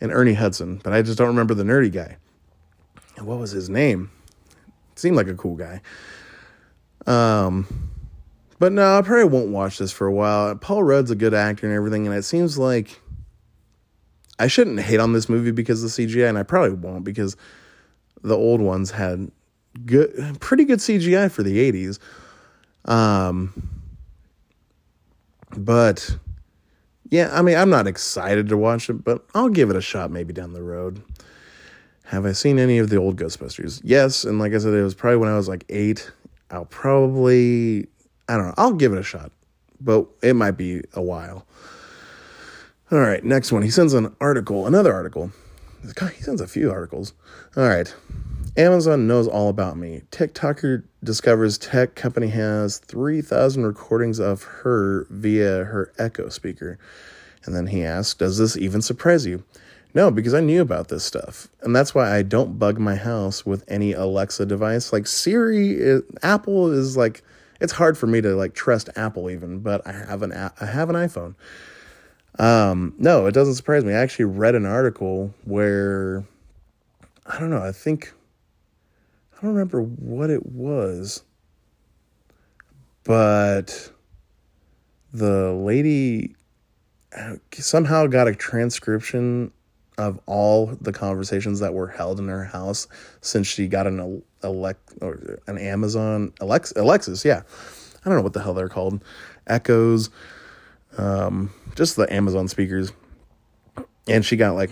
and 0.00 0.12
Ernie 0.12 0.34
Hudson. 0.34 0.80
But 0.84 0.92
I 0.92 1.02
just 1.02 1.18
don't 1.18 1.26
remember 1.26 1.52
the 1.52 1.64
nerdy 1.64 1.90
guy. 1.90 2.18
What 3.18 3.40
was 3.40 3.50
his 3.50 3.68
name? 3.68 4.12
Seemed 4.94 5.16
like 5.16 5.26
a 5.26 5.34
cool 5.34 5.56
guy. 5.56 5.80
Um, 7.08 7.90
but 8.60 8.70
no, 8.70 8.98
I 8.98 9.02
probably 9.02 9.24
won't 9.24 9.48
watch 9.48 9.78
this 9.78 9.90
for 9.90 10.06
a 10.06 10.12
while. 10.12 10.54
Paul 10.54 10.84
Rudd's 10.84 11.10
a 11.10 11.16
good 11.16 11.34
actor 11.34 11.66
and 11.66 11.74
everything, 11.74 12.06
and 12.06 12.14
it 12.14 12.22
seems 12.22 12.56
like 12.56 13.00
I 14.38 14.46
shouldn't 14.46 14.78
hate 14.78 15.00
on 15.00 15.12
this 15.12 15.28
movie 15.28 15.50
because 15.50 15.82
of 15.82 15.92
the 15.92 16.06
CGI, 16.06 16.28
and 16.28 16.38
I 16.38 16.44
probably 16.44 16.76
won't 16.76 17.02
because 17.02 17.36
the 18.22 18.36
old 18.36 18.60
ones 18.60 18.90
had 18.90 19.30
good, 19.86 20.38
pretty 20.40 20.64
good 20.64 20.78
CGI 20.78 21.30
for 21.30 21.42
the 21.42 21.72
80s. 21.72 21.98
Um, 22.84 23.52
but 25.56 26.16
yeah, 27.10 27.30
I 27.32 27.42
mean, 27.42 27.56
I'm 27.56 27.70
not 27.70 27.86
excited 27.86 28.48
to 28.48 28.56
watch 28.56 28.88
it, 28.88 29.04
but 29.04 29.24
I'll 29.34 29.48
give 29.48 29.70
it 29.70 29.76
a 29.76 29.80
shot 29.80 30.10
maybe 30.10 30.32
down 30.32 30.52
the 30.52 30.62
road. 30.62 31.02
Have 32.04 32.26
I 32.26 32.32
seen 32.32 32.58
any 32.58 32.78
of 32.78 32.90
the 32.90 32.96
old 32.96 33.16
Ghostbusters? 33.16 33.80
Yes, 33.84 34.24
and 34.24 34.38
like 34.38 34.52
I 34.52 34.58
said, 34.58 34.74
it 34.74 34.82
was 34.82 34.94
probably 34.94 35.18
when 35.18 35.28
I 35.28 35.36
was 35.36 35.48
like 35.48 35.64
eight. 35.68 36.10
I'll 36.50 36.64
probably, 36.64 37.86
I 38.28 38.36
don't 38.36 38.46
know, 38.46 38.54
I'll 38.56 38.72
give 38.72 38.92
it 38.92 38.98
a 38.98 39.02
shot, 39.04 39.30
but 39.80 40.06
it 40.22 40.34
might 40.34 40.52
be 40.52 40.82
a 40.94 41.02
while. 41.02 41.46
All 42.90 42.98
right, 42.98 43.22
next 43.22 43.52
one. 43.52 43.62
He 43.62 43.70
sends 43.70 43.94
an 43.94 44.14
article, 44.20 44.66
another 44.66 44.92
article 44.92 45.30
He 45.82 46.22
sends 46.22 46.40
a 46.40 46.46
few 46.46 46.70
articles. 46.70 47.14
All 47.56 47.68
right. 47.68 47.94
Amazon 48.56 49.06
knows 49.06 49.28
all 49.28 49.48
about 49.48 49.76
me. 49.76 50.02
TikToker 50.10 50.82
discovers 51.02 51.56
tech 51.56 51.94
company 51.94 52.28
has 52.28 52.78
3,000 52.78 53.64
recordings 53.64 54.18
of 54.18 54.42
her 54.42 55.06
via 55.08 55.64
her 55.64 55.92
Echo 55.98 56.28
speaker. 56.28 56.78
And 57.44 57.54
then 57.54 57.68
he 57.68 57.84
asks, 57.84 58.14
Does 58.14 58.38
this 58.38 58.56
even 58.56 58.82
surprise 58.82 59.24
you? 59.24 59.44
No, 59.94 60.10
because 60.10 60.34
I 60.34 60.40
knew 60.40 60.60
about 60.60 60.88
this 60.88 61.04
stuff. 61.04 61.48
And 61.62 61.74
that's 61.74 61.94
why 61.94 62.14
I 62.14 62.22
don't 62.22 62.58
bug 62.58 62.78
my 62.78 62.96
house 62.96 63.44
with 63.44 63.64
any 63.66 63.92
Alexa 63.92 64.46
device. 64.46 64.92
Like 64.92 65.06
Siri, 65.06 65.72
it, 65.72 66.04
Apple 66.22 66.70
is 66.70 66.96
like, 66.96 67.22
it's 67.60 67.72
hard 67.72 67.98
for 67.98 68.06
me 68.06 68.20
to 68.20 68.34
like 68.34 68.54
trust 68.54 68.88
Apple 68.96 69.30
even, 69.30 69.60
but 69.60 69.86
I 69.86 69.92
have 69.92 70.22
an 70.22 70.32
I 70.32 70.66
have 70.66 70.90
an 70.90 70.96
iPhone. 70.96 71.34
Um, 72.38 72.94
no, 72.98 73.26
it 73.26 73.32
doesn't 73.32 73.54
surprise 73.54 73.84
me. 73.84 73.92
I 73.92 73.98
actually 73.98 74.26
read 74.26 74.54
an 74.54 74.66
article 74.66 75.34
where 75.44 76.24
I 77.26 77.38
don't 77.38 77.50
know, 77.50 77.62
I 77.62 77.72
think 77.72 78.12
I 79.32 79.42
don't 79.42 79.52
remember 79.52 79.82
what 79.82 80.30
it 80.30 80.46
was, 80.46 81.22
but 83.04 83.90
the 85.12 85.52
lady 85.52 86.34
uh, 87.16 87.36
somehow 87.52 88.06
got 88.06 88.28
a 88.28 88.34
transcription 88.34 89.52
of 89.98 90.18
all 90.26 90.66
the 90.80 90.92
conversations 90.92 91.60
that 91.60 91.74
were 91.74 91.88
held 91.88 92.18
in 92.18 92.28
her 92.28 92.44
house 92.44 92.88
since 93.20 93.46
she 93.46 93.66
got 93.66 93.86
an 93.86 94.22
elect 94.42 94.94
or 95.00 95.40
an 95.46 95.58
Amazon 95.58 96.32
Alex 96.40 96.72
Alexis, 96.76 97.24
yeah. 97.24 97.42
I 98.04 98.08
don't 98.08 98.16
know 98.16 98.22
what 98.22 98.32
the 98.32 98.42
hell 98.42 98.54
they're 98.54 98.68
called. 98.68 99.04
Echoes, 99.46 100.08
um, 100.98 101.52
just 101.76 101.96
the 101.96 102.12
Amazon 102.12 102.48
speakers. 102.48 102.92
And 104.08 104.24
she 104.24 104.36
got 104.36 104.54
like 104.54 104.70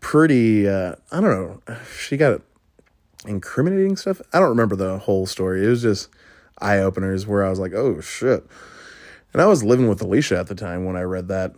pretty 0.00 0.68
uh, 0.68 0.94
I 1.10 1.20
don't 1.20 1.30
know. 1.30 1.76
She 1.98 2.16
got 2.16 2.42
incriminating 3.26 3.96
stuff. 3.96 4.20
I 4.32 4.38
don't 4.38 4.50
remember 4.50 4.76
the 4.76 4.98
whole 4.98 5.26
story. 5.26 5.64
It 5.64 5.68
was 5.68 5.82
just 5.82 6.08
eye 6.58 6.78
openers 6.78 7.26
where 7.26 7.44
I 7.44 7.50
was 7.50 7.58
like, 7.58 7.72
"Oh 7.72 8.00
shit." 8.00 8.46
And 9.32 9.42
I 9.42 9.46
was 9.46 9.64
living 9.64 9.88
with 9.88 10.00
Alicia 10.00 10.38
at 10.38 10.46
the 10.46 10.54
time 10.54 10.84
when 10.84 10.96
I 10.96 11.02
read 11.02 11.28
that. 11.28 11.54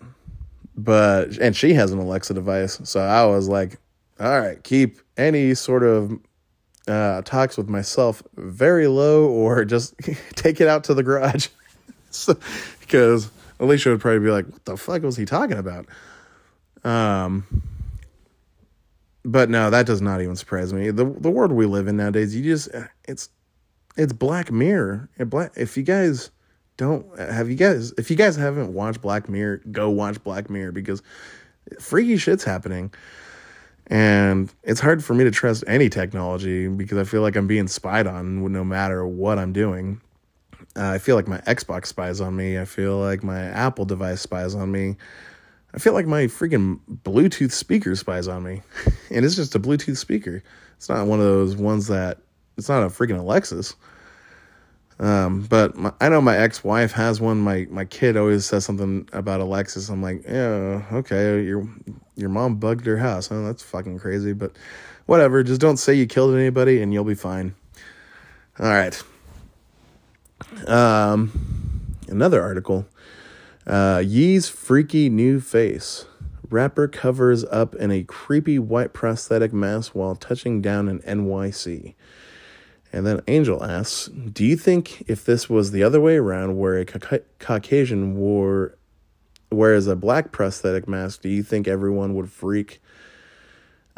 But 0.76 1.38
and 1.38 1.54
she 1.56 1.74
has 1.74 1.92
an 1.92 1.98
Alexa 1.98 2.34
device, 2.34 2.80
so 2.84 3.00
I 3.00 3.24
was 3.26 3.48
like, 3.48 3.78
"All 4.20 4.40
right, 4.40 4.62
keep 4.62 4.98
any 5.16 5.54
sort 5.54 5.82
of 5.82 6.18
uh, 6.86 7.22
talks 7.22 7.56
with 7.56 7.68
myself 7.68 8.22
very 8.36 8.86
low, 8.86 9.26
or 9.26 9.64
just 9.64 9.94
take 10.34 10.60
it 10.60 10.68
out 10.68 10.84
to 10.84 10.94
the 10.94 11.02
garage." 11.02 11.48
because 12.80 13.30
Alicia 13.58 13.90
would 13.90 14.00
probably 14.00 14.20
be 14.20 14.30
like, 14.30 14.46
"What 14.46 14.64
the 14.64 14.76
fuck 14.76 15.02
was 15.02 15.16
he 15.16 15.24
talking 15.24 15.56
about?" 15.56 15.86
Um, 16.84 17.46
but 19.24 19.50
no, 19.50 19.70
that 19.70 19.86
does 19.86 20.00
not 20.00 20.20
even 20.20 20.36
surprise 20.36 20.72
me. 20.72 20.90
the 20.90 21.04
The 21.04 21.30
world 21.30 21.52
we 21.52 21.66
live 21.66 21.88
in 21.88 21.96
nowadays, 21.96 22.34
you 22.34 22.42
just 22.42 22.68
it's 23.04 23.28
it's 23.96 24.12
Black 24.12 24.52
Mirror. 24.52 25.08
Black. 25.26 25.52
If 25.56 25.76
you 25.76 25.82
guys 25.82 26.30
don't 26.76 27.18
have 27.18 27.48
you 27.48 27.56
guys, 27.56 27.92
if 27.98 28.10
you 28.10 28.16
guys 28.16 28.36
haven't 28.36 28.72
watched 28.72 29.00
Black 29.00 29.28
Mirror, 29.28 29.62
go 29.70 29.90
watch 29.90 30.22
Black 30.22 30.50
Mirror 30.50 30.72
because 30.72 31.02
freaky 31.80 32.16
shit's 32.16 32.44
happening. 32.44 32.92
And 33.88 34.52
it's 34.64 34.80
hard 34.80 35.04
for 35.04 35.14
me 35.14 35.24
to 35.24 35.30
trust 35.30 35.62
any 35.66 35.88
technology 35.88 36.66
because 36.68 36.98
I 36.98 37.04
feel 37.04 37.22
like 37.22 37.36
I'm 37.36 37.46
being 37.46 37.68
spied 37.68 38.06
on 38.06 38.52
no 38.52 38.64
matter 38.64 39.06
what 39.06 39.38
I'm 39.38 39.52
doing. 39.52 40.00
Uh, 40.76 40.90
I 40.90 40.98
feel 40.98 41.16
like 41.16 41.26
my 41.26 41.38
Xbox 41.38 41.86
spies 41.86 42.20
on 42.20 42.36
me. 42.36 42.58
I 42.58 42.64
feel 42.64 42.98
like 42.98 43.22
my 43.22 43.40
Apple 43.40 43.84
device 43.84 44.20
spies 44.20 44.54
on 44.54 44.70
me. 44.70 44.96
I 45.74 45.78
feel 45.78 45.92
like 45.92 46.06
my 46.06 46.24
freaking 46.24 46.80
Bluetooth 47.04 47.52
speaker 47.52 47.94
spies 47.96 48.28
on 48.28 48.42
me. 48.42 48.62
and 49.10 49.24
it's 49.24 49.36
just 49.36 49.54
a 49.54 49.60
Bluetooth 49.60 49.96
speaker. 49.96 50.42
It's 50.76 50.88
not 50.88 51.06
one 51.06 51.20
of 51.20 51.26
those 51.26 51.56
ones 51.56 51.86
that, 51.86 52.18
it's 52.56 52.68
not 52.68 52.82
a 52.82 52.86
freaking 52.86 53.18
Alexis. 53.18 53.74
Um, 54.98 55.42
but 55.42 55.76
my, 55.76 55.92
I 56.00 56.08
know 56.08 56.20
my 56.20 56.36
ex-wife 56.36 56.92
has 56.92 57.20
one. 57.20 57.38
My 57.38 57.66
my 57.68 57.84
kid 57.84 58.16
always 58.16 58.46
says 58.46 58.64
something 58.64 59.06
about 59.12 59.40
Alexis. 59.40 59.90
I'm 59.90 60.02
like, 60.02 60.22
yeah, 60.26 60.82
okay, 60.90 61.44
your 61.44 61.68
your 62.16 62.30
mom 62.30 62.56
bugged 62.56 62.86
her 62.86 62.96
house. 62.96 63.30
Oh, 63.30 63.44
that's 63.44 63.62
fucking 63.62 63.98
crazy. 63.98 64.32
But 64.32 64.52
whatever. 65.04 65.42
Just 65.42 65.60
don't 65.60 65.76
say 65.76 65.92
you 65.92 66.06
killed 66.06 66.34
anybody, 66.34 66.80
and 66.80 66.94
you'll 66.94 67.04
be 67.04 67.14
fine. 67.14 67.54
All 68.58 68.66
right. 68.66 69.02
Um, 70.66 71.96
another 72.08 72.42
article. 72.42 72.86
Uh, 73.66 74.02
Ye's 74.04 74.48
freaky 74.48 75.08
new 75.08 75.40
face. 75.40 76.06
Rapper 76.48 76.86
covers 76.86 77.44
up 77.46 77.74
in 77.74 77.90
a 77.90 78.04
creepy 78.04 78.58
white 78.58 78.92
prosthetic 78.92 79.52
mask 79.52 79.94
while 79.94 80.14
touching 80.14 80.62
down 80.62 80.88
in 80.88 81.00
NYC. 81.00 81.94
And 82.92 83.04
then 83.04 83.20
Angel 83.26 83.62
asks, 83.64 84.06
Do 84.06 84.44
you 84.44 84.56
think 84.56 85.02
if 85.08 85.24
this 85.24 85.50
was 85.50 85.72
the 85.72 85.82
other 85.82 86.00
way 86.00 86.16
around, 86.16 86.56
where 86.56 86.78
a 86.78 86.84
ca- 86.84 87.18
Caucasian 87.40 88.16
wore, 88.16 88.76
wears 89.50 89.88
a 89.88 89.96
black 89.96 90.30
prosthetic 90.30 90.86
mask, 90.86 91.22
do 91.22 91.28
you 91.28 91.42
think 91.42 91.66
everyone 91.66 92.14
would 92.14 92.30
freak? 92.30 92.80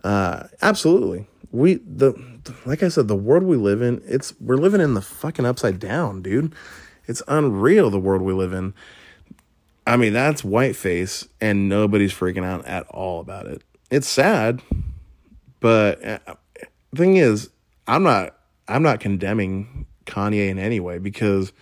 Uh, 0.02 0.44
absolutely. 0.62 1.26
We 1.50 1.74
the 1.74 2.14
like 2.66 2.82
I 2.82 2.88
said, 2.88 3.08
the 3.08 3.16
world 3.16 3.42
we 3.42 3.56
live 3.56 3.82
in, 3.82 4.02
it's 4.06 4.34
we're 4.40 4.56
living 4.56 4.80
in 4.80 4.94
the 4.94 5.02
fucking 5.02 5.46
upside 5.46 5.78
down, 5.78 6.22
dude. 6.22 6.54
It's 7.06 7.22
unreal 7.26 7.90
the 7.90 7.98
world 7.98 8.22
we 8.22 8.32
live 8.32 8.52
in. 8.52 8.74
I 9.86 9.96
mean, 9.96 10.12
that's 10.12 10.42
whiteface, 10.42 11.26
and 11.40 11.68
nobody's 11.68 12.12
freaking 12.12 12.44
out 12.44 12.66
at 12.66 12.86
all 12.88 13.20
about 13.20 13.46
it. 13.46 13.62
It's 13.90 14.06
sad, 14.06 14.60
but 15.60 16.04
uh, 16.04 16.18
thing 16.94 17.16
is, 17.16 17.48
I'm 17.86 18.02
not 18.02 18.36
I'm 18.68 18.82
not 18.82 19.00
condemning 19.00 19.86
Kanye 20.04 20.48
in 20.48 20.58
any 20.58 20.80
way 20.80 20.98
because 20.98 21.52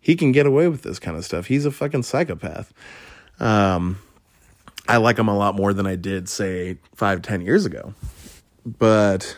he 0.00 0.16
can 0.16 0.32
get 0.32 0.46
away 0.46 0.68
with 0.68 0.82
this 0.82 0.98
kind 0.98 1.16
of 1.16 1.24
stuff. 1.24 1.46
He's 1.46 1.64
a 1.64 1.70
fucking 1.70 2.02
psychopath. 2.02 2.72
Um, 3.40 3.98
I 4.86 4.98
like 4.98 5.18
him 5.18 5.28
a 5.28 5.36
lot 5.36 5.56
more 5.56 5.72
than 5.72 5.86
I 5.86 5.96
did, 5.96 6.28
say, 6.28 6.78
five, 6.94 7.22
ten 7.22 7.40
years 7.40 7.66
ago. 7.66 7.94
But 8.66 9.36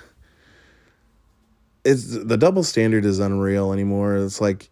it's 1.84 2.16
the 2.16 2.36
double 2.38 2.64
standard 2.64 3.04
is 3.04 3.18
unreal 3.18 3.72
anymore. 3.72 4.16
It's 4.16 4.40
like 4.40 4.70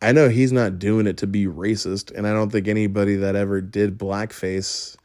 I 0.00 0.12
know 0.12 0.28
he's 0.28 0.52
not 0.52 0.78
doing 0.78 1.06
it 1.06 1.16
to 1.18 1.26
be 1.26 1.46
racist, 1.46 2.16
and 2.16 2.26
I 2.26 2.32
don't 2.32 2.50
think 2.50 2.68
anybody 2.68 3.16
that 3.16 3.34
ever 3.34 3.60
did 3.60 3.98
blackface, 3.98 4.96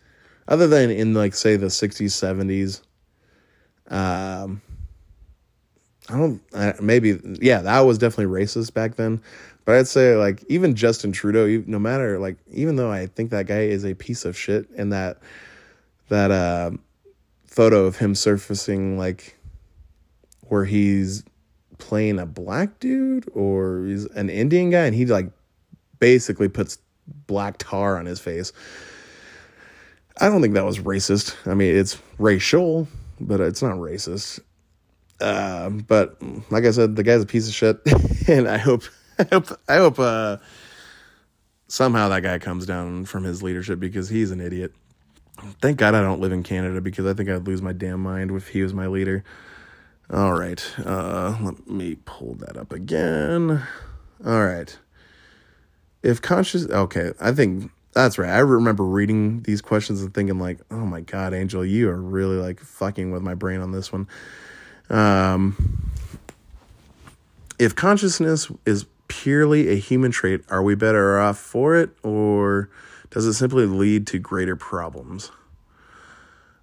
other 0.48 0.68
than 0.68 0.92
in 0.92 1.16
like 1.16 1.34
say 1.34 1.56
the 1.56 1.68
'60s, 1.68 2.12
'70s, 2.12 2.82
um, 3.92 4.62
I 6.10 6.18
don't 6.18 6.42
uh, 6.54 6.74
maybe 6.82 7.20
yeah, 7.42 7.62
that 7.62 7.82
was 7.82 7.98
definitely 7.98 8.34
racist 8.34 8.74
back 8.74 8.96
then. 8.96 9.22
But 9.66 9.76
I'd 9.76 9.88
say 9.88 10.16
like 10.16 10.44
even 10.50 10.76
Justin 10.76 11.12
Trudeau, 11.12 11.64
no 11.68 11.80
matter 11.80 12.20
like 12.20 12.38
even 12.52 12.76
though 12.76 12.92
I 12.92 13.08
think 13.08 13.32
that 13.32 13.48
guy 13.48 13.62
is 13.62 13.86
a 13.86 13.96
piece 13.96 14.26
of 14.26 14.38
shit, 14.38 14.70
and 14.78 14.92
that 14.94 15.20
that 16.10 16.32
uh, 16.32 16.72
photo 17.52 17.86
of 17.86 17.98
him 17.98 18.16
surfacing 18.16 18.98
like 18.98 19.38
where 20.48 20.64
he's 20.64 21.24
playing 21.78 22.18
a 22.18 22.26
black 22.26 22.80
dude 22.80 23.30
or 23.34 23.86
he's 23.86 24.06
an 24.06 24.30
Indian 24.30 24.70
guy 24.70 24.86
and 24.86 24.96
he 24.96 25.06
like 25.06 25.30
basically 26.00 26.48
puts 26.48 26.78
black 27.28 27.58
tar 27.58 27.98
on 27.98 28.06
his 28.06 28.22
face. 28.22 28.54
I 30.20 30.30
don't 30.30 30.42
think 30.42 30.54
that 30.54 30.66
was 30.66 30.80
racist. 30.80 31.36
I 31.46 31.54
mean, 31.54 31.76
it's 31.76 31.98
racial, 32.18 32.88
but 33.20 33.42
it's 33.42 33.62
not 33.62 33.76
racist. 33.76 34.40
Uh, 35.20 35.70
but 35.70 36.22
like 36.52 36.64
I 36.64 36.72
said, 36.72 36.96
the 36.96 37.04
guy's 37.04 37.22
a 37.22 37.26
piece 37.26 37.48
of 37.48 37.54
shit, 37.54 37.80
and 38.28 38.48
I 38.48 38.58
hope, 38.58 38.84
I 39.20 39.28
hope, 39.32 39.60
I 39.68 39.76
hope 39.76 40.00
uh, 40.00 40.38
somehow 41.68 42.10
that 42.10 42.24
guy 42.24 42.40
comes 42.40 42.66
down 42.66 43.06
from 43.06 43.24
his 43.24 43.44
leadership 43.44 43.80
because 43.80 44.10
he's 44.10 44.32
an 44.32 44.42
idiot. 44.42 44.74
Thank 45.62 45.78
God 45.78 45.96
I 45.96 46.02
don't 46.02 46.20
live 46.20 46.32
in 46.32 46.44
Canada 46.44 46.82
because 46.82 47.06
I 47.06 47.14
think 47.14 47.30
I'd 47.30 47.48
lose 47.48 47.62
my 47.62 47.74
damn 47.74 48.02
mind 48.02 48.32
if 48.32 48.50
he 48.50 48.62
was 48.62 48.74
my 48.74 48.88
leader. 48.88 49.24
All 50.12 50.34
right. 50.34 50.64
Uh, 50.84 51.38
let 51.42 51.68
me 51.68 51.98
pull 52.06 52.36
that 52.36 52.58
up 52.58 52.72
again. 52.72 53.64
All 54.26 54.46
right. 54.46 54.78
If 56.04 56.22
conscious, 56.22 56.68
okay, 56.68 57.14
I 57.20 57.32
think 57.32 57.72
that's 57.94 58.18
right. 58.18 58.30
I 58.30 58.40
remember 58.40 58.84
reading 58.84 59.42
these 59.44 59.62
questions 59.62 60.02
and 60.02 60.14
thinking 60.14 60.40
like, 60.40 60.60
"Oh 60.72 60.86
my 60.86 61.02
god, 61.02 61.34
Angel, 61.34 61.64
you 61.64 61.90
are 61.90 62.02
really 62.02 62.38
like 62.38 62.60
fucking 62.60 63.12
with 63.12 63.22
my 63.22 63.36
brain 63.36 63.62
on 63.62 63.72
this 63.72 63.92
one." 63.92 64.08
Um, 64.90 65.92
if 67.60 67.76
consciousness 67.76 68.52
is 68.66 68.86
purely 69.08 69.70
a 69.70 69.76
human 69.76 70.12
trait, 70.12 70.42
are 70.50 70.64
we 70.64 70.74
better 70.74 71.20
off 71.20 71.38
for 71.38 71.76
it, 71.76 71.92
or 72.04 72.70
does 73.12 73.26
it 73.26 73.34
simply 73.34 73.66
lead 73.66 74.08
to 74.08 74.20
greater 74.20 74.56
problems? 74.56 75.32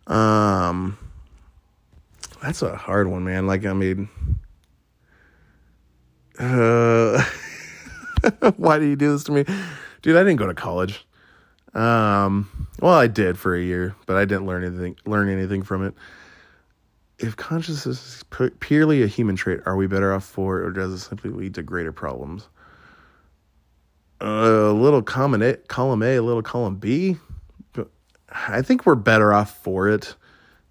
Um, 0.07 0.99
that's 2.42 2.62
a 2.62 2.74
hard 2.74 3.09
one, 3.09 3.24
man. 3.24 3.46
Like, 3.46 3.66
I 3.66 3.74
mean, 3.74 4.09
uh, 6.38 7.22
why 8.57 8.78
do 8.78 8.86
you 8.86 8.96
do 8.96 9.12
this 9.12 9.24
to 9.24 9.32
me, 9.32 9.44
dude? 10.03 10.16
I 10.16 10.20
didn't 10.20 10.36
go 10.36 10.46
to 10.46 10.55
college. 10.55 11.07
Um, 11.74 12.68
well, 12.80 12.94
I 12.94 13.07
did 13.07 13.38
for 13.38 13.55
a 13.55 13.62
year, 13.62 13.94
but 14.07 14.16
I 14.16 14.24
didn't 14.24 14.46
learn 14.46 14.64
anything. 14.64 14.96
Learn 15.05 15.28
anything 15.28 15.62
from 15.62 15.84
it. 15.84 15.94
If 17.18 17.36
consciousness 17.36 18.22
is 18.30 18.51
purely 18.61 19.03
a 19.03 19.07
human 19.07 19.36
trait, 19.36 19.61
are 19.66 19.76
we 19.76 19.86
better 19.86 20.14
off 20.14 20.24
for 20.24 20.61
it, 20.61 20.66
or 20.66 20.70
does 20.70 20.92
it 20.92 20.99
simply 20.99 21.30
lead 21.30 21.55
to 21.57 21.62
greater 21.62 21.92
problems? 21.92 22.49
A 24.21 24.73
little 24.73 25.03
column 25.03 25.43
A, 25.43 25.55
column 25.69 26.03
A, 26.03 26.16
a 26.16 26.23
little 26.23 26.43
column 26.43 26.77
B. 26.77 27.16
I 28.31 28.62
think 28.62 28.85
we're 28.85 28.95
better 28.95 29.33
off 29.33 29.62
for 29.62 29.89
it 29.89 30.14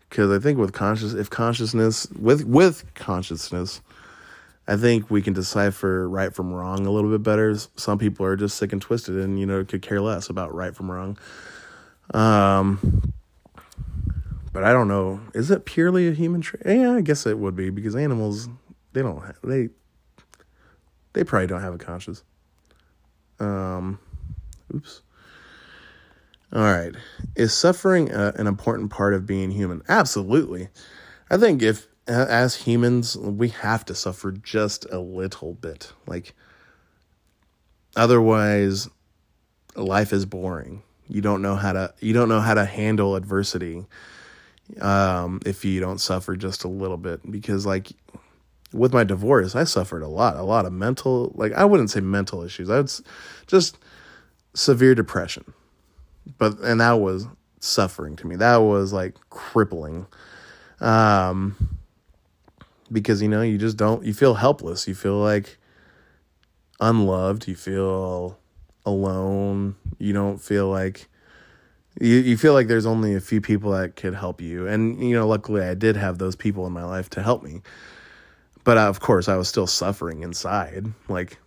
because 0.09 0.31
I 0.31 0.39
think 0.39 0.59
with 0.59 0.73
conscious, 0.73 1.13
if 1.13 1.29
consciousness 1.29 2.07
with 2.11 2.45
with 2.45 2.93
consciousness, 2.93 3.81
I 4.67 4.75
think 4.75 5.09
we 5.09 5.21
can 5.21 5.33
decipher 5.33 6.07
right 6.07 6.33
from 6.33 6.53
wrong 6.53 6.85
a 6.85 6.91
little 6.91 7.09
bit 7.09 7.23
better. 7.23 7.55
Some 7.75 7.97
people 7.97 8.25
are 8.25 8.35
just 8.35 8.57
sick 8.57 8.73
and 8.73 8.81
twisted, 8.81 9.15
and 9.15 9.39
you 9.39 9.45
know 9.45 9.63
could 9.63 9.81
care 9.81 10.01
less 10.01 10.29
about 10.29 10.53
right 10.53 10.75
from 10.75 10.91
wrong. 10.91 11.17
Um, 12.13 13.13
but 14.53 14.63
I 14.63 14.71
don't 14.71 14.87
know. 14.87 15.19
Is 15.33 15.51
it 15.51 15.65
purely 15.65 16.07
a 16.07 16.13
human 16.13 16.41
trait? 16.41 16.63
Yeah, 16.65 16.93
I 16.93 17.01
guess 17.01 17.25
it 17.25 17.37
would 17.37 17.55
be 17.55 17.69
because 17.69 17.95
animals 17.95 18.49
they 18.93 19.01
don't 19.01 19.21
have, 19.21 19.37
they 19.43 19.69
they 21.13 21.23
probably 21.23 21.47
don't 21.47 21.61
have 21.61 21.73
a 21.73 21.79
conscience. 21.79 22.23
Um, 23.39 23.99
oops. 24.73 25.01
All 26.53 26.61
right. 26.61 26.93
Is 27.35 27.53
suffering 27.53 28.11
a, 28.11 28.33
an 28.35 28.47
important 28.47 28.89
part 28.89 29.13
of 29.13 29.25
being 29.25 29.51
human? 29.51 29.83
Absolutely. 29.89 30.69
I 31.29 31.37
think 31.37 31.61
if, 31.61 31.87
as 32.07 32.55
humans, 32.55 33.17
we 33.17 33.49
have 33.49 33.83
to 33.85 33.95
suffer 33.95 34.31
just 34.31 34.85
a 34.91 34.99
little 34.99 35.53
bit. 35.53 35.91
Like, 36.05 36.33
otherwise, 37.95 38.87
life 39.75 40.13
is 40.13 40.25
boring. 40.25 40.83
You 41.09 41.21
don't 41.21 41.41
know 41.41 41.55
how 41.55 41.73
to, 41.73 41.93
you 41.99 42.13
don't 42.13 42.29
know 42.29 42.41
how 42.41 42.53
to 42.53 42.65
handle 42.65 43.15
adversity 43.15 43.85
um, 44.81 45.41
if 45.45 45.65
you 45.65 45.79
don't 45.79 45.99
suffer 45.99 46.35
just 46.37 46.63
a 46.63 46.69
little 46.69 46.97
bit. 46.97 47.29
Because, 47.29 47.65
like, 47.65 47.91
with 48.73 48.93
my 48.93 49.03
divorce, 49.03 49.55
I 49.55 49.63
suffered 49.63 50.01
a 50.01 50.07
lot, 50.07 50.35
a 50.35 50.43
lot 50.43 50.65
of 50.65 50.73
mental, 50.73 51.31
like, 51.35 51.53
I 51.53 51.65
wouldn't 51.65 51.89
say 51.89 52.01
mental 52.01 52.43
issues. 52.43 52.69
I 52.69 52.77
would 52.77 52.91
just 53.47 53.77
severe 54.53 54.95
depression 54.95 55.53
but 56.37 56.59
and 56.59 56.81
that 56.81 56.93
was 56.93 57.27
suffering 57.59 58.15
to 58.17 58.27
me. 58.27 58.35
That 58.35 58.57
was 58.57 58.93
like 58.93 59.15
crippling. 59.29 60.07
Um 60.79 61.77
because 62.91 63.21
you 63.21 63.27
know, 63.27 63.41
you 63.41 63.57
just 63.57 63.77
don't 63.77 64.03
you 64.03 64.13
feel 64.13 64.35
helpless. 64.35 64.87
You 64.87 64.95
feel 64.95 65.17
like 65.17 65.57
unloved, 66.79 67.47
you 67.47 67.55
feel 67.55 68.37
alone. 68.85 69.75
You 69.97 70.13
don't 70.13 70.37
feel 70.37 70.67
like 70.67 71.07
you, 71.99 72.15
you 72.15 72.37
feel 72.37 72.53
like 72.53 72.67
there's 72.67 72.85
only 72.85 73.15
a 73.15 73.21
few 73.21 73.41
people 73.41 73.71
that 73.71 73.95
could 73.95 74.13
help 74.13 74.41
you. 74.41 74.67
And 74.67 75.01
you 75.01 75.15
know, 75.15 75.27
luckily 75.27 75.63
I 75.63 75.73
did 75.73 75.95
have 75.95 76.17
those 76.17 76.35
people 76.35 76.65
in 76.67 76.73
my 76.73 76.83
life 76.83 77.09
to 77.11 77.23
help 77.23 77.43
me. 77.43 77.61
But 78.67 78.77
uh, 78.77 78.89
of 78.89 78.99
course, 78.99 79.29
I 79.29 79.37
was 79.37 79.47
still 79.47 79.65
suffering 79.65 80.23
inside. 80.23 80.87
Like 81.07 81.39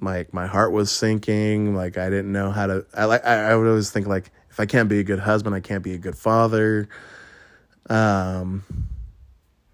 my 0.00 0.26
my 0.32 0.46
heart 0.46 0.70
was 0.70 0.92
sinking. 0.92 1.74
Like 1.74 1.96
I 1.96 2.10
didn't 2.10 2.30
know 2.30 2.50
how 2.50 2.66
to. 2.66 2.84
I 2.92 3.06
like 3.06 3.24
I, 3.24 3.56
would 3.56 3.66
always 3.66 3.90
think 3.90 4.06
like 4.06 4.30
if 4.50 4.60
I 4.60 4.66
can't 4.66 4.86
be 4.86 4.98
a 4.98 5.02
good 5.02 5.18
husband, 5.18 5.54
I 5.54 5.60
can't 5.60 5.82
be 5.82 5.94
a 5.94 5.98
good 5.98 6.18
father. 6.18 6.90
Um, 7.88 8.64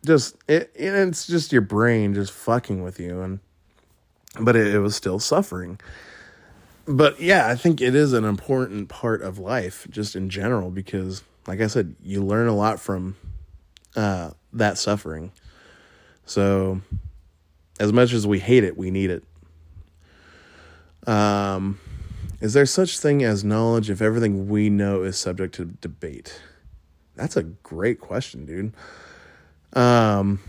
just 0.07 0.37
it, 0.47 0.71
it's 0.77 1.27
just 1.27 1.51
your 1.51 1.63
brain 1.63 2.15
just 2.15 2.31
fucking 2.31 2.85
with 2.85 3.01
you, 3.01 3.23
and 3.23 3.41
but 4.39 4.55
it, 4.55 4.73
it 4.73 4.79
was 4.79 4.95
still 4.95 5.19
suffering. 5.19 5.81
But 6.87 7.21
yeah, 7.21 7.49
I 7.49 7.57
think 7.57 7.81
it 7.81 7.97
is 7.97 8.13
an 8.13 8.25
important 8.25 8.89
part 8.89 9.21
of 9.21 9.41
life, 9.41 9.89
just 9.91 10.15
in 10.15 10.31
general, 10.31 10.71
because 10.71 11.25
like 11.49 11.61
I 11.61 11.67
said, 11.67 11.97
you 12.05 12.23
learn 12.23 12.47
a 12.47 12.55
lot 12.55 12.79
from 12.79 13.17
uh, 13.97 14.31
that 14.53 14.79
suffering. 14.79 15.33
So, 16.27 16.81
as 17.79 17.93
much 17.93 18.13
as 18.13 18.27
we 18.27 18.39
hate 18.39 18.65
it, 18.65 18.77
we 18.77 18.91
need 18.91 19.11
it. 19.11 19.25
Um, 21.09 21.79
is 22.41 22.55
there 22.55 22.67
such 22.67 22.99
thing 22.99 23.23
as 23.23 23.45
knowledge 23.45 23.91
if 23.91 24.01
everything 24.01 24.49
we 24.49 24.71
know 24.71 25.03
is 25.03 25.19
subject 25.19 25.55
to 25.57 25.65
debate? 25.65 26.41
That's 27.17 27.37
a 27.37 27.43
great 27.43 28.01
question, 28.01 28.47
dude. 28.47 28.75
Um, 29.75 30.41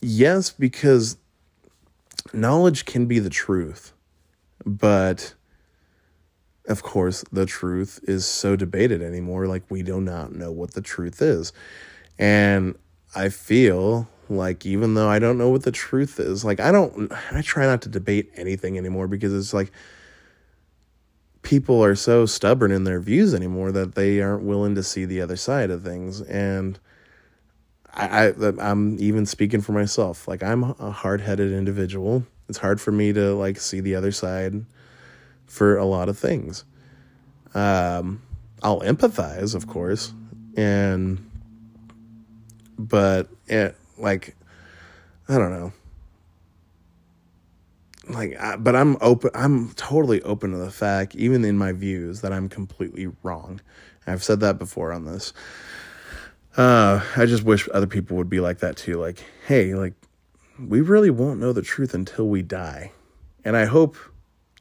yes, 0.00 0.50
because 0.50 1.16
knowledge 2.32 2.84
can 2.84 3.06
be 3.06 3.18
the 3.18 3.30
truth, 3.30 3.92
but 4.64 5.34
of 6.68 6.82
course, 6.82 7.24
the 7.32 7.46
truth 7.46 7.98
is 8.04 8.24
so 8.24 8.54
debated 8.56 9.02
anymore. 9.02 9.46
Like, 9.46 9.64
we 9.68 9.82
do 9.82 10.00
not 10.00 10.32
know 10.32 10.52
what 10.52 10.74
the 10.74 10.80
truth 10.80 11.20
is. 11.20 11.52
And 12.18 12.76
I 13.14 13.28
feel 13.30 14.08
like 14.36 14.66
even 14.66 14.94
though 14.94 15.08
I 15.08 15.18
don't 15.18 15.38
know 15.38 15.50
what 15.50 15.62
the 15.62 15.72
truth 15.72 16.20
is, 16.20 16.44
like 16.44 16.60
I 16.60 16.72
don't 16.72 17.12
I 17.32 17.42
try 17.42 17.66
not 17.66 17.82
to 17.82 17.88
debate 17.88 18.30
anything 18.36 18.78
anymore 18.78 19.08
because 19.08 19.32
it's 19.32 19.54
like 19.54 19.72
people 21.42 21.82
are 21.82 21.94
so 21.94 22.26
stubborn 22.26 22.70
in 22.70 22.84
their 22.84 23.00
views 23.00 23.34
anymore 23.34 23.72
that 23.72 23.94
they 23.94 24.20
aren't 24.20 24.44
willing 24.44 24.74
to 24.76 24.82
see 24.82 25.04
the 25.04 25.20
other 25.20 25.36
side 25.36 25.70
of 25.70 25.82
things 25.82 26.20
and 26.22 26.78
I, 27.94 28.28
I 28.28 28.32
I'm 28.58 28.96
even 29.00 29.26
speaking 29.26 29.60
for 29.60 29.72
myself. 29.72 30.26
Like 30.26 30.42
I'm 30.42 30.62
a 30.62 30.90
hard-headed 30.90 31.52
individual. 31.52 32.24
It's 32.48 32.58
hard 32.58 32.80
for 32.80 32.90
me 32.90 33.12
to 33.12 33.34
like 33.34 33.58
see 33.58 33.80
the 33.80 33.94
other 33.96 34.12
side 34.12 34.64
for 35.46 35.76
a 35.76 35.84
lot 35.84 36.08
of 36.08 36.18
things. 36.18 36.64
Um 37.54 38.22
I'll 38.62 38.80
empathize, 38.80 39.54
of 39.54 39.66
course, 39.66 40.12
and 40.56 41.28
but 42.78 43.28
it 43.46 43.76
like 44.02 44.36
I 45.28 45.38
don't 45.38 45.50
know. 45.50 45.72
Like, 48.08 48.38
I, 48.38 48.56
but 48.56 48.74
I'm 48.74 48.96
open. 49.00 49.30
I'm 49.34 49.70
totally 49.74 50.20
open 50.22 50.50
to 50.50 50.58
the 50.58 50.70
fact, 50.70 51.14
even 51.14 51.44
in 51.44 51.56
my 51.56 51.72
views, 51.72 52.20
that 52.20 52.32
I'm 52.32 52.48
completely 52.48 53.08
wrong. 53.22 53.60
I've 54.06 54.24
said 54.24 54.40
that 54.40 54.58
before 54.58 54.92
on 54.92 55.04
this. 55.04 55.32
Uh, 56.56 57.00
I 57.16 57.26
just 57.26 57.44
wish 57.44 57.68
other 57.72 57.86
people 57.86 58.16
would 58.16 58.28
be 58.28 58.40
like 58.40 58.58
that 58.58 58.76
too. 58.76 59.00
Like, 59.00 59.24
hey, 59.46 59.74
like, 59.74 59.94
we 60.58 60.80
really 60.80 61.10
won't 61.10 61.40
know 61.40 61.52
the 61.52 61.62
truth 61.62 61.94
until 61.94 62.28
we 62.28 62.42
die. 62.42 62.90
And 63.44 63.56
I 63.56 63.64
hope 63.64 63.96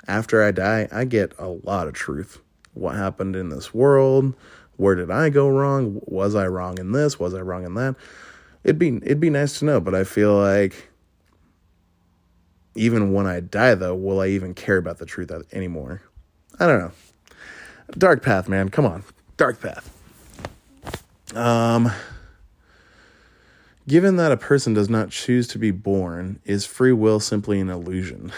after 0.08 0.44
I 0.44 0.52
die, 0.52 0.88
I 0.92 1.06
get 1.06 1.34
a 1.38 1.48
lot 1.48 1.88
of 1.88 1.94
truth. 1.94 2.40
What 2.74 2.96
happened 2.96 3.36
in 3.36 3.50
this 3.50 3.74
world? 3.74 4.36
Where 4.78 4.96
did 4.96 5.12
I 5.12 5.30
go 5.30 5.50
wrong? 5.50 6.00
Was 6.06 6.36
I 6.36 6.48
wrong 6.48 6.80
in 6.80 6.92
this? 6.92 7.20
Was 7.20 7.34
I 7.34 7.42
wrong 7.42 7.66
in 7.66 7.74
that? 7.74 7.96
It'd 8.64 8.80
be 8.80 8.98
it'd 8.98 9.20
be 9.20 9.30
nice 9.30 9.60
to 9.60 9.66
know, 9.66 9.80
but 9.80 9.96
I 9.96 10.04
feel 10.04 10.36
like 10.36 10.90
even 12.76 13.14
when 13.14 13.28
I 13.28 13.40
die 13.40 13.76
though, 13.76 13.96
will 13.96 14.22
I 14.22 14.28
even 14.28 14.54
care 14.54 14.78
about 14.78 14.98
the 14.98 15.06
truth 15.06 15.32
anymore? 15.52 16.02
I 16.60 16.68
don't 16.68 16.80
know. 16.80 16.92
Dark 17.98 18.24
path, 18.24 18.48
man. 18.48 18.70
Come 18.70 18.86
on. 18.86 19.04
Dark 19.38 19.62
path. 19.62 19.90
Um 21.36 21.92
given 23.88 24.18
that 24.18 24.32
a 24.32 24.38
person 24.38 24.74
does 24.74 24.90
not 24.90 25.10
choose 25.10 25.48
to 25.50 25.58
be 25.58 25.72
born, 25.72 26.40
is 26.46 26.66
free 26.66 26.94
will 26.94 27.20
simply 27.20 27.60
an 27.60 27.70
illusion? 27.70 28.32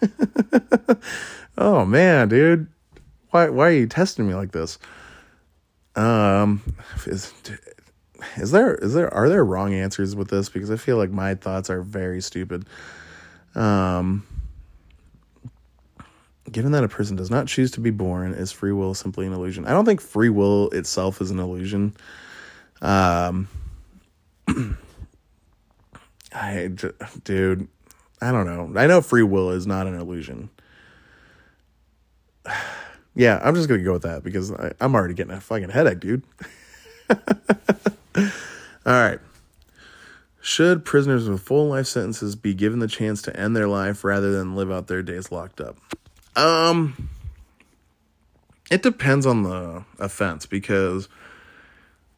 oh 1.58 1.84
man, 1.84 2.28
dude. 2.28 2.66
Why 3.30 3.48
why 3.48 3.68
are 3.68 3.72
you 3.72 3.86
testing 3.86 4.26
me 4.26 4.34
like 4.34 4.52
this? 4.52 4.78
Um 5.94 6.62
is 7.06 7.32
is 8.36 8.50
there 8.50 8.74
is 8.74 8.94
there 8.94 9.12
are 9.12 9.28
there 9.28 9.44
wrong 9.44 9.74
answers 9.74 10.14
with 10.14 10.28
this 10.28 10.48
because 10.48 10.70
I 10.70 10.76
feel 10.76 10.96
like 10.96 11.10
my 11.10 11.34
thoughts 11.34 11.70
are 11.70 11.82
very 11.82 12.20
stupid. 12.20 12.66
Um 13.54 14.26
given 16.50 16.72
that 16.72 16.84
a 16.84 16.88
person 16.88 17.16
does 17.16 17.30
not 17.30 17.46
choose 17.46 17.70
to 17.70 17.80
be 17.80 17.90
born 17.90 18.34
is 18.34 18.52
free 18.52 18.72
will 18.72 18.94
simply 18.94 19.26
an 19.26 19.32
illusion. 19.32 19.64
I 19.66 19.70
don't 19.70 19.84
think 19.84 20.00
free 20.00 20.28
will 20.28 20.70
itself 20.70 21.20
is 21.20 21.30
an 21.30 21.38
illusion. 21.38 21.94
Um 22.80 23.48
I 26.34 26.70
dude, 27.24 27.68
I 28.20 28.32
don't 28.32 28.46
know. 28.46 28.80
I 28.80 28.86
know 28.86 29.00
free 29.00 29.22
will 29.22 29.50
is 29.50 29.66
not 29.66 29.86
an 29.86 29.94
illusion. 29.94 30.50
yeah, 33.14 33.40
I'm 33.42 33.54
just 33.54 33.68
gonna 33.68 33.82
go 33.82 33.92
with 33.92 34.02
that 34.02 34.22
because 34.22 34.52
I, 34.52 34.72
I'm 34.80 34.94
already 34.94 35.14
getting 35.14 35.34
a 35.34 35.40
fucking 35.40 35.70
headache, 35.70 36.00
dude. 36.00 36.22
All 38.16 38.30
right. 38.86 39.20
Should 40.40 40.84
prisoners 40.84 41.28
with 41.28 41.40
full 41.40 41.68
life 41.68 41.86
sentences 41.86 42.34
be 42.34 42.52
given 42.52 42.80
the 42.80 42.88
chance 42.88 43.22
to 43.22 43.36
end 43.36 43.54
their 43.54 43.68
life 43.68 44.02
rather 44.02 44.32
than 44.32 44.56
live 44.56 44.72
out 44.72 44.88
their 44.88 45.02
days 45.02 45.30
locked 45.30 45.60
up? 45.60 45.76
Um 46.36 47.08
it 48.70 48.82
depends 48.82 49.26
on 49.26 49.42
the 49.42 49.84
offense 49.98 50.46
because 50.46 51.08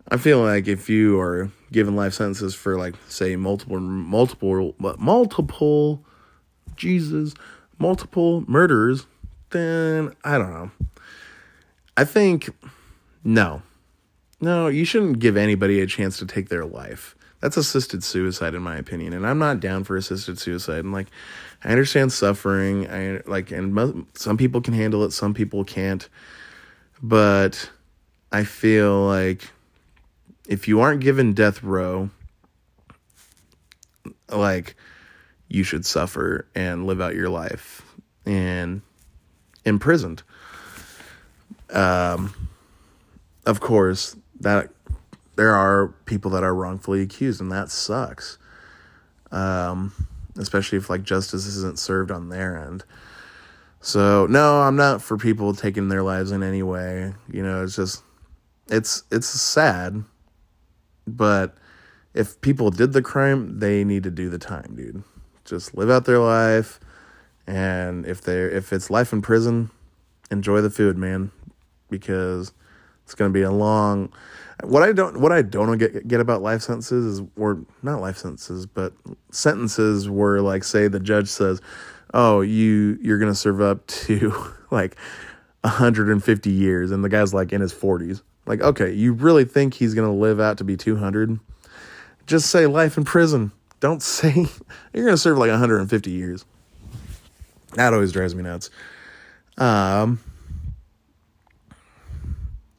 I 0.09 0.16
feel 0.16 0.40
like 0.40 0.68
if 0.68 0.88
you 0.88 1.18
are 1.18 1.51
given 1.72 1.97
life 1.97 2.14
sentences 2.14 2.55
for 2.55 2.78
like 2.78 2.95
say 3.09 3.36
multiple 3.36 3.80
multiple 3.80 4.74
multiple 4.78 6.05
Jesus, 6.76 7.34
multiple 7.78 8.45
murders, 8.47 9.07
then 9.51 10.14
I 10.24 10.38
don't 10.38 10.53
know. 10.53 10.70
I 11.97 12.05
think 12.05 12.51
no. 13.22 13.62
No, 14.45 14.66
you 14.66 14.84
shouldn't 14.84 15.20
give 15.20 15.38
anybody 15.38 15.80
a 15.80 15.86
chance 15.86 16.18
to 16.18 16.26
take 16.26 16.51
their 16.51 16.66
life. 16.66 17.16
That's 17.40 17.57
assisted 17.57 18.05
suicide, 18.05 18.55
in 18.55 18.61
my 18.61 18.76
opinion, 18.76 19.14
and 19.14 19.26
I'm 19.26 19.38
not 19.38 19.59
down 19.59 19.84
for 19.84 19.97
assisted 19.97 20.38
suicide. 20.38 20.80
And 20.80 20.92
like, 20.92 21.07
I 21.64 21.70
understand 21.70 22.12
suffering. 22.12 22.86
I 22.90 23.22
like, 23.24 23.51
and 23.53 24.07
some 24.12 24.36
people 24.36 24.61
can 24.61 24.74
handle 24.74 25.03
it, 25.05 25.12
some 25.12 25.32
people 25.32 25.64
can't. 25.64 26.07
But 27.03 27.70
I 28.30 28.45
feel 28.45 29.07
like 29.07 29.49
if 30.47 30.68
you 30.68 30.82
aren't 30.82 31.01
given 31.01 31.32
death 31.32 31.62
row, 31.62 32.11
like 34.28 34.76
you 35.49 35.64
should 35.64 35.86
suffer 35.86 36.47
and 36.55 36.86
live 36.86 37.01
out 37.01 37.14
your 37.14 37.30
life 37.30 37.80
and 38.26 38.82
imprisoned. 39.64 40.22
Um, 41.70 42.34
of 43.47 43.61
course, 43.61 44.16
that 44.41 44.70
there 45.37 45.55
are 45.55 45.89
people 46.07 46.30
that 46.32 46.45
are 46.45 46.55
wrongfully 46.55 47.03
accused, 47.03 47.41
and 47.41 47.51
that 47.53 47.70
sucks. 47.70 48.39
Um, 49.30 49.93
especially 50.39 50.78
if 50.78 50.91
like 50.91 51.03
justice 51.03 51.47
isn't 51.47 51.78
served 51.78 52.11
on 52.11 52.28
their 52.28 52.57
end. 52.57 52.85
So 53.80 54.26
no, 54.26 54.62
I'm 54.62 54.76
not 54.76 55.03
for 55.03 55.16
people 55.16 55.55
taking 55.55 55.89
their 55.89 56.03
lives 56.03 56.30
in 56.30 56.43
any 56.43 56.62
way. 56.62 57.14
You 57.30 57.43
know, 57.43 57.62
it's 57.62 57.76
just 57.76 58.03
it's 58.68 59.05
it's 59.11 59.26
sad, 59.26 60.05
but 61.07 61.57
if 62.14 62.41
people 62.41 62.70
did 62.70 62.93
the 62.93 63.03
crime, 63.03 63.59
they 63.59 63.85
need 63.85 64.05
to 64.05 64.11
do 64.11 64.30
the 64.30 64.39
time, 64.39 64.74
dude. 64.76 65.03
Just 65.45 65.76
live 65.76 65.91
out 65.91 66.07
their 66.07 66.18
life, 66.18 66.80
and 67.47 68.07
if 68.07 68.22
they're 68.22 68.49
if 68.49 68.72
it's 68.72 68.89
life 68.89 69.12
in 69.12 69.20
prison, 69.20 69.70
enjoy 70.30 70.61
the 70.61 70.70
food, 70.70 70.97
man, 70.97 71.30
because 71.91 72.53
it's 73.05 73.14
gonna 73.14 73.30
be 73.30 73.42
a 73.42 73.50
long. 73.50 74.12
What 74.62 74.82
I 74.82 74.92
don't 74.92 75.20
what 75.20 75.32
I 75.32 75.42
don't 75.42 75.78
get 75.78 76.07
get 76.09 76.20
about 76.20 76.42
life 76.42 76.62
sentences 76.62 77.05
is 77.05 77.26
or 77.36 77.64
not 77.82 78.00
life 78.00 78.16
sentences, 78.16 78.66
but 78.66 78.92
sentences 79.30 80.09
where 80.09 80.40
like 80.40 80.64
say 80.64 80.88
the 80.88 81.00
judge 81.00 81.28
says, 81.28 81.61
"Oh, 82.12 82.40
you 82.40 82.98
you're 83.02 83.18
gonna 83.18 83.34
serve 83.34 83.61
up 83.61 83.86
to 83.86 84.34
like 84.70 84.96
150 85.62 86.50
years," 86.50 86.90
and 86.90 87.05
the 87.05 87.09
guy's 87.09 87.34
like 87.34 87.52
in 87.52 87.61
his 87.61 87.72
40s. 87.72 88.22
Like, 88.46 88.61
okay, 88.61 88.92
you 88.92 89.12
really 89.12 89.44
think 89.44 89.74
he's 89.74 89.94
gonna 89.94 90.12
live 90.14 90.40
out 90.40 90.59
to 90.59 90.64
be 90.64 90.76
200? 90.76 91.38
Just 92.26 92.50
say 92.50 92.66
life 92.66 92.96
in 92.96 93.05
prison. 93.05 93.52
Don't 93.80 94.02
say 94.02 94.46
you're 94.92 95.05
gonna 95.05 95.16
serve 95.16 95.38
like 95.38 95.50
150 95.50 96.11
years. 96.11 96.44
That 97.74 97.92
always 97.92 98.12
drives 98.12 98.34
me 98.34 98.44
nuts. 98.44 98.70
Um, 99.59 100.20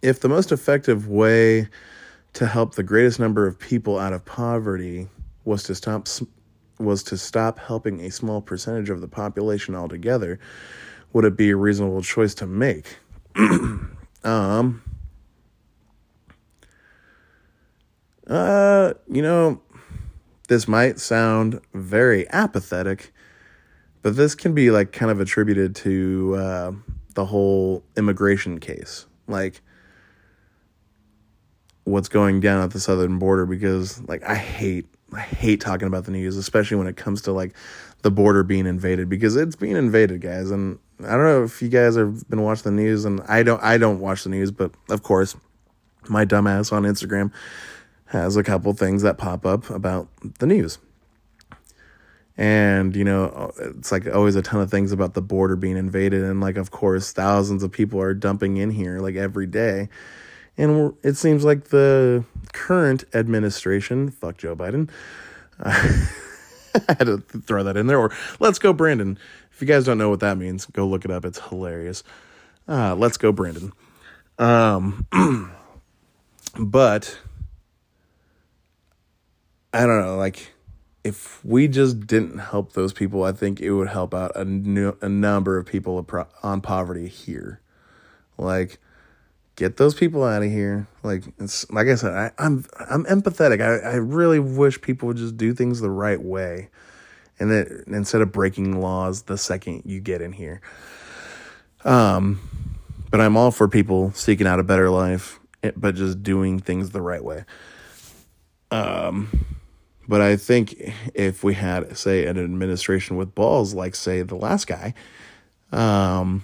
if 0.05 0.19
the 0.19 0.29
most 0.29 0.51
effective 0.51 1.07
way 1.07 1.67
to 2.33 2.45
help 2.45 2.75
the 2.75 2.83
greatest 2.83 3.19
number 3.19 3.47
of 3.47 3.57
people 3.57 3.97
out 3.97 4.13
of 4.13 4.23
poverty 4.23 5.07
was 5.45 5.63
to 5.63 5.73
stop 5.73 6.07
was 6.77 7.01
to 7.01 7.17
stop 7.17 7.57
helping 7.57 8.01
a 8.01 8.11
small 8.11 8.41
percentage 8.41 8.89
of 8.89 9.01
the 9.01 9.07
population 9.07 9.73
altogether, 9.73 10.37
would 11.13 11.25
it 11.25 11.35
be 11.35 11.49
a 11.49 11.55
reasonable 11.55 12.03
choice 12.03 12.35
to 12.35 12.45
make? 12.45 12.97
um, 14.23 14.83
uh, 18.27 18.93
you 19.07 19.21
know, 19.21 19.59
this 20.49 20.67
might 20.67 20.99
sound 20.99 21.61
very 21.73 22.29
apathetic, 22.29 23.11
but 24.01 24.17
this 24.17 24.35
can 24.35 24.53
be 24.53 24.69
like 24.69 24.91
kind 24.91 25.09
of 25.09 25.19
attributed 25.19 25.73
to 25.77 26.35
uh, 26.37 26.71
the 27.15 27.25
whole 27.25 27.83
immigration 27.95 28.59
case, 28.59 29.05
like 29.27 29.61
what's 31.85 32.09
going 32.09 32.41
down 32.41 32.61
at 32.61 32.71
the 32.71 32.79
southern 32.79 33.17
border. 33.17 33.45
Because 33.45 34.01
like 34.03 34.23
I 34.23 34.35
hate, 34.35 34.85
I 35.13 35.21
hate 35.21 35.61
talking 35.61 35.87
about 35.87 36.03
the 36.03 36.11
news, 36.11 36.35
especially 36.37 36.77
when 36.77 36.87
it 36.87 36.97
comes 36.97 37.21
to 37.23 37.31
like 37.31 37.55
the 38.01 38.11
border 38.11 38.43
being 38.43 38.67
invaded, 38.67 39.09
because 39.09 39.35
it's 39.35 39.55
being 39.55 39.77
invaded, 39.77 40.21
guys. 40.21 40.51
And 40.51 40.77
I 40.99 41.11
don't 41.11 41.23
know 41.23 41.43
if 41.43 41.61
you 41.61 41.69
guys 41.69 41.95
have 41.95 42.29
been 42.29 42.41
watching 42.41 42.75
the 42.75 42.83
news, 42.83 43.05
and 43.05 43.21
I 43.27 43.41
don't, 43.41 43.63
I 43.63 43.77
don't 43.77 43.99
watch 43.99 44.23
the 44.23 44.29
news, 44.29 44.51
but 44.51 44.71
of 44.89 45.01
course, 45.01 45.35
my 46.07 46.23
dumbass 46.23 46.71
on 46.71 46.83
Instagram 46.83 47.31
has 48.05 48.37
a 48.37 48.43
couple 48.43 48.71
things 48.73 49.01
that 49.01 49.17
pop 49.17 49.45
up 49.45 49.69
about 49.71 50.07
the 50.39 50.45
news. 50.45 50.77
And, 52.37 52.95
you 52.95 53.03
know, 53.03 53.51
it's 53.57 53.91
like 53.91 54.05
always 54.07 54.35
a 54.35 54.41
ton 54.41 54.61
of 54.61 54.69
things 54.69 54.91
about 54.91 55.15
the 55.15 55.21
border 55.21 55.55
being 55.55 55.77
invaded. 55.77 56.23
And, 56.23 56.41
like, 56.41 56.57
of 56.57 56.69
course, 56.69 57.11
thousands 57.11 57.63
of 57.63 57.71
people 57.71 57.99
are 58.01 58.13
dumping 58.13 58.57
in 58.57 58.69
here, 58.69 58.99
like, 58.99 59.15
every 59.15 59.47
day. 59.47 59.89
And 60.57 60.93
it 61.03 61.17
seems 61.17 61.43
like 61.43 61.65
the 61.65 62.23
current 62.53 63.03
administration, 63.13 64.09
fuck 64.09 64.37
Joe 64.37 64.55
Biden, 64.55 64.89
uh, 65.59 66.05
I 66.89 66.95
had 66.97 67.05
to 67.07 67.17
throw 67.19 67.63
that 67.63 67.77
in 67.77 67.87
there. 67.87 67.99
Or 67.99 68.11
let's 68.39 68.59
go, 68.59 68.73
Brandon. 68.73 69.17
If 69.51 69.61
you 69.61 69.67
guys 69.67 69.85
don't 69.85 69.97
know 69.97 70.09
what 70.09 70.19
that 70.19 70.37
means, 70.37 70.65
go 70.65 70.85
look 70.85 71.05
it 71.05 71.11
up. 71.11 71.25
It's 71.25 71.39
hilarious. 71.39 72.03
Uh, 72.67 72.95
let's 72.95 73.17
go, 73.17 73.31
Brandon. 73.31 73.71
Um, 74.37 75.07
but 76.59 77.17
I 79.73 79.85
don't 79.85 80.01
know, 80.01 80.17
like 80.17 80.53
if 81.05 81.43
we 81.45 81.67
just 81.67 82.07
didn't 82.07 82.39
help 82.39 82.73
those 82.73 82.91
people, 82.91 83.23
I 83.23 83.31
think 83.31 83.61
it 83.61 83.71
would 83.71 83.89
help 83.89 84.13
out 84.13 84.31
a, 84.35 84.43
new, 84.43 84.97
a 85.01 85.07
number 85.07 85.57
of 85.57 85.65
people 85.67 86.05
on 86.41 86.61
poverty 86.61 87.07
here. 87.07 87.61
Like, 88.39 88.79
get 89.55 89.77
those 89.77 89.93
people 89.93 90.23
out 90.23 90.43
of 90.43 90.51
here. 90.51 90.87
Like 91.03 91.23
it's 91.39 91.69
like 91.71 91.87
I 91.87 91.95
said, 91.95 92.13
I, 92.13 92.43
am 92.43 92.65
I'm, 92.79 93.05
I'm 93.05 93.21
empathetic. 93.21 93.61
I, 93.61 93.91
I 93.91 93.95
really 93.95 94.39
wish 94.39 94.81
people 94.81 95.07
would 95.07 95.17
just 95.17 95.37
do 95.37 95.53
things 95.53 95.79
the 95.79 95.89
right 95.89 96.21
way, 96.21 96.69
and 97.39 97.51
that 97.51 97.83
instead 97.87 98.21
of 98.21 98.31
breaking 98.31 98.79
laws 98.79 99.23
the 99.23 99.37
second 99.37 99.83
you 99.85 99.99
get 99.99 100.21
in 100.21 100.31
here. 100.31 100.61
Um, 101.83 102.39
but 103.11 103.21
I'm 103.21 103.37
all 103.37 103.51
for 103.51 103.67
people 103.67 104.11
seeking 104.13 104.47
out 104.47 104.59
a 104.59 104.63
better 104.63 104.89
life, 104.89 105.39
eh, 105.63 105.71
but 105.75 105.95
just 105.95 106.23
doing 106.23 106.59
things 106.59 106.91
the 106.91 107.01
right 107.01 107.23
way. 107.23 107.45
Um 108.71 109.45
but 110.07 110.21
I 110.21 110.35
think 110.35 110.93
if 111.13 111.43
we 111.43 111.55
had, 111.55 111.97
say, 111.97 112.27
an 112.27 112.37
administration 112.37 113.17
with 113.17 113.33
balls, 113.33 113.73
like, 113.73 113.95
say, 113.95 114.21
the 114.21 114.35
last 114.35 114.67
guy, 114.67 114.93
um, 115.71 116.43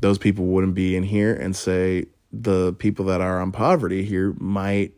those 0.00 0.18
people 0.18 0.46
wouldn't 0.46 0.74
be 0.74 0.96
in 0.96 1.02
here 1.02 1.34
and 1.34 1.54
say 1.54 2.06
the 2.32 2.72
people 2.74 3.06
that 3.06 3.20
are 3.20 3.40
on 3.40 3.52
poverty 3.52 4.04
here 4.04 4.34
might 4.38 4.92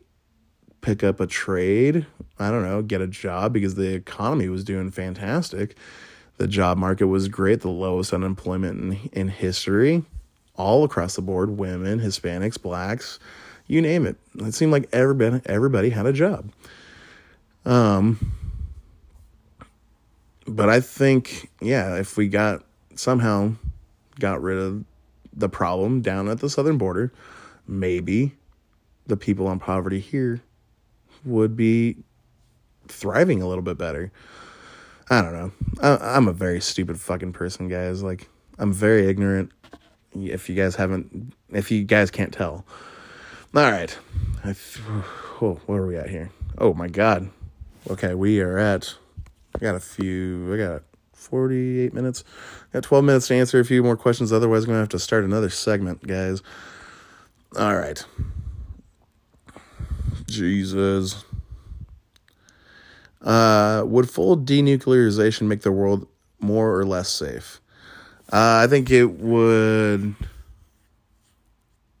pick 0.81 1.03
up 1.03 1.19
a 1.19 1.27
trade. 1.27 2.05
I 2.39 2.49
don't 2.49 2.63
know, 2.63 2.81
get 2.81 3.01
a 3.01 3.07
job 3.07 3.53
because 3.53 3.75
the 3.75 3.93
economy 3.93 4.49
was 4.49 4.63
doing 4.63 4.91
fantastic. 4.91 5.75
The 6.37 6.47
job 6.47 6.77
market 6.77 7.07
was 7.07 7.27
great, 7.27 7.61
the 7.61 7.69
lowest 7.69 8.13
unemployment 8.13 8.79
in, 8.81 9.09
in 9.13 9.27
history, 9.27 10.03
all 10.55 10.83
across 10.83 11.15
the 11.15 11.21
board 11.21 11.51
women, 11.51 11.99
Hispanics, 11.99 12.59
blacks, 12.59 13.19
you 13.67 13.81
name 13.81 14.05
it. 14.07 14.17
It 14.39 14.53
seemed 14.53 14.71
like 14.71 14.89
everybody, 14.91 15.41
everybody 15.45 15.91
had 15.91 16.07
a 16.07 16.13
job. 16.13 16.51
Um, 17.63 18.33
but 20.47 20.67
I 20.67 20.79
think, 20.79 21.49
yeah, 21.61 21.95
if 21.95 22.17
we 22.17 22.27
got 22.27 22.63
somehow 22.95 23.53
got 24.19 24.41
rid 24.41 24.57
of 24.57 24.83
the 25.33 25.49
problem 25.49 26.01
down 26.01 26.27
at 26.27 26.39
the 26.39 26.49
southern 26.49 26.77
border, 26.77 27.11
maybe 27.67 28.33
the 29.07 29.17
people 29.17 29.47
on 29.47 29.59
poverty 29.59 29.99
here 29.99 30.41
would 31.25 31.55
be 31.55 31.97
thriving 32.87 33.41
a 33.41 33.47
little 33.47 33.63
bit 33.63 33.77
better. 33.77 34.11
I 35.09 35.21
don't 35.21 35.33
know. 35.33 35.51
I, 35.81 36.15
am 36.17 36.27
a 36.27 36.33
very 36.33 36.61
stupid 36.61 36.99
fucking 36.99 37.33
person, 37.33 37.67
guys. 37.67 38.01
Like, 38.01 38.29
I'm 38.57 38.71
very 38.71 39.07
ignorant. 39.07 39.51
If 40.13 40.49
you 40.49 40.55
guys 40.55 40.75
haven't, 40.75 41.33
if 41.49 41.71
you 41.71 41.83
guys 41.83 42.11
can't 42.11 42.33
tell. 42.33 42.65
All 43.53 43.71
right. 43.71 43.97
I, 44.43 44.55
oh, 45.41 45.59
where 45.65 45.81
are 45.81 45.87
we 45.87 45.97
at 45.97 46.09
here? 46.09 46.31
Oh 46.57 46.73
my 46.73 46.87
God. 46.87 47.29
Okay, 47.89 48.13
we 48.13 48.39
are 48.39 48.57
at. 48.57 48.95
I 49.55 49.59
got 49.59 49.75
a 49.75 49.79
few. 49.79 50.53
I 50.53 50.57
got 50.57 50.83
48 51.21 51.93
minutes. 51.93 52.23
Got 52.73 52.83
12 52.83 53.05
minutes 53.05 53.27
to 53.27 53.35
answer 53.35 53.59
a 53.59 53.65
few 53.65 53.83
more 53.83 53.95
questions. 53.95 54.33
Otherwise, 54.33 54.63
I'm 54.63 54.67
going 54.67 54.77
to 54.77 54.81
have 54.81 54.89
to 54.89 54.99
start 54.99 55.23
another 55.23 55.49
segment, 55.49 56.05
guys. 56.05 56.41
All 57.57 57.75
right. 57.75 58.03
Jesus. 60.27 61.23
Uh, 63.21 63.83
would 63.85 64.09
full 64.09 64.35
denuclearization 64.35 65.43
make 65.43 65.61
the 65.61 65.71
world 65.71 66.07
more 66.39 66.77
or 66.77 66.85
less 66.85 67.09
safe? 67.09 67.61
Uh, 68.33 68.63
I 68.63 68.67
think 68.67 68.89
it 68.89 69.05
would 69.05 70.15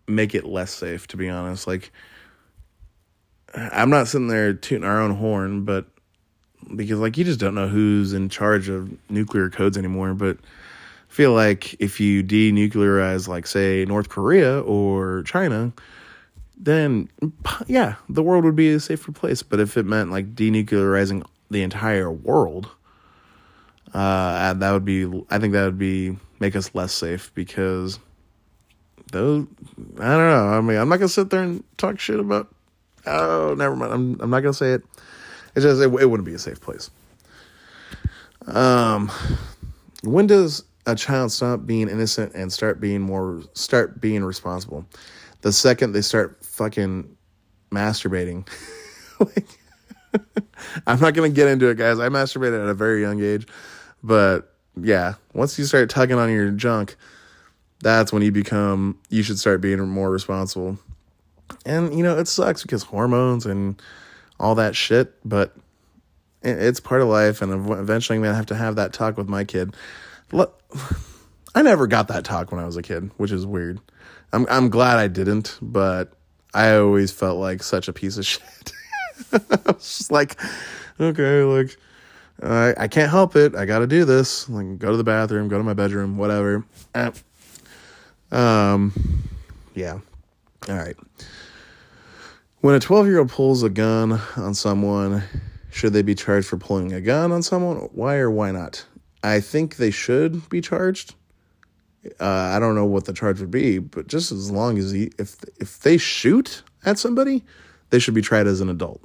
make 0.07 0.33
it 0.33 0.45
less 0.45 0.73
safe, 0.73 1.07
to 1.07 1.17
be 1.17 1.29
honest. 1.29 1.67
Like, 1.67 1.91
I'm 3.53 3.89
not 3.89 4.07
sitting 4.07 4.29
there 4.29 4.53
tooting 4.53 4.85
our 4.85 4.99
own 4.99 5.15
horn, 5.15 5.65
but 5.65 5.85
because 6.75 6.99
like 6.99 7.17
you 7.17 7.23
just 7.23 7.39
don't 7.39 7.55
know 7.55 7.67
who's 7.67 8.13
in 8.13 8.29
charge 8.29 8.69
of 8.69 8.91
nuclear 9.09 9.49
codes 9.49 9.77
anymore. 9.77 10.13
But 10.13 10.37
I 10.37 11.13
feel 11.13 11.33
like 11.33 11.75
if 11.79 11.99
you 11.99 12.23
denuclearize, 12.23 13.27
like 13.27 13.47
say 13.47 13.85
North 13.85 14.09
Korea 14.09 14.61
or 14.61 15.23
China, 15.23 15.71
then 16.57 17.09
yeah, 17.67 17.95
the 18.09 18.23
world 18.23 18.43
would 18.43 18.55
be 18.55 18.69
a 18.69 18.79
safer 18.79 19.11
place. 19.11 19.43
But 19.43 19.59
if 19.59 19.77
it 19.77 19.85
meant 19.85 20.11
like 20.11 20.35
denuclearizing 20.35 21.25
the 21.49 21.63
entire 21.63 22.11
world, 22.11 22.69
uh, 23.93 24.53
that 24.53 24.71
would 24.71 24.85
be 24.85 25.05
I 25.29 25.39
think 25.39 25.53
that 25.53 25.65
would 25.65 25.79
be 25.79 26.17
make 26.39 26.55
us 26.55 26.73
less 26.73 26.93
safe 26.93 27.31
because 27.35 27.99
those 29.11 29.45
I 29.99 30.17
don't 30.17 30.29
know. 30.29 30.47
I 30.47 30.61
mean, 30.61 30.77
I'm 30.77 30.89
not 30.89 30.97
gonna 30.97 31.09
sit 31.09 31.29
there 31.29 31.43
and 31.43 31.63
talk 31.77 31.99
shit 31.99 32.19
about 32.19 32.53
Oh, 33.05 33.55
never 33.57 33.75
mind. 33.75 33.93
I'm 33.93 34.21
I'm 34.21 34.29
not 34.29 34.41
gonna 34.41 34.53
say 34.53 34.73
it. 34.73 34.83
It's 35.55 35.63
just 35.63 35.81
it, 35.81 35.85
it 35.85 36.05
wouldn't 36.05 36.25
be 36.25 36.33
a 36.33 36.39
safe 36.39 36.61
place. 36.61 36.89
Um, 38.47 39.11
when 40.03 40.27
does 40.27 40.63
a 40.85 40.95
child 40.95 41.31
stop 41.31 41.65
being 41.65 41.89
innocent 41.89 42.33
and 42.33 42.51
start 42.51 42.79
being 42.79 43.01
more 43.01 43.41
start 43.53 44.01
being 44.01 44.23
responsible? 44.23 44.85
The 45.41 45.51
second 45.51 45.91
they 45.93 46.01
start 46.01 46.43
fucking 46.43 47.15
masturbating. 47.71 48.47
like, 49.19 49.47
I'm 50.87 50.99
not 50.99 51.13
gonna 51.13 51.29
get 51.29 51.47
into 51.47 51.67
it, 51.67 51.77
guys. 51.77 51.99
I 51.99 52.09
masturbated 52.09 52.61
at 52.63 52.69
a 52.69 52.73
very 52.73 53.01
young 53.01 53.21
age, 53.21 53.47
but 54.03 54.53
yeah, 54.75 55.15
once 55.33 55.57
you 55.59 55.65
start 55.65 55.89
tugging 55.89 56.17
on 56.17 56.31
your 56.31 56.51
junk, 56.51 56.95
that's 57.81 58.13
when 58.13 58.23
you 58.23 58.31
become 58.31 58.97
you 59.09 59.23
should 59.23 59.39
start 59.39 59.61
being 59.61 59.79
more 59.87 60.09
responsible. 60.09 60.79
And 61.65 61.95
you 61.95 62.03
know, 62.03 62.17
it 62.17 62.27
sucks 62.27 62.61
because 62.61 62.83
hormones 62.83 63.45
and 63.45 63.81
all 64.41 64.55
that 64.55 64.75
shit, 64.75 65.13
but 65.23 65.55
it's 66.41 66.79
part 66.79 67.01
of 67.01 67.07
life 67.07 67.41
and 67.41 67.69
eventually 67.69 68.17
I'm 68.17 68.23
to 68.23 68.33
have 68.33 68.47
to 68.47 68.55
have 68.55 68.75
that 68.77 68.91
talk 68.91 69.15
with 69.15 69.29
my 69.29 69.43
kid. 69.43 69.75
Look, 70.31 70.59
I 71.55 71.61
never 71.61 71.85
got 71.85 72.07
that 72.07 72.25
talk 72.25 72.51
when 72.51 72.59
I 72.59 72.65
was 72.65 72.77
a 72.77 72.81
kid, 72.81 73.11
which 73.17 73.31
is 73.31 73.45
weird. 73.45 73.79
I'm 74.33 74.47
I'm 74.49 74.69
glad 74.69 74.97
I 74.97 75.07
didn't, 75.07 75.59
but 75.61 76.13
I 76.53 76.75
always 76.77 77.11
felt 77.11 77.37
like 77.39 77.61
such 77.61 77.87
a 77.87 77.93
piece 77.93 78.17
of 78.17 78.25
shit. 78.25 78.71
I 79.33 79.37
was 79.67 79.97
just 79.97 80.11
like, 80.11 80.39
okay, 80.99 81.43
like 81.43 81.77
I 82.41 82.73
I 82.77 82.87
can't 82.87 83.11
help 83.11 83.35
it. 83.35 83.55
I 83.55 83.65
got 83.65 83.79
to 83.79 83.87
do 83.87 84.05
this. 84.05 84.49
Like 84.49 84.79
go 84.79 84.91
to 84.91 84.97
the 84.97 85.03
bathroom, 85.03 85.49
go 85.49 85.57
to 85.57 85.63
my 85.63 85.73
bedroom, 85.73 86.17
whatever. 86.17 86.65
Uh, 86.95 87.11
um, 88.31 88.93
yeah. 89.75 89.99
All 90.69 90.75
right. 90.75 90.95
When 92.61 92.75
a 92.75 92.79
12 92.79 93.07
year 93.07 93.17
old 93.17 93.29
pulls 93.29 93.63
a 93.63 93.69
gun 93.69 94.21
on 94.37 94.53
someone, 94.53 95.23
should 95.71 95.93
they 95.93 96.03
be 96.03 96.13
charged 96.13 96.47
for 96.47 96.57
pulling 96.57 96.93
a 96.93 97.01
gun 97.01 97.31
on 97.31 97.41
someone? 97.41 97.89
Why 97.91 98.17
or 98.17 98.29
why 98.29 98.51
not? 98.51 98.85
I 99.23 99.39
think 99.39 99.77
they 99.77 99.89
should 99.89 100.47
be 100.47 100.61
charged. 100.61 101.15
Uh, 102.19 102.25
I 102.25 102.59
don't 102.59 102.75
know 102.75 102.85
what 102.85 103.05
the 103.05 103.13
charge 103.13 103.39
would 103.39 103.49
be, 103.49 103.79
but 103.79 104.07
just 104.07 104.31
as 104.31 104.51
long 104.51 104.77
as 104.77 104.91
he, 104.91 105.11
if 105.17 105.37
if 105.59 105.79
they 105.79 105.97
shoot 105.97 106.61
at 106.85 106.99
somebody, 106.99 107.43
they 107.89 107.97
should 107.97 108.13
be 108.13 108.21
tried 108.21 108.45
as 108.45 108.61
an 108.61 108.69
adult. 108.69 109.01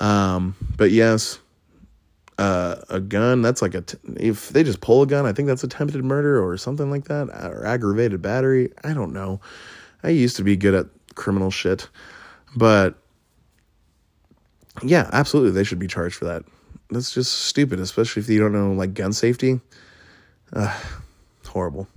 Um, 0.00 0.54
but 0.76 0.90
yes, 0.90 1.38
uh, 2.38 2.76
a 2.90 3.00
gun 3.00 3.40
that's 3.40 3.62
like 3.62 3.74
a 3.74 3.82
t- 3.82 3.98
if 4.16 4.50
they 4.50 4.62
just 4.62 4.80
pull 4.80 5.02
a 5.02 5.06
gun, 5.06 5.24
I 5.24 5.32
think 5.32 5.46
that's 5.46 5.64
attempted 5.64 6.04
murder 6.04 6.42
or 6.42 6.56
something 6.58 6.90
like 6.90 7.04
that, 7.04 7.28
or 7.28 7.64
aggravated 7.64 8.20
battery. 8.20 8.70
I 8.82 8.92
don't 8.92 9.14
know. 9.14 9.40
I 10.02 10.08
used 10.08 10.36
to 10.36 10.42
be 10.42 10.56
good 10.56 10.74
at 10.74 10.86
criminal 11.14 11.50
shit, 11.50 11.88
but 12.56 12.96
yeah, 14.82 15.08
absolutely, 15.12 15.52
they 15.52 15.64
should 15.64 15.78
be 15.78 15.86
charged 15.86 16.16
for 16.16 16.24
that. 16.26 16.44
That's 16.90 17.12
just 17.12 17.32
stupid, 17.32 17.80
especially 17.80 18.22
if 18.22 18.28
you 18.28 18.38
don't 18.38 18.52
know 18.52 18.72
like 18.72 18.94
gun 18.94 19.12
safety. 19.12 19.60
Uh, 20.52 20.78
horrible. 21.46 21.88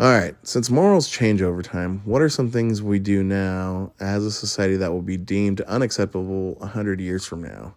All 0.00 0.10
right, 0.10 0.34
since 0.42 0.70
morals 0.70 1.08
change 1.08 1.40
over 1.40 1.62
time, 1.62 2.02
what 2.04 2.20
are 2.20 2.28
some 2.28 2.50
things 2.50 2.82
we 2.82 2.98
do 2.98 3.22
now 3.22 3.92
as 4.00 4.24
a 4.24 4.32
society 4.32 4.76
that 4.76 4.90
will 4.90 5.02
be 5.02 5.16
deemed 5.16 5.60
unacceptable 5.62 6.54
100 6.54 7.00
years 7.00 7.24
from 7.24 7.44
now? 7.44 7.76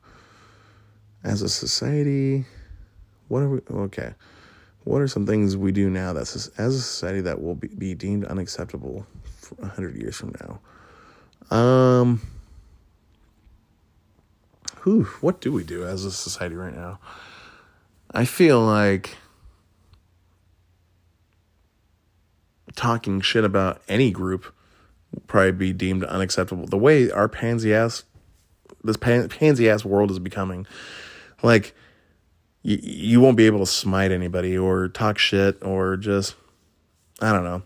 As 1.24 1.44
a 1.44 1.50
society, 1.50 2.46
what 3.28 3.44
are 3.44 3.50
we 3.50 3.60
okay? 3.70 4.16
What 4.84 5.02
are 5.02 5.08
some 5.08 5.28
things 5.28 5.56
we 5.56 5.72
do 5.72 5.92
now 5.92 6.14
that's 6.14 6.48
as 6.58 6.74
a 6.74 6.82
society 6.82 7.22
that 7.22 7.40
will 7.40 7.56
be, 7.56 7.68
be 7.68 7.94
deemed 7.94 8.26
unacceptable 8.26 9.06
100 9.58 9.96
years 9.96 10.16
from 10.16 10.34
now? 10.42 10.60
Um 11.50 12.22
whew, 14.84 15.04
what 15.22 15.42
do 15.42 15.52
we 15.52 15.64
do 15.64 15.86
as 15.86 16.06
a 16.06 16.12
society 16.12 16.56
right 16.56 16.76
now? 16.76 17.00
I 18.12 18.24
feel 18.24 18.62
like 18.62 19.18
talking 22.76 23.20
shit 23.20 23.44
about 23.44 23.82
any 23.90 24.12
group 24.12 24.54
will 25.12 25.24
probably 25.28 25.52
be 25.52 25.74
deemed 25.74 26.06
unacceptable. 26.06 26.68
The 26.68 26.78
way 26.78 27.12
our 27.12 27.28
pansy 27.28 27.74
ass, 27.74 28.04
this 28.84 28.96
pan, 28.96 29.28
pansy 29.28 29.70
ass 29.70 29.84
world 29.84 30.10
is 30.10 30.20
becoming, 30.20 30.66
like, 31.44 31.76
you, 32.62 32.80
you 32.82 33.20
won't 33.20 33.36
be 33.36 33.46
able 33.46 33.60
to 33.60 33.66
smite 33.66 34.12
anybody 34.12 34.58
or 34.58 34.88
talk 34.88 35.18
shit 35.18 35.62
or 35.62 35.98
just, 35.98 36.36
I 37.22 37.34
don't 37.34 37.44
know. 37.44 37.64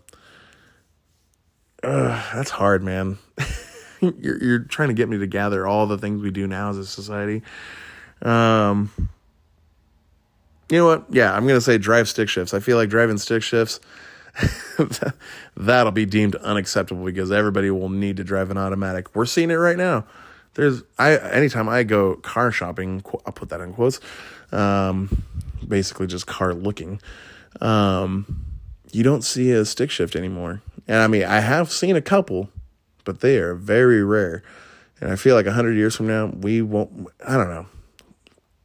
Ugh, 1.84 2.24
that's 2.34 2.50
hard, 2.50 2.82
man. 2.82 3.18
you're 4.20 4.42
you're 4.42 4.58
trying 4.60 4.88
to 4.88 4.94
get 4.94 5.08
me 5.08 5.18
to 5.18 5.26
gather 5.26 5.66
all 5.66 5.86
the 5.86 5.98
things 5.98 6.22
we 6.22 6.30
do 6.30 6.46
now 6.46 6.70
as 6.70 6.78
a 6.78 6.86
society. 6.86 7.42
Um, 8.20 8.90
you 10.68 10.78
know 10.78 10.86
what? 10.86 11.06
Yeah, 11.10 11.32
I'm 11.34 11.46
gonna 11.46 11.60
say 11.60 11.78
drive 11.78 12.08
stick 12.08 12.28
shifts. 12.28 12.52
I 12.52 12.60
feel 12.60 12.76
like 12.76 12.88
driving 12.88 13.18
stick 13.18 13.42
shifts. 13.42 13.80
that'll 15.56 15.92
be 15.92 16.06
deemed 16.06 16.34
unacceptable 16.36 17.04
because 17.04 17.30
everybody 17.30 17.70
will 17.70 17.90
need 17.90 18.16
to 18.16 18.24
drive 18.24 18.50
an 18.50 18.56
automatic. 18.56 19.14
We're 19.14 19.26
seeing 19.26 19.50
it 19.50 19.56
right 19.56 19.76
now. 19.76 20.06
There's 20.54 20.82
I 20.98 21.16
anytime 21.16 21.68
I 21.68 21.82
go 21.82 22.16
car 22.16 22.50
shopping, 22.50 23.04
I'll 23.26 23.32
put 23.32 23.50
that 23.50 23.60
in 23.60 23.72
quotes. 23.74 24.00
Um, 24.50 25.24
basically 25.66 26.06
just 26.06 26.26
car 26.26 26.54
looking. 26.54 27.00
Um, 27.60 28.44
you 28.90 29.02
don't 29.02 29.22
see 29.22 29.52
a 29.52 29.64
stick 29.64 29.90
shift 29.90 30.16
anymore. 30.16 30.62
And 30.88 30.98
I 30.98 31.06
mean, 31.06 31.24
I 31.24 31.40
have 31.40 31.70
seen 31.70 31.96
a 31.96 32.02
couple 32.02 32.50
but 33.04 33.20
they 33.20 33.38
are 33.38 33.54
very 33.54 34.02
rare. 34.02 34.42
And 35.00 35.10
I 35.10 35.16
feel 35.16 35.34
like 35.34 35.46
100 35.46 35.72
years 35.72 35.96
from 35.96 36.06
now, 36.06 36.26
we 36.26 36.62
won't, 36.62 37.08
I 37.26 37.36
don't 37.36 37.50
know. 37.50 37.66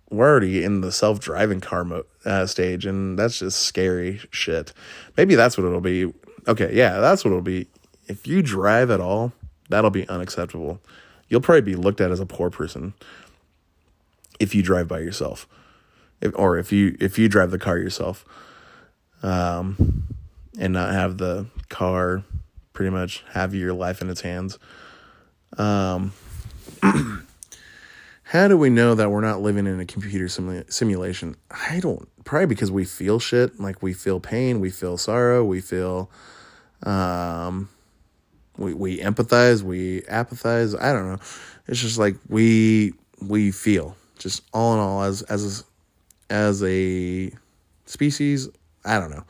We're 0.10 0.30
already 0.30 0.64
in 0.64 0.82
the 0.82 0.92
self 0.92 1.20
driving 1.20 1.60
car 1.60 1.84
mo- 1.84 2.06
uh, 2.24 2.46
stage, 2.46 2.86
and 2.86 3.20
that's 3.20 3.40
just 3.40 3.60
scary 3.60 4.22
shit. 4.32 4.72
Maybe 5.18 5.36
that's 5.36 5.58
what 5.58 5.66
it'll 5.66 5.82
be. 5.82 6.14
Okay, 6.48 6.74
yeah, 6.74 7.00
that's 7.00 7.26
what 7.26 7.32
it'll 7.32 7.42
be. 7.42 7.68
If 8.06 8.26
you 8.26 8.42
drive 8.42 8.90
at 8.90 9.02
all, 9.02 9.34
that'll 9.70 9.90
be 9.90 10.08
unacceptable. 10.08 10.80
You'll 11.28 11.42
probably 11.42 11.62
be 11.62 11.76
looked 11.76 12.00
at 12.00 12.12
as 12.12 12.22
a 12.22 12.26
poor 12.26 12.50
person 12.50 12.94
if 14.40 14.56
you 14.56 14.62
drive 14.62 14.88
by 14.88 15.00
yourself, 15.00 15.48
if, 16.22 16.32
or 16.36 16.58
if 16.58 16.72
you 16.72 16.96
if 17.00 17.18
you 17.18 17.28
drive 17.28 17.52
the 17.52 17.60
car 17.60 17.78
yourself, 17.78 18.26
um, 19.24 20.06
and 20.58 20.74
not 20.74 20.94
have 20.94 21.18
the 21.18 21.48
car 21.70 22.24
pretty 22.78 22.92
much 22.92 23.24
have 23.32 23.56
your 23.56 23.74
life 23.74 24.04
in 24.04 24.10
its 24.12 24.22
hands. 24.22 24.60
Um, 25.58 26.14
how 28.22 28.48
do 28.48 28.56
we 28.56 28.70
know 28.70 28.94
that 28.94 29.10
we're 29.10 29.22
not 29.22 29.42
living 29.42 29.66
in 29.66 29.80
a 29.80 29.86
computer 29.86 30.28
simulation? 30.28 31.36
I 31.50 31.80
don't. 31.80 32.08
Probably 32.24 32.46
because 32.46 32.70
we 32.70 32.86
feel 32.86 33.18
shit. 33.18 33.60
Like 33.60 33.82
we 33.82 33.94
feel 33.94 34.20
pain, 34.20 34.60
we 34.60 34.70
feel 34.70 34.96
sorrow, 34.96 35.44
we 35.44 35.60
feel, 35.60 36.12
um, 36.84 37.68
we 38.60 38.76
we 38.76 39.00
empathize, 39.00 39.64
we 39.64 40.02
apathize. 40.02 40.80
I 40.80 40.94
don't 40.94 41.08
know. 41.08 41.20
It's 41.68 41.82
just 41.82 41.98
like 41.98 42.16
we 42.30 42.94
we 43.20 43.50
feel. 43.50 43.98
Just 44.20 44.44
all 44.54 44.76
in 44.76 44.80
all, 44.80 45.02
as 45.02 45.24
as 45.24 45.64
as 46.30 46.62
a 46.64 47.32
species, 47.88 48.50
I 48.86 49.00
don't 49.00 49.10
know 49.10 49.26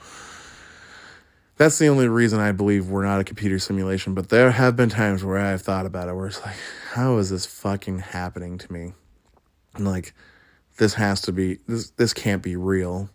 that's 1.57 1.79
the 1.79 1.87
only 1.87 2.07
reason 2.07 2.39
I 2.39 2.51
believe 2.51 2.89
we're 2.89 3.03
not 3.03 3.19
a 3.19 3.23
computer 3.23 3.59
simulation. 3.59 4.13
But 4.13 4.29
there 4.29 4.51
have 4.51 4.75
been 4.75 4.89
times 4.89 5.23
where 5.23 5.37
I've 5.37 5.61
thought 5.61 5.85
about 5.85 6.07
it 6.07 6.13
where 6.13 6.27
it's 6.27 6.41
like, 6.43 6.55
how 6.93 7.17
is 7.17 7.29
this 7.29 7.45
fucking 7.45 7.99
happening 7.99 8.57
to 8.59 8.71
me? 8.71 8.93
And 9.75 9.87
like, 9.87 10.13
this 10.77 10.93
has 10.93 11.21
to 11.21 11.31
be 11.31 11.59
this. 11.67 11.89
This 11.91 12.13
can't 12.13 12.41
be 12.41 12.55
real. 12.55 13.09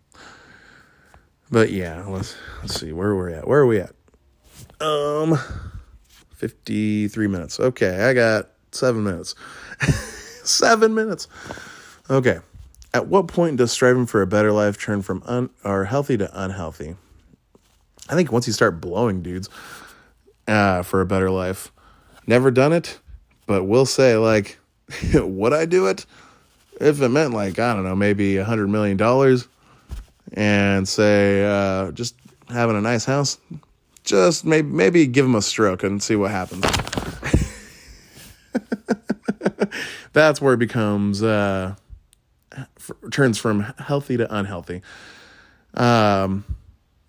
But 1.50 1.70
yeah, 1.70 2.04
let's 2.06 2.36
let's 2.60 2.80
see 2.80 2.92
where 2.92 3.14
we're 3.14 3.30
at. 3.30 3.46
Where 3.46 3.60
are 3.60 3.66
we 3.66 3.80
at? 3.80 3.94
Um, 4.80 5.38
fifty 6.34 7.08
three 7.08 7.28
minutes. 7.28 7.60
Okay, 7.60 8.04
I 8.04 8.12
got 8.14 8.50
seven 8.72 9.04
minutes. 9.04 9.34
seven 10.44 10.94
minutes. 10.94 11.28
Okay. 12.10 12.40
At 12.94 13.06
what 13.06 13.26
point 13.26 13.56
does 13.56 13.72
striving 13.72 14.04
for 14.06 14.20
a 14.20 14.26
better 14.26 14.52
life 14.52 14.78
turn 14.78 15.00
from 15.00 15.22
un 15.24 15.48
or 15.64 15.86
healthy 15.86 16.18
to 16.18 16.30
unhealthy? 16.38 16.96
I 18.08 18.14
think 18.14 18.32
once 18.32 18.46
you 18.46 18.52
start 18.52 18.80
blowing 18.80 19.22
dudes 19.22 19.48
uh, 20.46 20.82
for 20.82 21.00
a 21.00 21.06
better 21.06 21.30
life, 21.30 21.72
never 22.26 22.50
done 22.50 22.72
it, 22.72 22.98
but 23.46 23.64
will 23.64 23.86
say 23.86 24.16
like, 24.16 24.58
would 25.14 25.52
I 25.52 25.66
do 25.66 25.86
it 25.86 26.06
if 26.80 27.00
it 27.00 27.08
meant 27.08 27.32
like 27.32 27.58
I 27.58 27.74
don't 27.74 27.84
know 27.84 27.96
maybe 27.96 28.36
a 28.36 28.44
hundred 28.44 28.68
million 28.68 28.96
dollars, 28.96 29.46
and 30.32 30.88
say 30.88 31.44
uh, 31.44 31.92
just 31.92 32.14
having 32.48 32.76
a 32.76 32.80
nice 32.80 33.04
house, 33.04 33.38
just 34.04 34.44
maybe 34.44 34.68
maybe 34.68 35.06
give 35.06 35.24
him 35.24 35.34
a 35.34 35.42
stroke 35.42 35.82
and 35.82 36.02
see 36.02 36.16
what 36.16 36.30
happens. 36.30 36.64
That's 40.12 40.42
where 40.42 40.54
it 40.54 40.58
becomes 40.58 41.22
uh, 41.22 41.76
turns 43.10 43.38
from 43.38 43.60
healthy 43.78 44.16
to 44.18 44.34
unhealthy. 44.34 44.82
Um, 45.74 46.44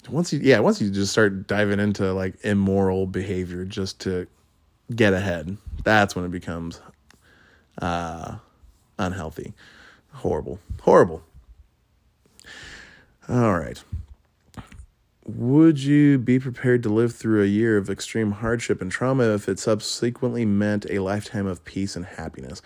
once 0.09 0.33
you 0.33 0.39
yeah 0.41 0.59
once 0.59 0.81
you 0.81 0.89
just 0.89 1.11
start 1.11 1.47
diving 1.47 1.79
into 1.79 2.13
like 2.13 2.35
immoral 2.43 3.07
behavior 3.07 3.65
just 3.65 3.99
to 4.01 4.27
get 4.95 5.13
ahead 5.13 5.57
that's 5.83 6.15
when 6.15 6.25
it 6.25 6.31
becomes 6.31 6.81
uh 7.81 8.35
unhealthy. 8.97 9.53
Horrible. 10.11 10.59
Horrible. 10.81 11.23
All 13.27 13.57
right. 13.57 13.81
Would 15.25 15.79
you 15.79 16.17
be 16.17 16.39
prepared 16.39 16.83
to 16.83 16.89
live 16.89 17.15
through 17.15 17.43
a 17.43 17.47
year 17.47 17.77
of 17.77 17.89
extreme 17.89 18.31
hardship 18.31 18.81
and 18.81 18.91
trauma 18.91 19.33
if 19.33 19.47
it 19.47 19.57
subsequently 19.57 20.45
meant 20.45 20.85
a 20.89 20.99
lifetime 20.99 21.47
of 21.47 21.63
peace 21.63 21.95
and 21.95 22.05
happiness? 22.05 22.61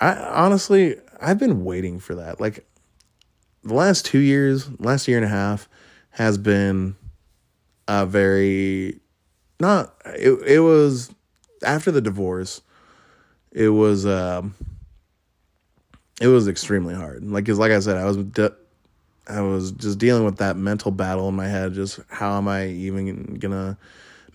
I 0.00 0.16
honestly 0.16 0.96
i've 1.20 1.38
been 1.38 1.64
waiting 1.64 2.00
for 2.00 2.16
that. 2.16 2.40
Like 2.40 2.66
the 3.62 3.74
last 3.74 4.04
two 4.04 4.18
years, 4.18 4.68
last 4.80 5.06
year 5.06 5.16
and 5.16 5.24
a 5.24 5.28
half, 5.28 5.68
has 6.14 6.38
been 6.38 6.94
a 7.88 8.06
very 8.06 9.00
not. 9.60 9.94
It 10.06 10.30
it 10.46 10.60
was 10.60 11.12
after 11.64 11.90
the 11.90 12.00
divorce. 12.00 12.62
It 13.52 13.68
was 13.68 14.06
um. 14.06 14.54
It 16.20 16.28
was 16.28 16.46
extremely 16.46 16.94
hard. 16.94 17.24
Like, 17.24 17.44
cause 17.44 17.58
like 17.58 17.72
I 17.72 17.80
said, 17.80 17.96
I 17.96 18.04
was 18.04 18.16
de- 18.18 18.54
I 19.26 19.40
was 19.40 19.72
just 19.72 19.98
dealing 19.98 20.24
with 20.24 20.36
that 20.36 20.56
mental 20.56 20.92
battle 20.92 21.28
in 21.28 21.34
my 21.34 21.48
head. 21.48 21.74
Just 21.74 21.98
how 22.08 22.38
am 22.38 22.46
I 22.46 22.68
even 22.68 23.34
gonna 23.34 23.76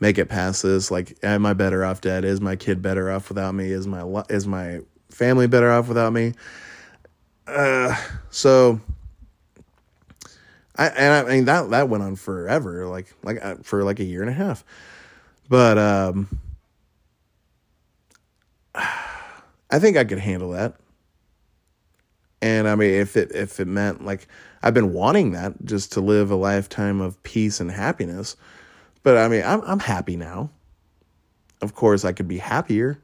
make 0.02 0.18
it 0.18 0.28
past 0.28 0.64
this? 0.64 0.92
Like, 0.92 1.18
am 1.24 1.46
I 1.46 1.54
better 1.54 1.86
off 1.86 2.02
dead? 2.02 2.26
Is 2.26 2.42
my 2.42 2.58
kid 2.58 2.82
better 2.82 3.10
off 3.10 3.30
without 3.30 3.56
me? 3.56 3.72
Is 3.72 3.88
my 3.88 4.04
is 4.30 4.46
my 4.46 4.82
family 5.10 5.48
better 5.48 5.72
off 5.72 5.88
without 5.88 6.12
me? 6.12 6.34
Uh, 7.48 7.96
so 8.30 8.82
I 10.80 10.88
and 10.88 11.28
I 11.28 11.30
mean 11.30 11.46
that 11.46 11.70
that 11.72 11.90
went 11.90 12.04
on 12.04 12.16
forever, 12.16 12.88
like 12.88 13.14
like 13.22 13.44
uh, 13.44 13.56
for 13.64 13.84
like 13.84 14.00
a 14.00 14.06
year 14.06 14.22
and 14.22 14.30
a 14.30 14.34
half. 14.34 14.64
But 15.50 15.78
um, 15.78 16.40
I 18.76 19.80
think 19.80 19.98
I 19.98 20.06
could 20.06 20.20
handle 20.20 20.52
that. 20.52 20.76
And 22.42 22.70
I 22.70 22.76
mean, 22.76 22.92
if 22.92 23.18
it 23.18 23.36
if 23.36 23.60
it 23.60 23.68
meant 23.68 24.06
like 24.06 24.28
I've 24.64 24.74
been 24.74 24.94
wanting 24.94 25.34
that 25.34 25.66
just 25.66 25.92
to 25.94 26.02
live 26.02 26.32
a 26.32 26.36
lifetime 26.36 27.02
of 27.02 27.22
peace 27.24 27.60
and 27.60 27.70
happiness, 27.70 28.38
but 29.04 29.18
I 29.18 29.28
mean, 29.28 29.44
I'm 29.46 29.62
I'm 29.66 29.80
happy 29.80 30.16
now. 30.16 30.50
Of 31.62 31.76
course, 31.76 32.06
I 32.06 32.14
could 32.14 32.30
be 32.30 32.38
happier. 32.38 32.98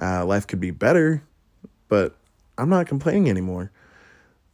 Uh, 0.00 0.24
life 0.24 0.46
could 0.46 0.60
be 0.60 0.70
better, 0.70 1.22
but 1.88 2.16
I'm 2.56 2.70
not 2.70 2.86
complaining 2.86 3.28
anymore. 3.28 3.70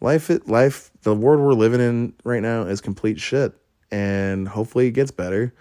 Life, 0.07 0.31
life, 0.47 0.93
the 1.03 1.17
world 1.17 1.41
we're 1.41 1.53
living 1.53 1.81
in 1.81 2.15
right 2.23 2.41
now 2.41 2.63
is 2.63 2.81
complete 2.81 3.19
shit, 3.19 3.53
and 3.91 4.47
hopefully 4.47 4.87
it 4.87 4.93
gets 4.93 5.11
better. 5.11 5.53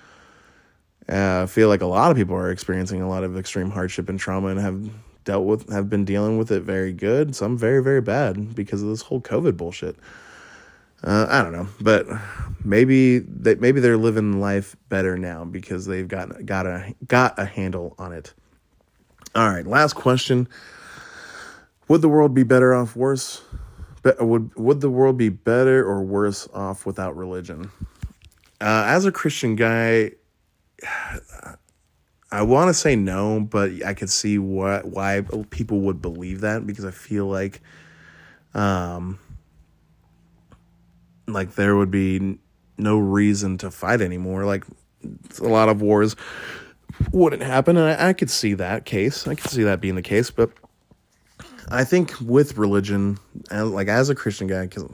Uh, 1.09 1.41
I 1.41 1.45
feel 1.47 1.67
like 1.67 1.81
a 1.81 1.87
lot 1.87 2.11
of 2.11 2.17
people 2.17 2.35
are 2.35 2.51
experiencing 2.51 3.01
a 3.01 3.09
lot 3.09 3.23
of 3.23 3.39
extreme 3.39 3.71
hardship 3.71 4.07
and 4.07 4.19
trauma 4.19 4.49
and 4.49 4.59
have 4.59 4.87
dealt 5.23 5.45
with, 5.45 5.67
have 5.73 5.89
been 5.89 6.05
dealing 6.05 6.37
with 6.37 6.51
it 6.51 6.61
very 6.61 6.93
good. 6.93 7.35
Some 7.35 7.57
very, 7.57 7.81
very 7.81 8.01
bad 8.01 8.53
because 8.53 8.83
of 8.83 8.89
this 8.89 9.01
whole 9.01 9.19
COVID 9.19 9.57
bullshit. 9.57 9.95
Uh, 11.03 11.25
I 11.27 11.41
don't 11.41 11.51
know, 11.51 11.67
but 11.81 12.05
maybe 12.63 13.17
they 13.17 13.55
maybe 13.55 13.79
they're 13.79 13.97
living 13.97 14.39
life 14.39 14.75
better 14.89 15.17
now 15.17 15.43
because 15.43 15.87
they've 15.87 16.07
got 16.07 16.45
got 16.45 16.67
a 16.67 16.93
got 17.07 17.39
a 17.39 17.45
handle 17.45 17.95
on 17.97 18.13
it. 18.13 18.35
All 19.33 19.49
right, 19.49 19.65
last 19.65 19.93
question: 19.93 20.47
Would 21.87 22.03
the 22.03 22.09
world 22.09 22.35
be 22.35 22.43
better 22.43 22.75
off, 22.75 22.95
worse? 22.95 23.41
Would 24.19 24.55
would 24.55 24.81
the 24.81 24.89
world 24.89 25.17
be 25.17 25.29
better 25.29 25.83
or 25.83 26.03
worse 26.03 26.47
off 26.53 26.85
without 26.85 27.15
religion? 27.17 27.71
Uh, 28.61 28.83
as 28.87 29.05
a 29.05 29.11
Christian 29.11 29.55
guy, 29.55 30.11
I 32.31 32.41
want 32.41 32.69
to 32.69 32.73
say 32.73 32.95
no, 32.95 33.39
but 33.39 33.71
I 33.83 33.93
could 33.93 34.09
see 34.09 34.37
what 34.37 34.85
why 34.85 35.21
people 35.49 35.81
would 35.81 36.01
believe 36.01 36.41
that 36.41 36.67
because 36.67 36.85
I 36.85 36.91
feel 36.91 37.25
like, 37.25 37.61
um, 38.53 39.19
like 41.27 41.55
there 41.55 41.75
would 41.75 41.91
be 41.91 42.37
no 42.77 42.99
reason 42.99 43.57
to 43.59 43.71
fight 43.71 44.01
anymore. 44.01 44.45
Like 44.45 44.65
a 45.39 45.47
lot 45.47 45.69
of 45.69 45.81
wars 45.81 46.15
wouldn't 47.11 47.41
happen, 47.41 47.75
and 47.77 47.87
I, 47.87 48.09
I 48.09 48.13
could 48.13 48.29
see 48.29 48.53
that 48.55 48.85
case. 48.85 49.27
I 49.27 49.33
could 49.33 49.49
see 49.49 49.63
that 49.63 49.81
being 49.81 49.95
the 49.95 50.01
case, 50.01 50.29
but 50.29 50.51
I 51.69 51.83
think 51.83 52.13
with 52.21 52.57
religion, 52.57 53.17
and 53.49 53.71
like 53.71 53.87
as 53.87 54.09
a 54.09 54.15
Christian 54.15 54.47
guy, 54.47 54.65
because 54.67 54.85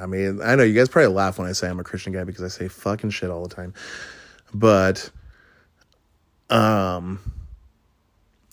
I 0.00 0.06
mean, 0.06 0.40
I 0.42 0.54
know 0.54 0.62
you 0.62 0.74
guys 0.74 0.88
probably 0.88 1.12
laugh 1.12 1.38
when 1.38 1.48
I 1.48 1.52
say 1.52 1.68
I'm 1.68 1.80
a 1.80 1.84
Christian 1.84 2.12
guy 2.12 2.24
because 2.24 2.42
I 2.42 2.48
say 2.48 2.68
fucking 2.68 3.10
shit 3.10 3.30
all 3.30 3.42
the 3.46 3.54
time, 3.54 3.74
but 4.52 5.10
um, 6.50 7.20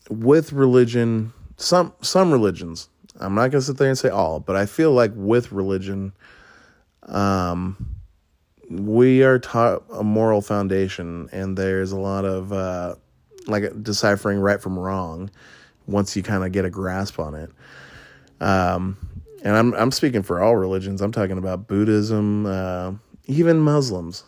with 0.09 0.51
religion, 0.51 1.33
some 1.57 1.93
some 2.01 2.31
religions, 2.31 2.89
I'm 3.19 3.35
not 3.35 3.51
gonna 3.51 3.61
sit 3.61 3.77
there 3.77 3.87
and 3.87 3.97
say 3.97 4.09
all, 4.09 4.39
but 4.39 4.55
I 4.55 4.65
feel 4.65 4.91
like 4.91 5.11
with 5.15 5.51
religion, 5.51 6.11
um, 7.03 7.95
we 8.69 9.23
are 9.23 9.39
taught 9.39 9.83
a 9.93 10.03
moral 10.03 10.41
foundation, 10.41 11.29
and 11.31 11.57
there's 11.57 11.91
a 11.91 11.99
lot 11.99 12.25
of 12.25 12.51
uh, 12.51 12.95
like 13.47 13.83
deciphering 13.83 14.39
right 14.39 14.61
from 14.61 14.77
wrong 14.77 15.29
once 15.87 16.15
you 16.15 16.23
kind 16.23 16.43
of 16.43 16.51
get 16.51 16.65
a 16.65 16.69
grasp 16.69 17.19
on 17.19 17.35
it. 17.35 17.51
Um, 18.41 18.97
and 19.43 19.55
I'm 19.55 19.73
I'm 19.75 19.91
speaking 19.91 20.23
for 20.23 20.41
all 20.41 20.55
religions. 20.55 21.01
I'm 21.01 21.11
talking 21.11 21.37
about 21.37 21.67
Buddhism, 21.67 22.45
uh, 22.45 22.93
even 23.27 23.59
Muslims. 23.59 24.23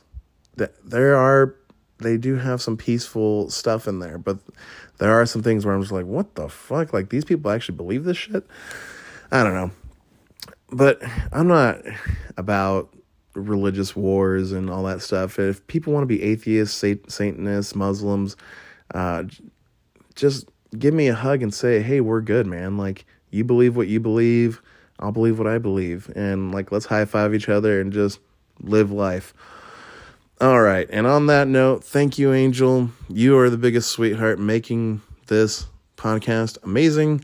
That 0.55 0.73
there 0.87 1.17
are 1.17 1.55
they 1.99 2.17
do 2.17 2.35
have 2.35 2.61
some 2.61 2.77
peaceful 2.77 3.49
stuff 3.49 3.87
in 3.87 3.99
there, 3.99 4.17
but 4.17 4.37
there 4.99 5.11
are 5.11 5.25
some 5.25 5.43
things 5.43 5.65
where 5.65 5.73
I'm 5.75 5.81
just 5.81 5.91
like, 5.91 6.05
what 6.05 6.35
the 6.35 6.47
fuck? 6.47 6.93
Like 6.93 7.09
these 7.09 7.25
people 7.25 7.51
actually 7.51 7.75
believe 7.75 8.03
this 8.03 8.17
shit? 8.17 8.45
I 9.31 9.43
don't 9.43 9.53
know. 9.53 9.71
But 10.69 11.01
I'm 11.31 11.47
not 11.47 11.79
about 12.37 12.93
religious 13.35 13.95
wars 13.95 14.51
and 14.51 14.69
all 14.69 14.83
that 14.83 15.01
stuff. 15.01 15.39
If 15.39 15.65
people 15.67 15.93
want 15.93 16.03
to 16.03 16.07
be 16.07 16.21
atheists, 16.21 16.75
Satanists, 16.75 17.75
Muslims, 17.75 18.35
uh, 18.93 19.23
just 20.15 20.47
give 20.77 20.93
me 20.93 21.07
a 21.07 21.15
hug 21.15 21.41
and 21.41 21.53
say, 21.53 21.81
hey, 21.81 21.99
we're 22.01 22.21
good, 22.21 22.45
man. 22.47 22.77
Like, 22.77 23.05
you 23.33 23.43
believe 23.43 23.75
what 23.75 23.87
you 23.87 23.99
believe, 23.99 24.61
I'll 24.99 25.11
believe 25.11 25.37
what 25.37 25.47
I 25.47 25.57
believe. 25.57 26.11
And, 26.15 26.53
like, 26.53 26.71
let's 26.71 26.85
high 26.85 27.05
five 27.05 27.33
each 27.33 27.49
other 27.49 27.81
and 27.81 27.91
just 27.91 28.19
live 28.61 28.91
life. 28.91 29.33
All 30.41 30.61
right. 30.61 30.87
And 30.89 31.07
on 31.07 31.27
that 31.27 31.47
note, 31.47 31.83
thank 31.83 32.17
you, 32.17 32.33
Angel. 32.33 32.89
You 33.09 33.37
are 33.37 33.49
the 33.49 33.57
biggest 33.57 33.91
sweetheart 33.91 34.39
making 34.39 35.01
this 35.27 35.67
podcast 35.97 36.57
amazing. 36.63 37.23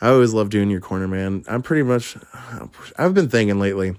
I 0.00 0.08
always 0.08 0.34
love 0.34 0.50
doing 0.50 0.68
your 0.68 0.80
corner, 0.80 1.08
man. 1.08 1.44
I'm 1.48 1.62
pretty 1.62 1.82
much, 1.82 2.16
I've 2.98 3.14
been 3.14 3.28
thinking 3.28 3.58
lately, 3.58 3.96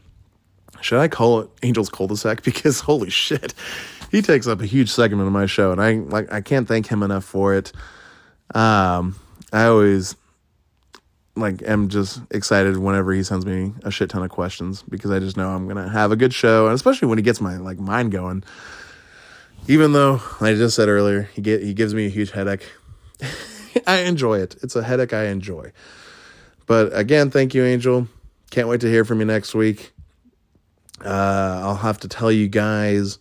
should 0.82 1.00
I 1.00 1.08
call 1.08 1.40
it 1.40 1.50
Angel's 1.64 1.90
cul-de-sac? 1.90 2.42
Because 2.44 2.82
holy 2.82 3.10
shit, 3.10 3.54
he 4.12 4.22
takes 4.22 4.48
up 4.48 4.62
a 4.62 4.66
huge 4.66 4.90
segment 4.90 5.28
of 5.28 5.34
my 5.34 5.46
show, 5.46 5.72
and 5.72 5.82
I 5.82 5.94
like 5.96 6.32
I 6.32 6.42
can't 6.42 6.68
thank 6.68 6.88
him 6.88 7.04
enough 7.04 7.24
for 7.24 7.56
it. 7.56 7.72
Um, 8.54 9.16
I 9.52 9.66
always 9.66 10.16
like 11.40 11.62
am 11.64 11.90
just 11.90 12.22
excited 12.32 12.78
whenever 12.78 13.14
he 13.14 13.24
sends 13.24 13.46
me 13.46 13.74
a 13.84 13.92
shit 13.92 14.10
ton 14.10 14.24
of 14.24 14.30
questions 14.30 14.84
because 14.90 15.12
I 15.12 15.20
just 15.20 15.38
know 15.38 15.50
I'm 15.50 15.68
gonna 15.68 15.90
have 15.90 16.12
a 16.12 16.16
good 16.16 16.34
show, 16.34 16.66
and 16.66 16.76
especially 16.76 17.08
when 17.08 17.18
he 17.18 17.22
gets 17.22 17.42
my 17.42 17.58
like 17.58 17.80
mind 17.80 18.12
going. 18.12 18.44
Even 19.68 19.92
though 19.92 20.22
I 20.40 20.54
just 20.54 20.76
said 20.76 20.88
earlier, 20.88 21.24
he 21.34 21.42
get 21.42 21.62
he 21.62 21.74
gives 21.74 21.94
me 21.94 22.06
a 22.06 22.10
huge 22.10 22.32
headache. 22.32 22.66
I 23.88 24.00
enjoy 24.00 24.40
it. 24.40 24.56
It's 24.64 24.76
a 24.76 24.84
headache 24.84 25.14
I 25.14 25.26
enjoy. 25.26 25.72
But 26.66 26.98
again, 26.98 27.32
thank 27.32 27.54
you, 27.54 27.64
Angel. 27.64 28.08
Can't 28.52 28.68
wait 28.68 28.82
to 28.82 28.90
hear 28.90 29.06
from 29.06 29.20
you 29.20 29.26
next 29.26 29.54
week. 29.54 29.94
Uh, 31.04 31.62
I'll 31.64 31.76
have 31.76 32.00
to 32.00 32.08
tell 32.08 32.32
you 32.32 32.48
guys 32.48 33.20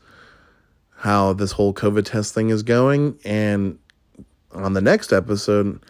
how 0.97 1.33
this 1.35 1.53
whole 1.53 1.75
COVID 1.75 2.05
test 2.05 2.33
thing 2.33 2.51
is 2.51 2.63
going, 2.63 3.19
and 3.25 3.79
on 4.53 4.73
the 4.73 4.81
next 4.81 5.13
episode 5.13 5.85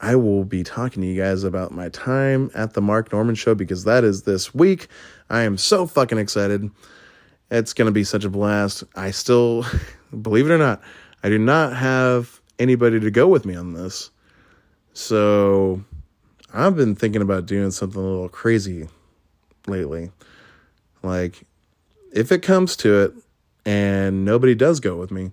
I 0.00 0.16
will 0.16 0.44
be 0.44 0.62
talking 0.64 1.02
to 1.02 1.08
you 1.08 1.20
guys 1.20 1.44
about 1.44 1.72
my 1.72 1.88
time 1.88 2.50
at 2.54 2.74
the 2.74 2.80
Mark 2.80 3.12
Normand 3.12 3.38
show 3.38 3.54
because 3.54 3.84
that 3.84 4.04
is 4.04 4.22
this 4.22 4.54
week. 4.54 4.88
I 5.30 5.42
am 5.42 5.56
so 5.56 5.86
fucking 5.86 6.18
excited. 6.18 6.70
It's 7.50 7.72
going 7.72 7.86
to 7.86 7.92
be 7.92 8.04
such 8.04 8.24
a 8.24 8.30
blast. 8.30 8.84
I 8.96 9.12
still, 9.12 9.64
believe 10.22 10.50
it 10.50 10.52
or 10.52 10.58
not, 10.58 10.82
I 11.22 11.28
do 11.28 11.38
not 11.38 11.76
have 11.76 12.40
anybody 12.58 13.00
to 13.00 13.10
go 13.10 13.28
with 13.28 13.46
me 13.46 13.54
on 13.54 13.72
this. 13.72 14.10
So 14.92 15.82
I've 16.52 16.76
been 16.76 16.94
thinking 16.94 17.22
about 17.22 17.46
doing 17.46 17.70
something 17.70 18.00
a 18.00 18.04
little 18.04 18.28
crazy 18.28 18.88
lately. 19.66 20.10
Like, 21.02 21.42
if 22.12 22.30
it 22.30 22.42
comes 22.42 22.76
to 22.76 23.02
it 23.02 23.14
and 23.64 24.24
nobody 24.24 24.54
does 24.54 24.80
go 24.80 24.96
with 24.96 25.10
me, 25.10 25.32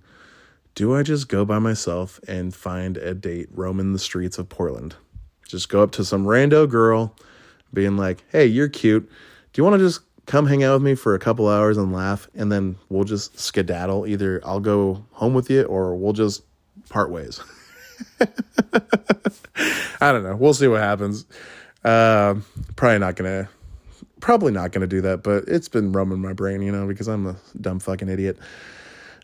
do 0.76 0.95
I 0.95 1.03
just 1.03 1.28
go 1.28 1.45
by 1.45 1.59
myself 1.59 2.19
and 2.28 2.53
find 2.53 2.97
a 2.97 3.13
date 3.13 3.49
roaming 3.51 3.93
the 3.93 3.99
streets 3.99 4.38
of 4.38 4.49
Portland? 4.49 4.95
Just 5.47 5.69
go 5.69 5.84
up 5.84 5.91
to 5.93 6.05
some 6.05 6.26
rando 6.26 6.69
girl, 6.69 7.15
being 7.74 7.97
like, 7.97 8.24
hey, 8.32 8.45
you're 8.45 8.69
cute. 8.69 9.09
Do 9.53 9.59
you 9.59 9.63
want 9.63 9.80
to 9.80 9.86
just 9.86 10.01
come 10.26 10.47
hang 10.47 10.63
out 10.63 10.76
with 10.76 10.84
me 10.84 10.95
for 10.95 11.13
a 11.13 11.19
couple 11.19 11.49
hours 11.49 11.78
and 11.78 11.91
laugh? 11.91 12.30
And 12.36 12.51
then 12.51 12.78
we'll 12.89 13.03
just 13.03 13.38
skedaddle. 13.38 14.07
Either 14.07 14.41
I'll 14.45 14.59
go 14.59 15.05
home 15.11 15.34
with 15.34 15.49
you 15.49 15.63
or 15.63 15.95
we'll 15.95 16.13
just 16.13 16.43
part 16.89 17.11
ways. 17.11 17.41
I 20.01 20.11
don't 20.11 20.24
know. 20.24 20.36
We'll 20.36 20.53
see 20.53 20.67
what 20.67 20.82
happens. 20.82 21.26
Uh, 21.84 22.36
probably 22.76 22.99
not 22.99 23.15
going 23.15 23.45
to. 23.45 23.49
Probably 24.19 24.51
not 24.51 24.72
going 24.72 24.82
to 24.82 24.88
do 24.88 25.01
that, 25.01 25.24
but 25.24 25.45
it's 25.47 25.67
been 25.67 25.91
roaming 25.91 26.22
my 26.22 26.34
brain, 26.34 26.61
you 26.61 26.72
know, 26.72 26.86
because 26.88 27.07
I'm 27.07 27.26
a 27.26 27.36
dumb 27.59 27.80
fucking 27.80 28.07
idiot. 28.07 28.38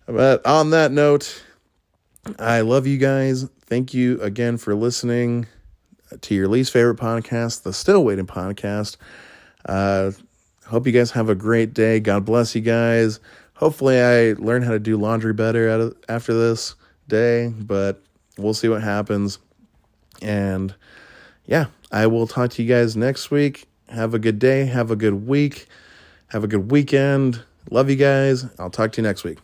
But 0.07 0.45
on 0.45 0.69
that 0.69 0.91
note, 0.91 1.43
I 2.39 2.61
love 2.61 2.87
you 2.87 2.97
guys. 2.97 3.43
Thank 3.65 3.93
you 3.93 4.19
again 4.21 4.57
for 4.57 4.73
listening 4.73 5.47
to 6.21 6.33
your 6.33 6.47
least 6.47 6.71
favorite 6.71 6.97
podcast, 6.97 7.63
the 7.63 7.73
Still 7.73 8.05
Waiting 8.05 8.25
podcast. 8.25 8.95
Uh, 9.65 10.11
hope 10.65 10.87
you 10.87 10.93
guys 10.93 11.11
have 11.11 11.29
a 11.29 11.35
great 11.35 11.73
day. 11.73 11.99
God 11.99 12.23
bless 12.23 12.55
you 12.55 12.61
guys. 12.61 13.19
Hopefully, 13.55 14.01
I 14.01 14.33
learn 14.33 14.61
how 14.61 14.71
to 14.71 14.79
do 14.79 14.95
laundry 14.95 15.33
better 15.33 15.91
after 16.07 16.33
this 16.33 16.75
day, 17.09 17.49
but 17.49 18.01
we'll 18.37 18.53
see 18.53 18.69
what 18.69 18.83
happens. 18.83 19.39
And 20.21 20.73
yeah, 21.45 21.65
I 21.91 22.07
will 22.07 22.27
talk 22.27 22.51
to 22.51 22.63
you 22.63 22.69
guys 22.69 22.95
next 22.95 23.29
week. 23.29 23.67
Have 23.89 24.13
a 24.13 24.19
good 24.19 24.39
day. 24.39 24.65
Have 24.65 24.91
a 24.91 24.95
good 24.95 25.27
week. 25.27 25.67
Have 26.27 26.43
a 26.43 26.47
good 26.47 26.71
weekend. 26.71 27.43
Love 27.69 27.89
you 27.89 27.95
guys. 27.95 28.45
I'll 28.57 28.69
talk 28.69 28.93
to 28.93 29.01
you 29.01 29.07
next 29.07 29.23
week. 29.23 29.39